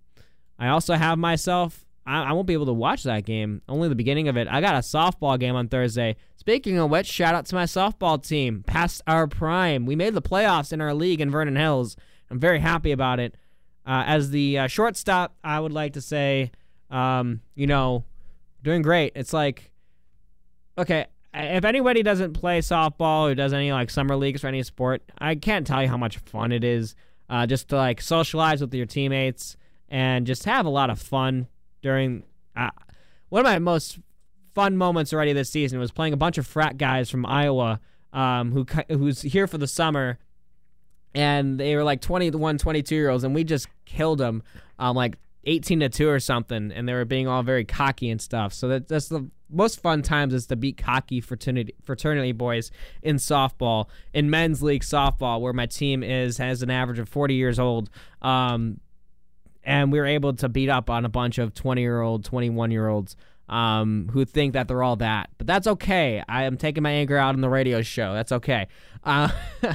I 0.65 0.69
also 0.71 0.95
have 0.95 1.19
myself. 1.19 1.85
I, 2.07 2.23
I 2.23 2.33
won't 2.33 2.47
be 2.47 2.55
able 2.55 2.67
to 2.67 2.73
watch 2.73 3.03
that 3.03 3.27
game. 3.27 3.61
Only 3.69 3.89
the 3.91 3.95
beginning 3.95 4.29
of 4.29 4.37
it. 4.39 4.49
I 4.51 4.63
got 4.63 4.75
a 4.75 4.79
softball 4.79 5.39
game 5.39 5.55
on 5.57 5.69
Thursday. 5.69 6.17
Speaking 6.37 6.79
of 6.79 6.91
which, 6.91 7.07
shout 7.07 7.35
out 7.35 7.45
to 7.47 7.55
my 7.55 7.65
softball 7.65 8.27
team, 8.27 8.65
past 8.67 9.03
our 9.07 9.27
prime. 9.27 9.85
We 9.85 9.95
made 9.95 10.15
the 10.15 10.23
playoffs 10.23 10.73
in 10.73 10.81
our 10.81 10.95
league 10.95 11.21
in 11.21 11.31
Vernon 11.31 11.57
Hills. 11.57 11.97
I'm 12.31 12.41
very 12.41 12.61
happy 12.61 12.93
about 12.93 13.21
it. 13.21 13.35
Uh, 13.87 14.05
as 14.07 14.31
the 14.31 14.61
uh, 14.61 14.67
shortstop, 14.67 15.37
I 15.45 15.61
would 15.61 15.73
like 15.73 15.93
to 15.95 16.01
say, 16.01 16.51
um, 16.91 17.41
you 17.55 17.67
know, 17.67 18.05
doing 18.63 18.81
great. 18.81 19.13
It's 19.15 19.35
like, 19.35 19.71
okay, 20.79 21.07
if 21.35 21.67
anybody 21.67 22.03
doesn't 22.03 22.33
play 22.33 22.61
softball 22.61 23.31
or 23.31 23.35
does 23.35 23.53
any 23.53 23.71
like 23.71 23.91
summer 23.91 24.17
leagues 24.17 24.43
or 24.43 24.49
any 24.49 24.63
sport, 24.63 25.03
I 25.19 25.35
can't 25.35 25.67
tell 25.67 25.83
you 25.83 25.89
how 25.89 25.99
much 25.99 26.17
fun 26.19 26.53
it 26.53 26.65
is 26.65 26.95
uh, 27.29 27.47
just 27.47 27.69
to 27.69 27.77
like 27.77 28.01
socialize 28.01 28.63
with 28.63 28.73
your 28.73 28.87
teammates 28.87 29.59
and 29.89 30.27
just 30.27 30.45
have 30.45 30.67
a 30.67 30.71
lot 30.71 30.91
of 30.91 31.01
fun 31.01 31.49
during. 31.83 32.25
Uh, 32.57 32.71
one 33.29 33.41
of 33.41 33.45
my 33.45 33.59
most 33.59 33.99
fun 34.55 34.77
moments 34.77 35.13
already 35.13 35.33
this 35.33 35.51
season 35.51 35.79
was 35.81 35.91
playing 35.91 36.13
a 36.13 36.17
bunch 36.17 36.39
of 36.39 36.47
frat 36.47 36.79
guys 36.79 37.11
from 37.11 37.27
Iowa 37.27 37.81
um, 38.13 38.53
who 38.53 38.65
who's 38.89 39.23
here 39.23 39.47
for 39.47 39.59
the 39.59 39.67
summer 39.67 40.19
and 41.15 41.59
they 41.59 41.77
were 41.77 41.85
like 41.85 42.01
21, 42.01 42.59
22 42.59 42.95
year 42.95 43.11
olds, 43.11 43.25
and 43.25 43.35
we 43.35 43.45
just 43.45 43.69
killed 43.85 44.19
them, 44.19 44.43
um, 44.79 44.97
like 44.97 45.17
18 45.45 45.81
to 45.81 45.89
2 45.89 46.09
or 46.09 46.21
something, 46.21 46.73
and 46.73 46.89
they 46.89 46.93
were 46.93 47.05
being 47.05 47.29
all 47.29 47.43
very 47.43 47.65
cocky 47.65 48.11
and 48.11 48.21
stuff. 48.21 48.53
So 48.53 48.69
that, 48.69 48.89
that's 48.89 49.09
the 49.09 49.29
most 49.49 49.81
fun 49.81 50.03
times 50.03 50.35
is 50.35 50.47
to 50.47 50.57
beat 50.57 50.77
cocky 50.77 51.21
fraternity 51.21 51.75
fraternity 51.85 52.33
boys 52.33 52.73
in 53.03 53.17
softball, 53.17 53.89
in 54.13 54.29
men's 54.29 54.63
league 54.63 54.83
softball, 54.83 55.41
where 55.41 55.53
my 55.53 55.67
team 55.67 56.03
is 56.03 56.39
has 56.39 56.63
an 56.63 56.71
average 56.71 56.99
of 56.99 57.09
40 57.09 57.35
years 57.35 57.59
old. 57.59 57.91
Um, 58.21 58.81
and 59.65 59.93
we 59.93 59.99
were 59.99 60.07
able 60.07 60.35
to 60.35 60.49
beat 60.49 60.69
up 60.69 60.91
on 60.91 61.05
a 61.05 61.09
bunch 61.09 61.39
of 61.39 61.55
20 61.55 61.81
year 61.81 62.01
old, 62.01 62.25
21 62.25 62.71
year 62.71 62.89
olds 62.89 63.17
um, 63.49 64.09
who 64.13 64.25
think 64.25 64.53
that 64.55 64.69
they're 64.69 64.83
all 64.83 64.97
that. 64.97 65.31
But 65.39 65.47
that's 65.47 65.67
okay. 65.67 66.23
I 66.29 66.45
am 66.45 66.57
taking 66.57 66.83
my 66.83 66.93
anger 66.93 67.17
out 67.17 67.35
on 67.35 67.41
the 67.41 67.49
radio 67.49 67.83
show. 67.83 68.15
That's 68.15 68.33
okay. 68.33 68.69
Uh, 69.03 69.29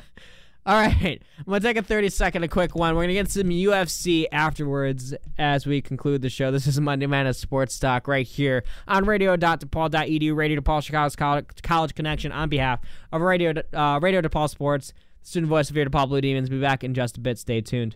All 0.66 0.76
right, 0.76 1.24
I'm 1.40 1.46
gonna 1.46 1.62
take 1.62 1.78
a 1.78 1.82
30 1.82 2.10
second, 2.10 2.44
a 2.44 2.48
quick 2.48 2.76
one. 2.76 2.94
We're 2.94 3.04
gonna 3.04 3.14
get 3.14 3.32
some 3.32 3.46
UFC 3.46 4.26
afterwards 4.32 5.16
as 5.38 5.66
we 5.66 5.82
conclude 5.82 6.22
the 6.22 6.30
show. 6.30 6.52
This 6.52 6.68
is 6.68 6.80
Monday 6.80 7.08
Madness 7.08 7.40
Sports 7.40 7.80
Talk 7.80 8.08
right 8.08 8.28
here 8.28 8.64
on 8.88 9.06
radio.depaul.edu, 9.06 10.36
Radio 10.36 10.60
DePaul 10.60 10.84
Chicago's 10.84 11.16
College, 11.16 11.48
College 11.64 11.96
Connection 11.96 12.32
on 12.32 12.50
behalf 12.50 12.82
of 13.12 13.22
Radio 13.22 13.54
uh, 13.74 14.00
Radio 14.00 14.22
DePaul 14.22 14.48
Sports, 14.48 14.94
student 15.24 15.50
voice 15.50 15.72
of 15.72 15.76
your 15.76 15.88
DePaul 15.88 16.08
Blue 16.10 16.22
Demons. 16.22 16.50
Be 16.50 16.60
back 16.60 16.84
in 16.84 16.94
just 16.94 17.18
a 17.18 17.20
bit. 17.20 17.40
Stay 17.40 17.62
tuned. 17.62 17.96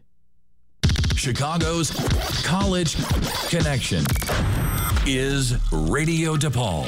Chicago's 1.16 1.92
College 2.44 2.96
Connection 3.50 4.04
is 5.06 5.56
Radio 5.72 6.36
DePaul. 6.36 6.88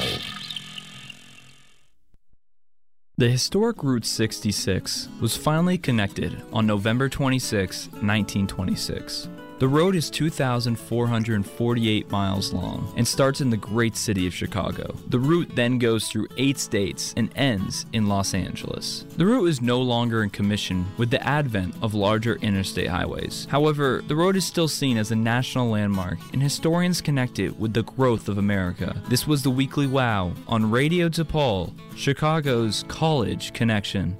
The 3.17 3.29
historic 3.29 3.81
Route 3.83 4.05
66 4.05 5.07
was 5.21 5.37
finally 5.37 5.77
connected 5.77 6.41
on 6.51 6.67
November 6.67 7.07
26, 7.07 7.87
1926. 7.87 9.29
The 9.57 9.69
road 9.69 9.95
is 9.95 10.09
2,448 10.09 12.11
miles 12.11 12.51
long 12.51 12.93
and 12.97 13.07
starts 13.07 13.39
in 13.39 13.49
the 13.49 13.55
great 13.55 13.95
city 13.95 14.27
of 14.27 14.33
Chicago. 14.33 14.93
The 15.07 15.19
route 15.19 15.55
then 15.55 15.79
goes 15.79 16.09
through 16.09 16.27
eight 16.35 16.59
states 16.59 17.13
and 17.15 17.31
ends 17.37 17.85
in 17.93 18.09
Los 18.09 18.33
Angeles. 18.33 19.05
The 19.15 19.25
route 19.25 19.47
is 19.47 19.61
no 19.61 19.81
longer 19.81 20.23
in 20.23 20.29
commission 20.29 20.85
with 20.97 21.09
the 21.09 21.25
advent 21.25 21.73
of 21.81 21.93
larger 21.93 22.35
interstate 22.41 22.89
highways. 22.89 23.47
However, 23.49 24.03
the 24.05 24.17
road 24.17 24.35
is 24.35 24.45
still 24.45 24.67
seen 24.67 24.97
as 24.97 25.11
a 25.11 25.15
national 25.15 25.69
landmark 25.69 26.17
and 26.33 26.43
historians 26.43 26.99
connect 26.99 27.39
it 27.39 27.57
with 27.57 27.73
the 27.73 27.83
growth 27.83 28.27
of 28.27 28.37
America. 28.37 29.01
This 29.07 29.25
was 29.25 29.41
the 29.41 29.51
Weekly 29.51 29.87
Wow 29.87 30.33
on 30.49 30.69
Radio 30.69 31.07
DePaul, 31.07 31.73
Chicago's 31.95 32.83
College 32.89 33.53
Connection. 33.53 34.17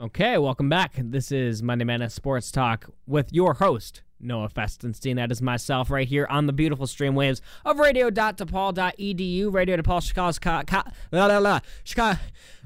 Okay, 0.00 0.38
welcome 0.38 0.68
back. 0.68 0.92
This 0.96 1.32
is 1.32 1.60
Monday 1.60 1.84
Madness 1.84 2.14
Sports 2.14 2.52
Talk 2.52 2.88
with 3.08 3.32
your 3.32 3.54
host, 3.54 4.02
Noah 4.20 4.48
Festenstein. 4.48 5.16
That 5.16 5.32
is 5.32 5.42
myself 5.42 5.90
right 5.90 6.06
here 6.06 6.24
on 6.30 6.46
the 6.46 6.52
beautiful 6.52 6.86
stream 6.86 7.16
waves 7.16 7.42
of 7.64 7.80
radio.depaul.edu, 7.80 9.52
Radio 9.52 9.76
DePaul, 9.76 10.00
Chicago's 10.00 10.38
co- 10.38 10.62
co- 10.64 10.88
la, 11.10 11.26
la, 11.26 11.38
la, 11.38 11.58
Chicago, 11.82 12.20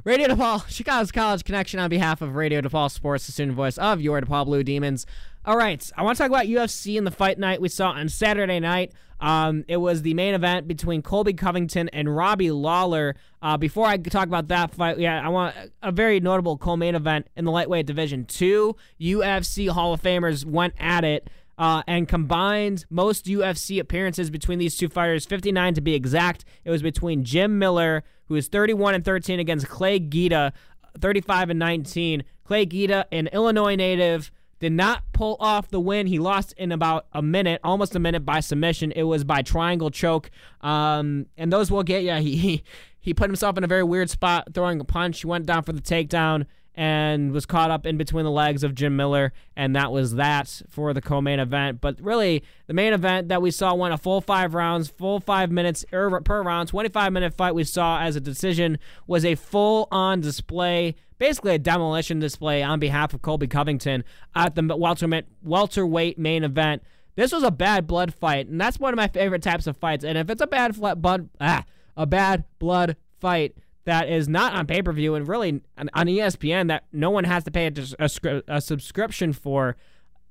Radio 0.05 0.29
DePaul, 0.29 0.69
Chicago's 0.69 1.11
College 1.11 1.43
Connection 1.43 1.81
on 1.81 1.89
behalf 1.89 2.21
of 2.21 2.35
Radio 2.35 2.61
DePaul 2.61 2.91
Sports, 2.91 3.25
the 3.25 3.33
student 3.33 3.57
voice 3.57 3.79
of 3.79 4.03
your 4.03 4.21
DePaul 4.21 4.45
Blue 4.45 4.63
Demons. 4.63 5.07
All 5.47 5.57
right, 5.57 5.91
I 5.97 6.03
want 6.03 6.19
to 6.19 6.23
talk 6.23 6.31
about 6.31 6.45
UFC 6.45 6.99
and 6.99 7.07
the 7.07 7.11
fight 7.11 7.39
night 7.39 7.63
we 7.63 7.71
saw 7.71 7.93
on 7.93 8.11
Saturday 8.11 8.61
night. 8.61 8.93
Um, 9.23 9.65
it 9.69 9.77
was 9.77 10.03
the 10.03 10.15
main 10.15 10.35
event 10.35 10.67
between 10.67 11.01
Colby 11.01 11.33
Covington 11.33 11.89
and 11.91 12.15
Robbie 12.15 12.51
Lawler. 12.51 13.15
Uh, 13.41 13.57
before 13.57 13.87
I 13.87 13.97
talk 13.97 14.27
about 14.27 14.49
that 14.49 14.75
fight, 14.75 14.99
yeah, 14.99 15.25
I 15.25 15.29
want 15.29 15.55
a 15.81 15.93
very 15.93 16.19
notable 16.19 16.59
co-main 16.59 16.97
event 16.97 17.29
in 17.37 17.45
the 17.45 17.53
lightweight 17.53 17.87
division. 17.87 18.25
Two 18.25 18.77
UFC 19.01 19.69
Hall 19.69 19.95
of 19.95 20.03
Famers 20.03 20.45
went 20.45 20.75
at 20.79 21.05
it. 21.05 21.31
Uh, 21.59 21.83
and 21.87 22.09
combined 22.09 22.87
most 22.89 23.27
UFC 23.27 23.79
appearances 23.79 24.31
between 24.31 24.59
these 24.59 24.77
two 24.77 24.89
fighters, 24.89 25.27
59 25.27 25.75
to 25.75 25.81
be 25.81 25.95
exact. 25.95 26.45
It 26.65 26.71
was 26.71 26.83
between 26.83 27.25
Jim 27.25 27.59
Miller, 27.59 28.03
who 28.25 28.35
is 28.35 28.49
31 28.49 28.95
and 28.95 29.05
13, 29.05 29.39
against 29.39 29.69
Clay 29.69 29.99
Guida, 29.99 30.55
35 30.99 31.51
and 31.51 31.59
19. 31.59 32.25
Clay 32.43 32.65
Guida, 32.65 33.07
an 33.13 33.29
Illinois 33.29 33.77
native, 33.77 34.33
did 34.63 34.73
not 34.73 35.03
pull 35.13 35.37
off 35.41 35.71
the 35.71 35.81
win. 35.81 36.07
He 36.07 36.21
lost 36.21 36.55
in 36.57 36.71
about 36.71 37.07
a 37.13 37.21
minute, 37.21 37.61
almost 37.65 37.97
a 37.97 37.99
minute 37.99 38.25
by 38.25 38.39
submission. 38.39 38.93
It 38.93 39.03
was 39.03 39.25
by 39.25 39.43
triangle 39.43 39.91
choke. 39.91 40.31
Um, 40.61 41.27
and 41.37 41.53
those 41.53 41.69
will 41.71 41.83
get 41.83 42.05
you. 42.05 42.13
He, 42.23 42.37
he 42.37 42.65
he 43.01 43.13
put 43.13 43.29
himself 43.29 43.59
in 43.59 43.65
a 43.65 43.67
very 43.67 43.83
weird 43.83 44.09
spot 44.09 44.55
throwing 44.55 44.79
a 44.79 44.85
punch. 44.85 45.23
He 45.23 45.27
went 45.27 45.47
down 45.47 45.65
for 45.65 45.73
the 45.73 45.81
takedown 45.81 46.47
and 46.77 47.33
was 47.33 47.45
caught 47.45 47.73
up 47.73 47.85
in 47.85 47.97
between 47.97 48.25
the 48.25 48.31
legs 48.31 48.63
of 48.63 48.77
Jim 48.77 48.95
Miller, 48.95 49.33
and 49.57 49.75
that 49.75 49.91
was 49.91 50.15
that 50.15 50.63
for 50.71 50.95
the 50.95 51.03
co-main 51.03 51.41
event. 51.41 51.81
But 51.81 52.01
really, 52.01 52.45
the 52.69 52.75
main 52.75 52.93
event 52.93 53.29
that 53.29 53.43
we 53.43 53.51
saw 53.51 53.75
went 53.75 53.93
a 53.93 53.99
full 53.99 54.21
five 54.21 54.55
rounds, 54.55 54.89
full 54.89 55.19
five 55.19 55.51
minutes 55.51 55.85
er, 55.93 56.21
per 56.21 56.43
round, 56.43 56.69
25 56.69 57.13
minute 57.13 57.35
fight. 57.35 57.57
We 57.57 57.65
saw 57.65 58.01
as 58.01 58.15
a 58.15 58.21
decision 58.21 58.79
was 59.09 59.25
a 59.25 59.35
full-on 59.35 60.21
display, 60.21 60.95
basically 61.23 61.55
a 61.55 61.59
demolition 61.59 62.19
display 62.19 62.65
on 62.65 62.81
behalf 62.81 63.15
of 63.15 63.23
Colby 63.23 63.47
Covington 63.47 64.03
at 64.35 64.57
the 64.57 64.77
welterweight 64.77 65.27
welterweight 65.45 66.19
main 66.19 66.43
event. 66.43 66.83
This 67.15 67.31
was 67.31 67.45
a 67.45 67.53
bad 67.53 67.87
blood 67.87 68.13
fight, 68.13 68.49
and 68.49 68.61
that's 68.61 68.81
one 68.81 68.93
of 68.93 68.97
my 68.97 69.07
favorite 69.07 69.41
types 69.41 69.69
of 69.69 69.77
fights. 69.77 70.05
And 70.05 70.19
if 70.19 70.29
it's 70.29 70.43
a 70.43 70.49
bad 70.49 70.75
blood, 71.01 71.29
ah, 71.41 71.65
a 71.97 72.07
bad 72.07 72.43
blood 72.59 72.97
fight 73.21 73.55
that 73.85 74.09
is 74.09 74.29
not 74.29 74.53
on 74.53 74.67
pay 74.67 74.83
per 74.83 74.91
view 74.91 75.15
and 75.15 75.29
really 75.29 75.61
on 75.79 76.07
ESPN 76.09 76.67
that 76.67 76.87
no 76.93 77.11
one 77.11 77.23
has 77.23 77.45
to 77.45 77.53
pay 77.53 77.69
a, 77.69 77.73
a, 78.01 78.43
a 78.49 78.61
subscription 78.61 79.33
for. 79.33 79.77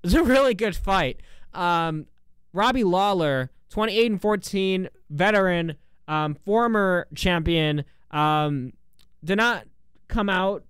It's 0.03 0.13
a 0.13 0.23
really 0.23 0.53
good 0.53 0.75
fight. 0.75 1.21
Um, 1.53 2.07
Robbie 2.51 2.83
Lawler, 2.83 3.49
28 3.69 4.11
and 4.11 4.21
14, 4.21 4.89
veteran, 5.09 5.75
um, 6.09 6.35
former 6.43 7.07
champion, 7.15 7.85
um, 8.09 8.73
did 9.23 9.37
not 9.37 9.63
come 10.09 10.27
out. 10.27 10.65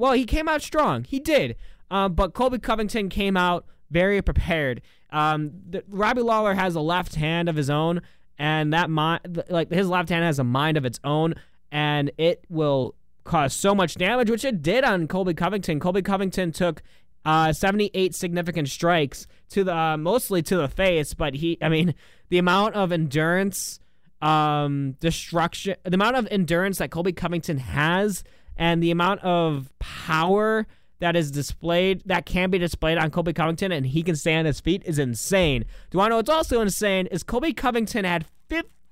Well, 0.00 0.12
he 0.12 0.24
came 0.24 0.48
out 0.48 0.62
strong. 0.62 1.04
He 1.04 1.20
did. 1.20 1.56
Um, 1.90 2.14
but 2.14 2.32
Colby 2.32 2.58
Covington 2.58 3.10
came 3.10 3.36
out 3.36 3.66
very 3.90 4.22
prepared. 4.22 4.80
Um, 5.10 5.50
the, 5.68 5.84
Robbie 5.88 6.22
Lawler 6.22 6.54
has 6.54 6.74
a 6.74 6.80
left 6.80 7.16
hand 7.16 7.50
of 7.50 7.56
his 7.56 7.68
own, 7.68 8.00
and 8.38 8.72
that 8.72 8.88
mind, 8.88 9.44
like 9.50 9.70
his 9.70 9.88
left 9.88 10.08
hand 10.08 10.24
has 10.24 10.38
a 10.38 10.44
mind 10.44 10.78
of 10.78 10.86
its 10.86 10.98
own 11.04 11.34
and 11.70 12.10
it 12.16 12.44
will 12.48 12.94
cause 13.24 13.52
so 13.52 13.74
much 13.74 13.96
damage, 13.96 14.30
which 14.30 14.44
it 14.44 14.62
did 14.62 14.84
on 14.84 15.06
Colby 15.06 15.34
Covington. 15.34 15.78
Colby 15.78 16.00
Covington 16.00 16.50
took 16.50 16.82
uh, 17.24 17.52
78 17.52 18.14
significant 18.14 18.68
strikes 18.68 19.26
to 19.50 19.64
the 19.64 19.76
uh, 19.76 19.96
mostly 19.98 20.42
to 20.42 20.56
the 20.56 20.68
face, 20.68 21.12
but 21.12 21.34
he, 21.34 21.58
I 21.60 21.68
mean, 21.68 21.94
the 22.30 22.38
amount 22.38 22.74
of 22.74 22.90
endurance, 22.90 23.80
um, 24.22 24.96
destruction, 25.00 25.76
the 25.84 25.94
amount 25.94 26.16
of 26.16 26.26
endurance 26.30 26.78
that 26.78 26.90
Colby 26.90 27.12
Covington 27.12 27.58
has, 27.58 28.24
and 28.60 28.80
the 28.82 28.90
amount 28.90 29.22
of 29.22 29.72
power 29.78 30.66
that 30.98 31.16
is 31.16 31.30
displayed 31.30 32.02
that 32.04 32.26
can 32.26 32.50
be 32.50 32.58
displayed 32.58 32.98
on 32.98 33.10
Colby 33.10 33.32
Covington, 33.32 33.72
and 33.72 33.86
he 33.86 34.02
can 34.02 34.14
stay 34.14 34.36
on 34.36 34.44
his 34.44 34.60
feet 34.60 34.82
is 34.84 34.98
insane. 34.98 35.64
Do 35.90 35.98
I 35.98 36.08
know 36.08 36.16
what's 36.16 36.28
also 36.28 36.60
insane 36.60 37.06
is 37.06 37.22
Colby 37.22 37.54
Covington 37.54 38.04
had 38.04 38.26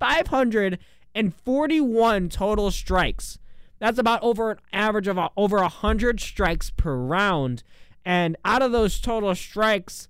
541 0.00 2.28
total 2.30 2.70
strikes. 2.70 3.38
That's 3.78 3.98
about 3.98 4.22
over 4.22 4.52
an 4.52 4.58
average 4.72 5.06
of 5.06 5.18
over 5.36 5.58
100 5.58 6.18
strikes 6.18 6.70
per 6.70 6.96
round. 6.96 7.62
And 8.06 8.38
out 8.46 8.62
of 8.62 8.72
those 8.72 8.98
total 9.00 9.34
strikes, 9.34 10.08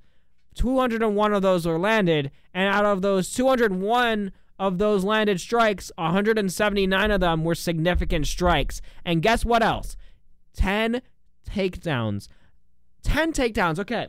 201 0.55 1.35
of 1.35 1.43
those 1.43 1.67
were 1.67 1.81
landed. 1.81 2.31
And 2.55 2.73
out 2.73 2.85
of 2.85 3.03
those 3.03 3.35
201 3.35 4.31
of 4.59 4.79
those 4.79 5.05
landed 5.05 5.41
strikes, 5.41 5.93
179 5.97 7.11
of 7.11 7.21
them 7.21 7.45
were 7.45 7.55
significant 7.55 8.27
strikes. 8.27 8.81
And 9.05 9.23
guess 9.23 9.45
what 9.45 9.63
else? 9.63 9.97
10 10.55 11.03
takedowns. 11.49 12.29
10 13.03 13.33
takedowns. 13.33 13.79
Okay. 13.79 14.09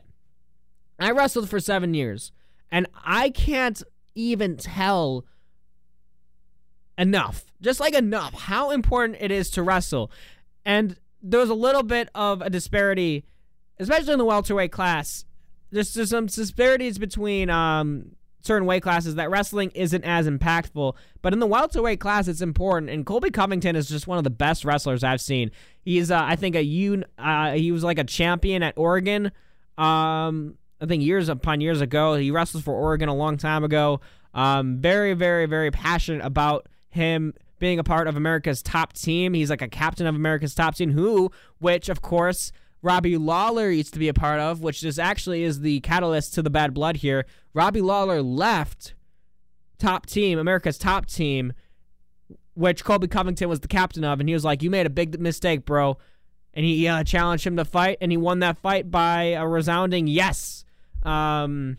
I 0.99 1.11
wrestled 1.11 1.49
for 1.49 1.59
seven 1.59 1.93
years, 1.93 2.31
and 2.69 2.87
I 3.05 3.29
can't 3.29 3.81
even 4.15 4.57
tell 4.57 5.25
enough, 6.97 7.45
just 7.61 7.79
like 7.79 7.93
enough, 7.93 8.33
how 8.33 8.71
important 8.71 9.17
it 9.21 9.31
is 9.31 9.49
to 9.51 9.63
wrestle. 9.63 10.11
And 10.65 10.97
there 11.21 11.39
was 11.39 11.49
a 11.49 11.55
little 11.55 11.83
bit 11.83 12.09
of 12.13 12.41
a 12.41 12.49
disparity, 12.49 13.23
especially 13.79 14.13
in 14.13 14.19
the 14.19 14.25
welterweight 14.25 14.73
class. 14.73 15.23
There's, 15.71 16.09
some 16.09 16.25
disparities 16.25 16.97
between 16.97 17.49
um, 17.49 18.15
certain 18.41 18.65
weight 18.65 18.83
classes 18.83 19.15
that 19.15 19.29
wrestling 19.29 19.71
isn't 19.75 20.03
as 20.03 20.27
impactful. 20.27 20.95
But 21.21 21.33
in 21.33 21.39
the 21.39 21.47
welterweight 21.47 21.99
class, 21.99 22.27
it's 22.27 22.41
important. 22.41 22.89
And 22.91 23.05
Colby 23.05 23.31
Covington 23.31 23.75
is 23.75 23.89
just 23.89 24.07
one 24.07 24.17
of 24.17 24.23
the 24.23 24.29
best 24.29 24.65
wrestlers 24.65 25.03
I've 25.03 25.21
seen. 25.21 25.51
He's, 25.83 26.11
uh, 26.11 26.21
I 26.23 26.35
think, 26.35 26.55
a 26.55 26.63
un, 26.63 27.05
uh, 27.17 27.53
he 27.53 27.71
was 27.71 27.83
like 27.83 27.99
a 27.99 28.03
champion 28.03 28.63
at 28.63 28.77
Oregon. 28.77 29.31
Um, 29.77 30.55
I 30.81 30.85
think 30.85 31.03
years 31.03 31.29
upon 31.29 31.61
years 31.61 31.81
ago, 31.81 32.15
he 32.15 32.31
wrestled 32.31 32.63
for 32.63 32.73
Oregon 32.73 33.09
a 33.09 33.15
long 33.15 33.37
time 33.37 33.63
ago. 33.63 34.01
Um, 34.33 34.77
very, 34.77 35.13
very, 35.13 35.45
very 35.45 35.71
passionate 35.71 36.23
about 36.23 36.67
him 36.89 37.33
being 37.59 37.79
a 37.79 37.83
part 37.83 38.07
of 38.07 38.15
America's 38.15 38.61
top 38.61 38.93
team. 38.93 39.33
He's 39.33 39.49
like 39.49 39.61
a 39.61 39.67
captain 39.67 40.07
of 40.07 40.15
America's 40.15 40.55
top 40.55 40.75
team, 40.75 40.91
who, 40.91 41.31
which 41.59 41.89
of 41.89 42.01
course, 42.01 42.51
Robbie 42.81 43.17
Lawler 43.17 43.69
used 43.69 43.93
to 43.93 43.99
be 43.99 44.07
a 44.07 44.13
part 44.13 44.39
of, 44.39 44.61
which 44.61 44.83
is 44.83 44.97
actually 44.97 45.43
is 45.43 45.59
the 45.59 45.81
catalyst 45.81 46.33
to 46.35 46.41
the 46.41 46.49
bad 46.49 46.73
blood 46.73 46.97
here. 46.97 47.25
Robbie 47.53 47.81
Lawler 47.81 48.21
left 48.21 48.93
top 49.77 50.05
team, 50.05 50.37
America's 50.39 50.77
top 50.77 51.05
team, 51.05 51.53
which 52.53 52.83
Colby 52.83 53.07
Covington 53.07 53.49
was 53.49 53.61
the 53.61 53.67
captain 53.67 54.03
of, 54.03 54.19
and 54.19 54.29
he 54.29 54.33
was 54.33 54.43
like, 54.43 54.61
"You 54.61 54.69
made 54.69 54.85
a 54.85 54.89
big 54.89 55.19
mistake, 55.19 55.65
bro." 55.65 55.97
And 56.53 56.65
he 56.65 56.87
uh, 56.87 57.03
challenged 57.03 57.45
him 57.45 57.57
to 57.57 57.65
fight, 57.65 57.97
and 58.01 58.11
he 58.11 58.17
won 58.17 58.39
that 58.39 58.57
fight 58.57 58.89
by 58.89 59.23
a 59.37 59.47
resounding 59.47 60.07
yes. 60.07 60.65
Um, 61.03 61.77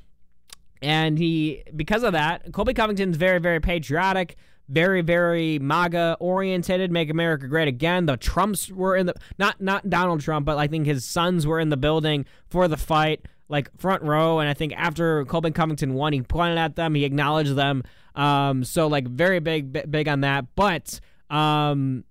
and 0.81 1.19
he, 1.19 1.65
because 1.75 2.05
of 2.05 2.13
that, 2.13 2.53
Colby 2.53 2.73
Covington's 2.73 3.17
very, 3.17 3.41
very 3.41 3.61
patriotic 3.61 4.37
very, 4.71 5.03
very 5.03 5.59
MAGA 5.59 6.17
oriented, 6.21 6.93
make 6.93 7.11
America 7.11 7.49
great 7.49 7.69
again. 7.69 8.07
The 8.07 8.17
Trumps 8.17 8.71
were 8.71 8.97
in 8.97 9.07
the 9.07 9.15
not 9.39 9.61
not 9.61 9.91
Donald 9.91 10.21
Trump, 10.21 10.47
but 10.47 10.57
I 10.57 10.69
think 10.69 10.87
his 10.87 11.05
sons 11.05 11.47
were 11.47 11.59
in 11.61 11.69
the 11.69 11.77
building 11.77 12.25
for 12.49 12.69
the 12.69 12.77
fight, 12.77 13.27
like 13.51 13.69
front 13.79 14.03
row. 14.03 14.39
And 14.39 14.49
I 14.49 14.55
think 14.55 14.73
after 14.77 15.25
Colby 15.27 15.51
Covington 15.51 15.95
won, 15.95 16.13
he 16.13 16.23
pointed 16.23 16.57
at 16.57 16.77
them, 16.77 16.95
he 16.95 17.05
acknowledged 17.05 17.57
them. 17.57 17.83
Um, 18.15 18.65
so 18.65 18.87
like 18.87 19.07
very 19.07 19.41
big, 19.41 19.91
big 19.91 20.09
on 20.09 20.23
that. 20.23 20.47
But 20.55 21.01
um, 21.29 22.05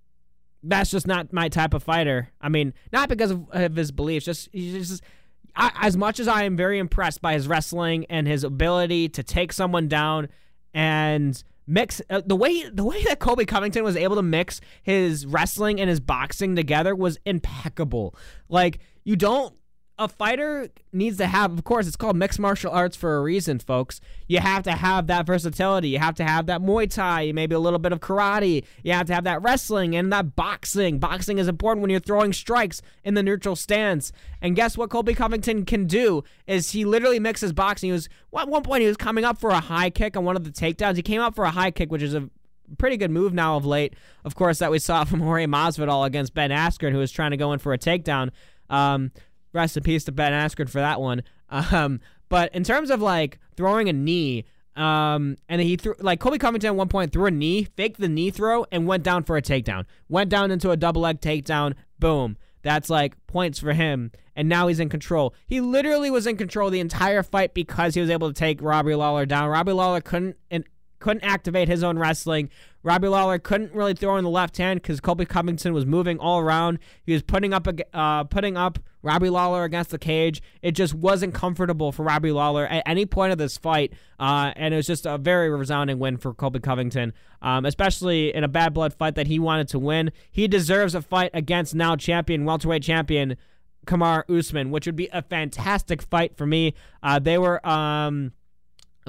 that's 0.62 0.92
just 0.92 1.08
not 1.08 1.34
my 1.34 1.50
type 1.50 1.74
of 1.74 1.82
fighter. 1.82 2.30
I 2.42 2.50
mean, 2.50 2.74
not 2.92 3.10
because 3.10 3.32
of, 3.32 3.50
of 3.52 3.76
his 3.76 3.92
beliefs, 3.92 4.26
just 4.26 4.50
he's 4.52 4.90
just. 4.90 5.04
I, 5.56 5.72
as 5.82 5.98
much 5.98 6.20
as 6.20 6.28
I 6.28 6.44
am 6.44 6.56
very 6.56 6.78
impressed 6.78 7.22
by 7.22 7.34
his 7.34 7.48
wrestling 7.48 8.06
and 8.06 8.28
his 8.28 8.44
ability 8.44 9.10
to 9.10 9.24
take 9.24 9.52
someone 9.52 9.88
down 9.88 10.30
and 10.74 11.42
mix 11.66 12.02
uh, 12.10 12.22
the 12.26 12.36
way 12.36 12.70
the 12.70 12.84
way 12.84 13.04
that 13.06 13.20
Colby 13.20 13.46
Covington 13.46 13.84
was 13.84 13.96
able 13.96 14.16
to 14.16 14.22
mix 14.22 14.62
his 14.84 15.26
wrestling 15.26 15.80
and 15.82 15.90
his 15.90 16.00
boxing 16.00 16.56
together 16.56 16.96
was 16.96 17.18
impeccable. 17.26 18.16
Like 18.48 18.80
you 19.04 19.16
don't 19.16 19.54
a 20.00 20.08
fighter 20.08 20.70
needs 20.93 21.18
to 21.18 21.28
have 21.28 21.52
of 21.52 21.64
course 21.66 21.86
it's 21.86 21.97
called 21.97 22.16
mixed 22.16 22.39
martial 22.39 22.72
arts 22.72 22.95
for 22.95 23.18
a 23.18 23.22
reason 23.22 23.60
folks. 23.60 24.00
You 24.28 24.39
have 24.39 24.64
to 24.64 24.72
have 24.72 25.08
that 25.08 25.26
versatility. 25.26 25.89
You 25.89 26.00
have 26.00 26.16
to 26.16 26.24
have 26.24 26.45
that 26.45 26.62
muay 26.62 26.89
thai 26.89 27.34
maybe 27.34 27.54
a 27.54 27.60
little 27.60 27.78
bit 27.80 27.91
of 27.91 28.00
karate. 28.00 28.64
You 28.82 28.93
have 28.93 29.08
to 29.08 29.14
have 29.14 29.26
that 29.26 29.41
wrestling 29.41 29.95
and 29.95 30.12
that 30.14 30.38
boxing. 30.38 31.00
Boxing 31.00 31.38
is 31.38 31.50
important 31.50 31.82
when 31.82 31.91
you're 31.91 32.00
throwing 32.00 32.32
strikes 32.32 32.82
in 33.04 33.14
the 33.14 33.22
neutral 33.22 33.58
stance. 33.58 34.14
And 34.41 34.56
guess 34.56 34.78
what 34.78 34.89
colby 34.89 35.14
covington 35.14 35.66
can 35.66 35.86
do 35.86 36.24
is 36.47 36.72
he 36.72 36.86
literally 36.86 37.20
mixes 37.20 37.52
boxing. 37.52 37.89
He 37.89 37.93
was 37.93 38.08
at 38.38 38.47
one 38.47 38.64
point 38.64 38.82
he 38.82 38.88
was 38.88 38.97
coming 38.97 39.26
up 39.26 39.38
for 39.38 39.50
a 39.50 39.60
high 39.60 39.89
kick 39.89 40.16
on 40.16 40.24
one 40.24 40.38
of 40.38 40.45
the 40.45 40.52
takedowns. 40.52 40.95
He 40.95 41.02
came 41.02 41.22
up 41.22 41.36
for 41.36 41.43
a 41.43 41.52
high 41.52 41.72
kick 41.72 41.91
which 41.91 42.02
is 42.02 42.14
a 42.14 42.30
pretty 42.78 42.95
good 42.95 43.12
move 43.12 43.34
now 43.34 43.58
of 43.58 43.66
late. 43.66 43.95
Of 44.24 44.36
course 44.36 44.60
that 44.60 44.72
we 44.72 44.80
saw 44.80 45.04
from 45.06 45.20
Jorge 45.20 45.45
Masvidal 45.45 46.08
against 46.08 46.34
Ben 46.34 46.52
Askren 46.52 46.93
who 46.93 47.00
was 47.00 47.12
trying 47.12 47.32
to 47.32 47.38
go 47.38 47.52
in 47.52 47.60
for 47.60 47.74
a 47.74 47.78
takedown. 47.78 48.30
Um, 48.70 49.12
Rest 49.54 49.78
in 49.78 49.84
peace 49.84 50.04
to 50.06 50.12
Ben 50.12 50.34
Askren 50.34 50.70
for 50.70 50.80
that 50.80 51.02
one. 51.02 51.24
Um, 51.50 52.00
but 52.30 52.54
in 52.54 52.64
terms 52.64 52.91
of 52.91 53.02
like 53.02 53.39
throwing 53.56 53.89
a 53.89 53.93
knee, 53.93 54.45
um, 54.76 55.36
and 55.50 55.62
he 55.62 55.76
threw 55.76 55.95
like 56.00 56.20
Colby 56.20 56.38
Covington 56.38 56.70
at 56.70 56.76
one 56.76 56.88
point 56.88 57.12
threw 57.12 57.26
a 57.26 57.32
knee, 57.32 57.64
faked 57.76 58.00
the 58.00 58.08
knee 58.08 58.30
throw, 58.30 58.66
and 58.72 58.88
went 58.88 59.04
down 59.04 59.24
for 59.24 59.36
a 59.36 59.41
takedown. 59.41 59.86
Went 60.08 60.30
down 60.30 60.52
into 60.52 60.72
a 60.72 60.78
double 60.78 61.02
leg 61.02 61.20
takedown. 61.20 61.74
Boom. 62.00 62.38
That's 62.62 62.89
like 62.89 63.16
points 63.28 63.60
for 63.60 63.74
him. 63.74 64.12
And 64.36 64.47
now 64.47 64.68
he's 64.68 64.80
in 64.80 64.89
control. 64.89 65.34
He 65.47 65.60
literally 65.60 66.10
was 66.10 66.28
in 66.28 66.38
control 66.38 66.70
the 66.70 66.80
entire 66.80 67.24
fight 67.24 67.54
because 67.54 67.93
he 67.93 68.02
was 68.02 68.10
able 68.10 68.30
to 68.30 68.34
take 68.34 68.62
Robbie 68.62 68.95
Lawler 68.95 69.26
down. 69.26 69.50
Robbie 69.50 69.74
Lawler 69.74 70.02
couldn't 70.02 70.38
and 70.50 70.64
couldn't 71.00 71.24
activate 71.24 71.68
his 71.68 71.84
own 71.84 71.97
wrestling. 71.97 72.50
Robbie 72.82 73.10
Lawler 73.10 73.39
couldn't 73.39 73.74
really 73.74 73.93
throw 73.93 74.18
in 74.18 74.24
the 74.24 74.30
left 74.30 74.58
hand 74.58 74.82
because 74.82 75.02
Colby 75.02 75.26
Covington 75.26 75.74
was 75.74 75.86
moving 75.86 76.18
all 76.18 76.39
around. 76.39 76.80
He 77.04 77.14
was 77.14 77.22
putting 77.22 77.54
up 77.54 77.68
uh, 77.93 78.24
putting 78.26 78.56
up 78.56 78.80
Robbie 79.02 79.30
Lawler 79.30 79.64
against 79.64 79.89
the 79.89 79.97
cage. 79.97 80.41
It 80.62 80.72
just 80.72 80.93
wasn't 80.93 81.34
comfortable 81.34 81.91
for 81.91 82.04
Robbie 82.04 82.32
Lawler 82.32 82.66
at 82.68 82.84
any 82.86 83.06
point 83.06 83.32
of 83.32 83.38
this 83.38 83.58
fight, 83.58 83.93
uh, 84.20 84.54
and 84.56 84.74
it 84.74 84.78
was 84.78 84.88
just 84.88 85.06
a 85.06 85.18
very 85.18 85.50
resounding 85.50 86.00
win 86.00 86.18
for 86.18 86.34
Colby 86.34 86.60
Covington, 86.60 87.14
um, 87.41 87.66
especially 87.66 88.34
in 88.34 88.43
a 88.43 88.50
bad 88.50 88.74
blood 88.74 88.93
fight 88.93 89.16
that 89.16 89.28
he 89.28 89.39
wanted 89.39 89.68
to 89.70 89.80
win. 89.80 90.12
He 90.32 90.47
deserves 90.47 90.95
a 90.95 91.02
fight 91.02 91.32
against 91.34 91.76
now 91.76 91.95
champion 91.97 92.45
welterweight 92.45 92.84
champion 92.84 93.36
Kamaru 93.86 94.39
Usman, 94.39 94.72
which 94.72 94.86
would 94.86 94.95
be 94.95 95.10
a 95.12 95.22
fantastic 95.22 96.02
fight 96.02 96.38
for 96.38 96.45
me. 96.45 96.74
Uh, 97.04 97.20
they 97.20 97.38
were. 97.38 97.66
Um, 97.68 98.32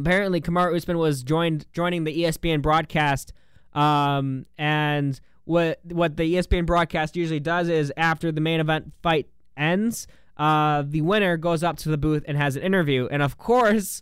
apparently 0.00 0.40
Kamaru 0.40 0.76
Usman 0.76 0.98
was 0.98 1.22
joined 1.22 1.66
joining 1.72 2.04
the 2.04 2.24
ESPN 2.24 2.62
broadcast 2.62 3.32
um, 3.72 4.46
and 4.58 5.20
what 5.44 5.80
what 5.84 6.16
the 6.16 6.34
ESPN 6.34 6.66
broadcast 6.66 7.16
usually 7.16 7.40
does 7.40 7.68
is 7.68 7.92
after 7.96 8.32
the 8.32 8.40
main 8.40 8.60
event 8.60 8.92
fight 9.02 9.28
ends, 9.56 10.06
uh, 10.36 10.82
the 10.86 11.00
winner 11.00 11.36
goes 11.36 11.62
up 11.62 11.76
to 11.78 11.88
the 11.88 11.98
booth 11.98 12.24
and 12.26 12.36
has 12.36 12.56
an 12.56 12.62
interview, 12.62 13.08
and 13.10 13.22
of 13.22 13.38
course, 13.38 14.00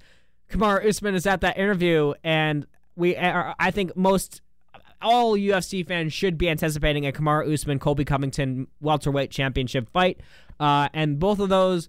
Kamaru 0.51 0.87
Usman 0.87 1.15
is 1.15 1.27
at 1.27 1.41
that 1.41 1.59
interview, 1.59 2.15
and 2.25 2.67
we 2.97 3.17
are, 3.17 3.55
I 3.59 3.71
think 3.71 3.97
most 3.97 4.43
all 5.01 5.37
UFC 5.37 5.87
fans 5.87 6.13
should 6.13 6.37
be 6.37 6.49
anticipating 6.49 7.07
a 7.07 7.13
Kamaru 7.13 7.53
Usman 7.53 7.79
Colby 7.79 8.05
Covington 8.05 8.67
welterweight 8.81 9.31
championship 9.31 9.89
fight, 9.91 10.21
uh, 10.59 10.89
and 10.93 11.19
both 11.19 11.39
of 11.41 11.49
those 11.49 11.89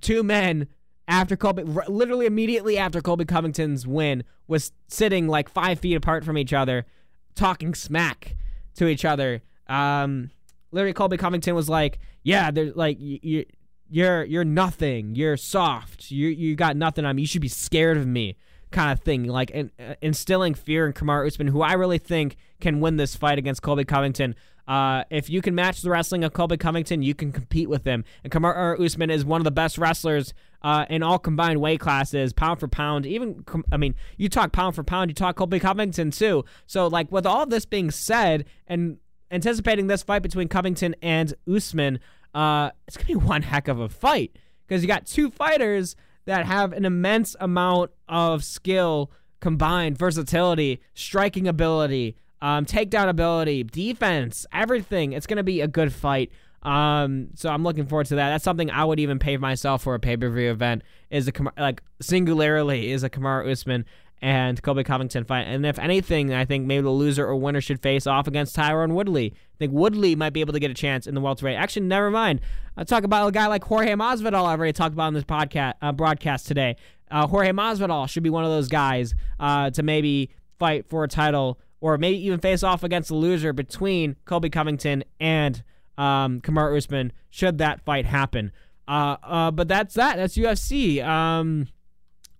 two 0.00 0.22
men 0.22 0.68
after 1.10 1.36
Colby, 1.36 1.64
literally 1.64 2.24
immediately 2.24 2.78
after 2.78 3.00
Colby 3.00 3.24
Covington's 3.24 3.86
win, 3.86 4.22
was 4.46 4.72
sitting 4.86 5.26
like 5.26 5.48
five 5.48 5.80
feet 5.80 5.96
apart 5.96 6.24
from 6.24 6.38
each 6.38 6.52
other, 6.52 6.86
talking 7.34 7.74
smack 7.74 8.36
to 8.76 8.86
each 8.86 9.04
other. 9.04 9.42
Um, 9.66 10.30
literally, 10.70 10.94
Colby 10.94 11.16
Covington 11.16 11.54
was 11.56 11.68
like, 11.68 11.98
"Yeah, 12.22 12.52
there's 12.52 12.76
like 12.76 12.96
you, 13.00 13.44
you're 13.88 14.24
you're 14.24 14.44
nothing. 14.44 15.16
You're 15.16 15.36
soft. 15.36 16.12
You 16.12 16.28
you 16.28 16.54
got 16.54 16.76
nothing 16.76 17.04
on 17.04 17.16
me. 17.16 17.22
You 17.22 17.28
should 17.28 17.42
be 17.42 17.48
scared 17.48 17.96
of 17.96 18.06
me." 18.06 18.36
Kind 18.70 18.92
of 18.92 19.00
thing, 19.00 19.24
like 19.24 19.50
in, 19.50 19.72
uh, 19.80 19.94
instilling 20.00 20.54
fear 20.54 20.86
in 20.86 20.92
Kamaru 20.92 21.26
Usman, 21.26 21.48
who 21.48 21.60
I 21.60 21.72
really 21.72 21.98
think 21.98 22.36
can 22.60 22.78
win 22.78 22.98
this 22.98 23.16
fight 23.16 23.36
against 23.36 23.62
Colby 23.62 23.84
Covington. 23.84 24.36
Uh, 24.70 25.02
if 25.10 25.28
you 25.28 25.42
can 25.42 25.52
match 25.52 25.82
the 25.82 25.90
wrestling 25.90 26.22
of 26.22 26.32
Colby 26.32 26.56
Covington, 26.56 27.02
you 27.02 27.12
can 27.12 27.32
compete 27.32 27.68
with 27.68 27.84
him. 27.84 28.04
And 28.22 28.32
Kamaru 28.32 28.78
Usman 28.78 29.10
is 29.10 29.24
one 29.24 29.40
of 29.40 29.44
the 29.44 29.50
best 29.50 29.76
wrestlers 29.78 30.32
uh, 30.62 30.86
in 30.88 31.02
all 31.02 31.18
combined 31.18 31.60
weight 31.60 31.80
classes, 31.80 32.32
pound 32.32 32.60
for 32.60 32.68
pound. 32.68 33.04
Even, 33.04 33.44
I 33.72 33.76
mean, 33.76 33.96
you 34.16 34.28
talk 34.28 34.52
pound 34.52 34.76
for 34.76 34.84
pound, 34.84 35.10
you 35.10 35.14
talk 35.14 35.34
Colby 35.34 35.58
Covington 35.58 36.12
too. 36.12 36.44
So, 36.68 36.86
like, 36.86 37.10
with 37.10 37.26
all 37.26 37.46
this 37.46 37.64
being 37.64 37.90
said, 37.90 38.44
and 38.68 38.98
anticipating 39.32 39.88
this 39.88 40.04
fight 40.04 40.22
between 40.22 40.46
Covington 40.46 40.94
and 41.02 41.34
Usman, 41.52 41.98
uh, 42.32 42.70
it's 42.86 42.96
gonna 42.96 43.08
be 43.08 43.14
one 43.26 43.42
heck 43.42 43.66
of 43.66 43.80
a 43.80 43.88
fight 43.88 44.38
because 44.68 44.82
you 44.82 44.86
got 44.86 45.04
two 45.04 45.32
fighters 45.32 45.96
that 46.26 46.46
have 46.46 46.72
an 46.72 46.84
immense 46.84 47.34
amount 47.40 47.90
of 48.08 48.44
skill 48.44 49.10
combined, 49.40 49.98
versatility, 49.98 50.80
striking 50.94 51.48
ability, 51.48 52.14
um, 52.42 52.64
takedown 52.64 53.08
ability, 53.08 53.64
defense, 53.64 54.46
everything. 54.52 55.12
It's 55.12 55.26
gonna 55.26 55.42
be 55.42 55.60
a 55.60 55.68
good 55.68 55.92
fight. 55.92 56.30
Um, 56.62 57.28
so 57.36 57.48
I'm 57.48 57.62
looking 57.62 57.86
forward 57.86 58.06
to 58.08 58.16
that. 58.16 58.30
That's 58.30 58.44
something 58.44 58.70
I 58.70 58.84
would 58.84 59.00
even 59.00 59.18
pay 59.18 59.36
myself 59.36 59.82
for 59.82 59.94
a 59.94 60.00
pay 60.00 60.16
per 60.16 60.28
view 60.28 60.50
event. 60.50 60.82
Is 61.10 61.28
a 61.28 61.32
like 61.58 61.82
singularly 62.00 62.90
is 62.90 63.02
a 63.02 63.10
Kamaru 63.10 63.50
Usman 63.50 63.84
and 64.22 64.62
Colby 64.62 64.84
Covington 64.84 65.24
fight. 65.24 65.42
And 65.42 65.64
if 65.64 65.78
anything, 65.78 66.34
I 66.34 66.44
think 66.44 66.66
maybe 66.66 66.82
the 66.82 66.90
loser 66.90 67.26
or 67.26 67.36
winner 67.36 67.60
should 67.60 67.80
face 67.80 68.06
off 68.06 68.26
against 68.26 68.54
Tyron 68.54 68.92
Woodley. 68.92 69.32
I 69.34 69.56
think 69.58 69.72
Woodley 69.72 70.14
might 70.14 70.32
be 70.34 70.40
able 70.40 70.52
to 70.52 70.60
get 70.60 70.70
a 70.70 70.74
chance 70.74 71.06
in 71.06 71.14
the 71.14 71.20
welterweight. 71.20 71.56
Actually, 71.56 71.86
never 71.86 72.10
mind. 72.10 72.40
I'll 72.76 72.84
talk 72.84 73.04
about 73.04 73.28
a 73.28 73.32
guy 73.32 73.46
like 73.46 73.64
Jorge 73.64 73.92
Masvidal. 73.92 74.44
I 74.44 74.52
already 74.52 74.72
talked 74.72 74.92
about 74.92 75.08
in 75.08 75.14
this 75.14 75.24
podcast 75.24 75.74
uh, 75.80 75.92
broadcast 75.92 76.46
today. 76.46 76.76
Uh, 77.10 77.26
Jorge 77.26 77.50
Masvidal 77.50 78.08
should 78.08 78.22
be 78.22 78.30
one 78.30 78.44
of 78.44 78.50
those 78.50 78.68
guys 78.68 79.14
uh, 79.38 79.70
to 79.70 79.82
maybe 79.82 80.30
fight 80.58 80.86
for 80.86 81.02
a 81.02 81.08
title 81.08 81.58
or 81.80 81.98
maybe 81.98 82.24
even 82.24 82.38
face 82.40 82.62
off 82.62 82.82
against 82.82 83.08
the 83.08 83.14
loser 83.14 83.52
between 83.52 84.16
Colby 84.24 84.50
Covington 84.50 85.04
and 85.18 85.62
um, 85.96 86.40
Kamaru 86.40 86.76
Usman 86.76 87.12
should 87.30 87.58
that 87.58 87.80
fight 87.82 88.06
happen. 88.06 88.52
Uh, 88.86 89.16
uh, 89.22 89.50
but 89.50 89.68
that's 89.68 89.94
that. 89.94 90.16
That's 90.16 90.36
UFC. 90.36 91.04
Um, 91.04 91.68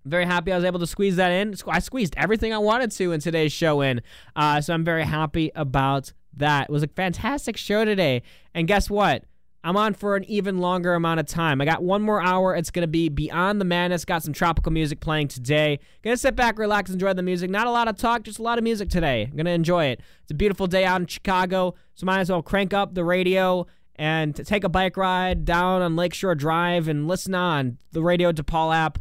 very 0.03 0.25
happy 0.25 0.51
I 0.51 0.55
was 0.55 0.65
able 0.65 0.79
to 0.79 0.87
squeeze 0.87 1.15
that 1.17 1.31
in. 1.31 1.55
I 1.67 1.79
squeezed 1.79 2.15
everything 2.17 2.53
I 2.53 2.57
wanted 2.57 2.91
to 2.91 3.11
in 3.11 3.19
today's 3.19 3.53
show 3.53 3.81
in. 3.81 4.01
Uh, 4.35 4.59
so 4.61 4.73
I'm 4.73 4.83
very 4.83 5.03
happy 5.03 5.51
about 5.55 6.11
that. 6.37 6.69
It 6.69 6.71
was 6.71 6.83
a 6.83 6.87
fantastic 6.87 7.55
show 7.55 7.85
today. 7.85 8.23
And 8.53 8.67
guess 8.67 8.89
what? 8.89 9.25
I'm 9.63 9.77
on 9.77 9.93
for 9.93 10.15
an 10.15 10.23
even 10.25 10.57
longer 10.57 10.95
amount 10.95 11.19
of 11.19 11.27
time. 11.27 11.61
I 11.61 11.65
got 11.65 11.83
one 11.83 12.01
more 12.01 12.21
hour. 12.21 12.55
It's 12.55 12.71
going 12.71 12.81
to 12.81 12.87
be 12.87 13.09
Beyond 13.09 13.61
the 13.61 13.65
Madness. 13.65 14.05
Got 14.05 14.23
some 14.23 14.33
tropical 14.33 14.71
music 14.71 15.01
playing 15.01 15.27
today. 15.27 15.79
Gonna 16.03 16.17
sit 16.17 16.35
back, 16.35 16.57
relax, 16.57 16.89
enjoy 16.89 17.13
the 17.13 17.21
music. 17.21 17.51
Not 17.51 17.67
a 17.67 17.71
lot 17.71 17.87
of 17.87 17.95
talk, 17.95 18.23
just 18.23 18.39
a 18.39 18.43
lot 18.43 18.57
of 18.57 18.63
music 18.63 18.89
today. 18.89 19.27
I'm 19.29 19.37
gonna 19.37 19.51
enjoy 19.51 19.85
it. 19.85 20.01
It's 20.23 20.31
a 20.31 20.35
beautiful 20.35 20.65
day 20.65 20.83
out 20.83 21.01
in 21.01 21.07
Chicago, 21.07 21.75
so 21.93 22.05
might 22.05 22.21
as 22.21 22.31
well 22.31 22.41
crank 22.41 22.73
up 22.73 22.95
the 22.95 23.03
radio 23.03 23.67
and 23.95 24.35
take 24.35 24.63
a 24.63 24.69
bike 24.69 24.97
ride 24.97 25.45
down 25.45 25.83
on 25.83 25.95
Lakeshore 25.95 26.33
Drive 26.33 26.87
and 26.87 27.07
listen 27.07 27.35
on 27.35 27.77
the 27.91 28.01
Radio 28.01 28.31
DePaul 28.31 28.75
app. 28.75 28.97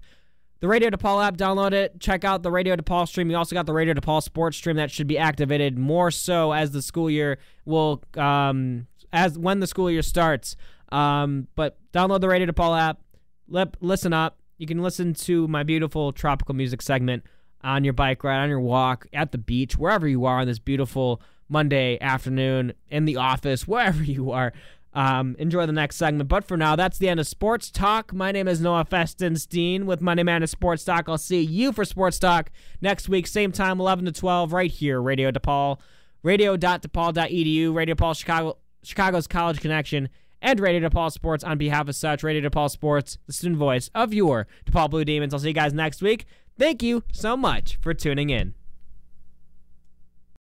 The 0.60 0.68
Radio 0.68 0.90
DePaul 0.90 1.24
app, 1.24 1.38
download 1.38 1.72
it. 1.72 1.98
Check 2.00 2.22
out 2.22 2.42
the 2.42 2.50
Radio 2.50 2.76
DePaul 2.76 3.08
stream. 3.08 3.30
You 3.30 3.36
also 3.38 3.54
got 3.54 3.64
the 3.64 3.72
Radio 3.72 3.94
DePaul 3.94 4.22
sports 4.22 4.58
stream 4.58 4.76
that 4.76 4.90
should 4.90 5.06
be 5.06 5.16
activated 5.16 5.78
more 5.78 6.10
so 6.10 6.52
as 6.52 6.72
the 6.72 6.82
school 6.82 7.08
year 7.08 7.38
will, 7.64 8.02
um, 8.18 8.86
as 9.12 9.38
when 9.38 9.60
the 9.60 9.66
school 9.66 9.90
year 9.90 10.02
starts. 10.02 10.56
Um, 10.92 11.48
but 11.54 11.78
download 11.92 12.20
the 12.20 12.28
Radio 12.28 12.46
DePaul 12.46 12.78
app. 12.78 13.00
Lip, 13.48 13.76
listen 13.80 14.12
up. 14.12 14.38
You 14.58 14.66
can 14.66 14.82
listen 14.82 15.14
to 15.14 15.48
my 15.48 15.62
beautiful 15.62 16.12
tropical 16.12 16.54
music 16.54 16.82
segment 16.82 17.24
on 17.62 17.84
your 17.84 17.92
bike 17.92 18.22
ride, 18.24 18.42
on 18.42 18.48
your 18.48 18.60
walk, 18.60 19.06
at 19.12 19.32
the 19.32 19.38
beach, 19.38 19.76
wherever 19.76 20.06
you 20.06 20.24
are 20.24 20.40
on 20.40 20.46
this 20.46 20.58
beautiful 20.58 21.20
Monday 21.48 21.98
afternoon, 22.00 22.72
in 22.88 23.04
the 23.04 23.16
office, 23.16 23.66
wherever 23.68 24.02
you 24.02 24.30
are. 24.30 24.52
Um, 24.92 25.36
enjoy 25.38 25.66
the 25.66 25.72
next 25.72 25.96
segment. 25.96 26.28
But 26.28 26.44
for 26.44 26.56
now, 26.56 26.74
that's 26.74 26.98
the 26.98 27.08
end 27.08 27.20
of 27.20 27.26
Sports 27.26 27.70
Talk. 27.70 28.12
My 28.12 28.32
name 28.32 28.48
is 28.48 28.60
Noah 28.60 28.84
Festenstein 28.84 29.84
with 29.84 30.00
Monday 30.00 30.24
Madness 30.24 30.50
Sports 30.50 30.84
Talk. 30.84 31.08
I'll 31.08 31.16
see 31.16 31.40
you 31.40 31.72
for 31.72 31.84
Sports 31.84 32.18
Talk 32.18 32.50
next 32.80 33.08
week, 33.08 33.26
same 33.26 33.52
time, 33.52 33.78
11 33.78 34.06
to 34.06 34.12
12, 34.12 34.52
right 34.52 34.70
here, 34.70 35.00
Radio 35.00 35.30
DePaul, 35.30 35.78
radio.depaul.edu, 36.24 37.74
Radio 37.74 37.94
DePaul 37.94 38.16
Chicago, 38.16 38.58
Chicago's 38.82 39.26
College 39.26 39.60
Connection, 39.60 40.08
and 40.42 40.60
Radio 40.60 40.88
DePaul 40.88 41.12
Sports 41.12 41.44
on 41.44 41.58
behalf 41.58 41.88
of 41.88 41.94
such, 41.94 42.22
Radio 42.22 42.48
DePaul 42.48 42.70
Sports, 42.70 43.18
the 43.26 43.32
student 43.32 43.58
voice 43.58 43.90
of 43.94 44.14
your 44.14 44.46
DePaul 44.66 44.90
Blue 44.90 45.04
Demons. 45.04 45.34
I'll 45.34 45.40
see 45.40 45.48
you 45.48 45.54
guys 45.54 45.72
next 45.72 46.02
week. 46.02 46.26
Thank 46.58 46.82
you 46.82 47.04
so 47.12 47.36
much 47.36 47.78
for 47.80 47.94
tuning 47.94 48.30
in. 48.30 48.54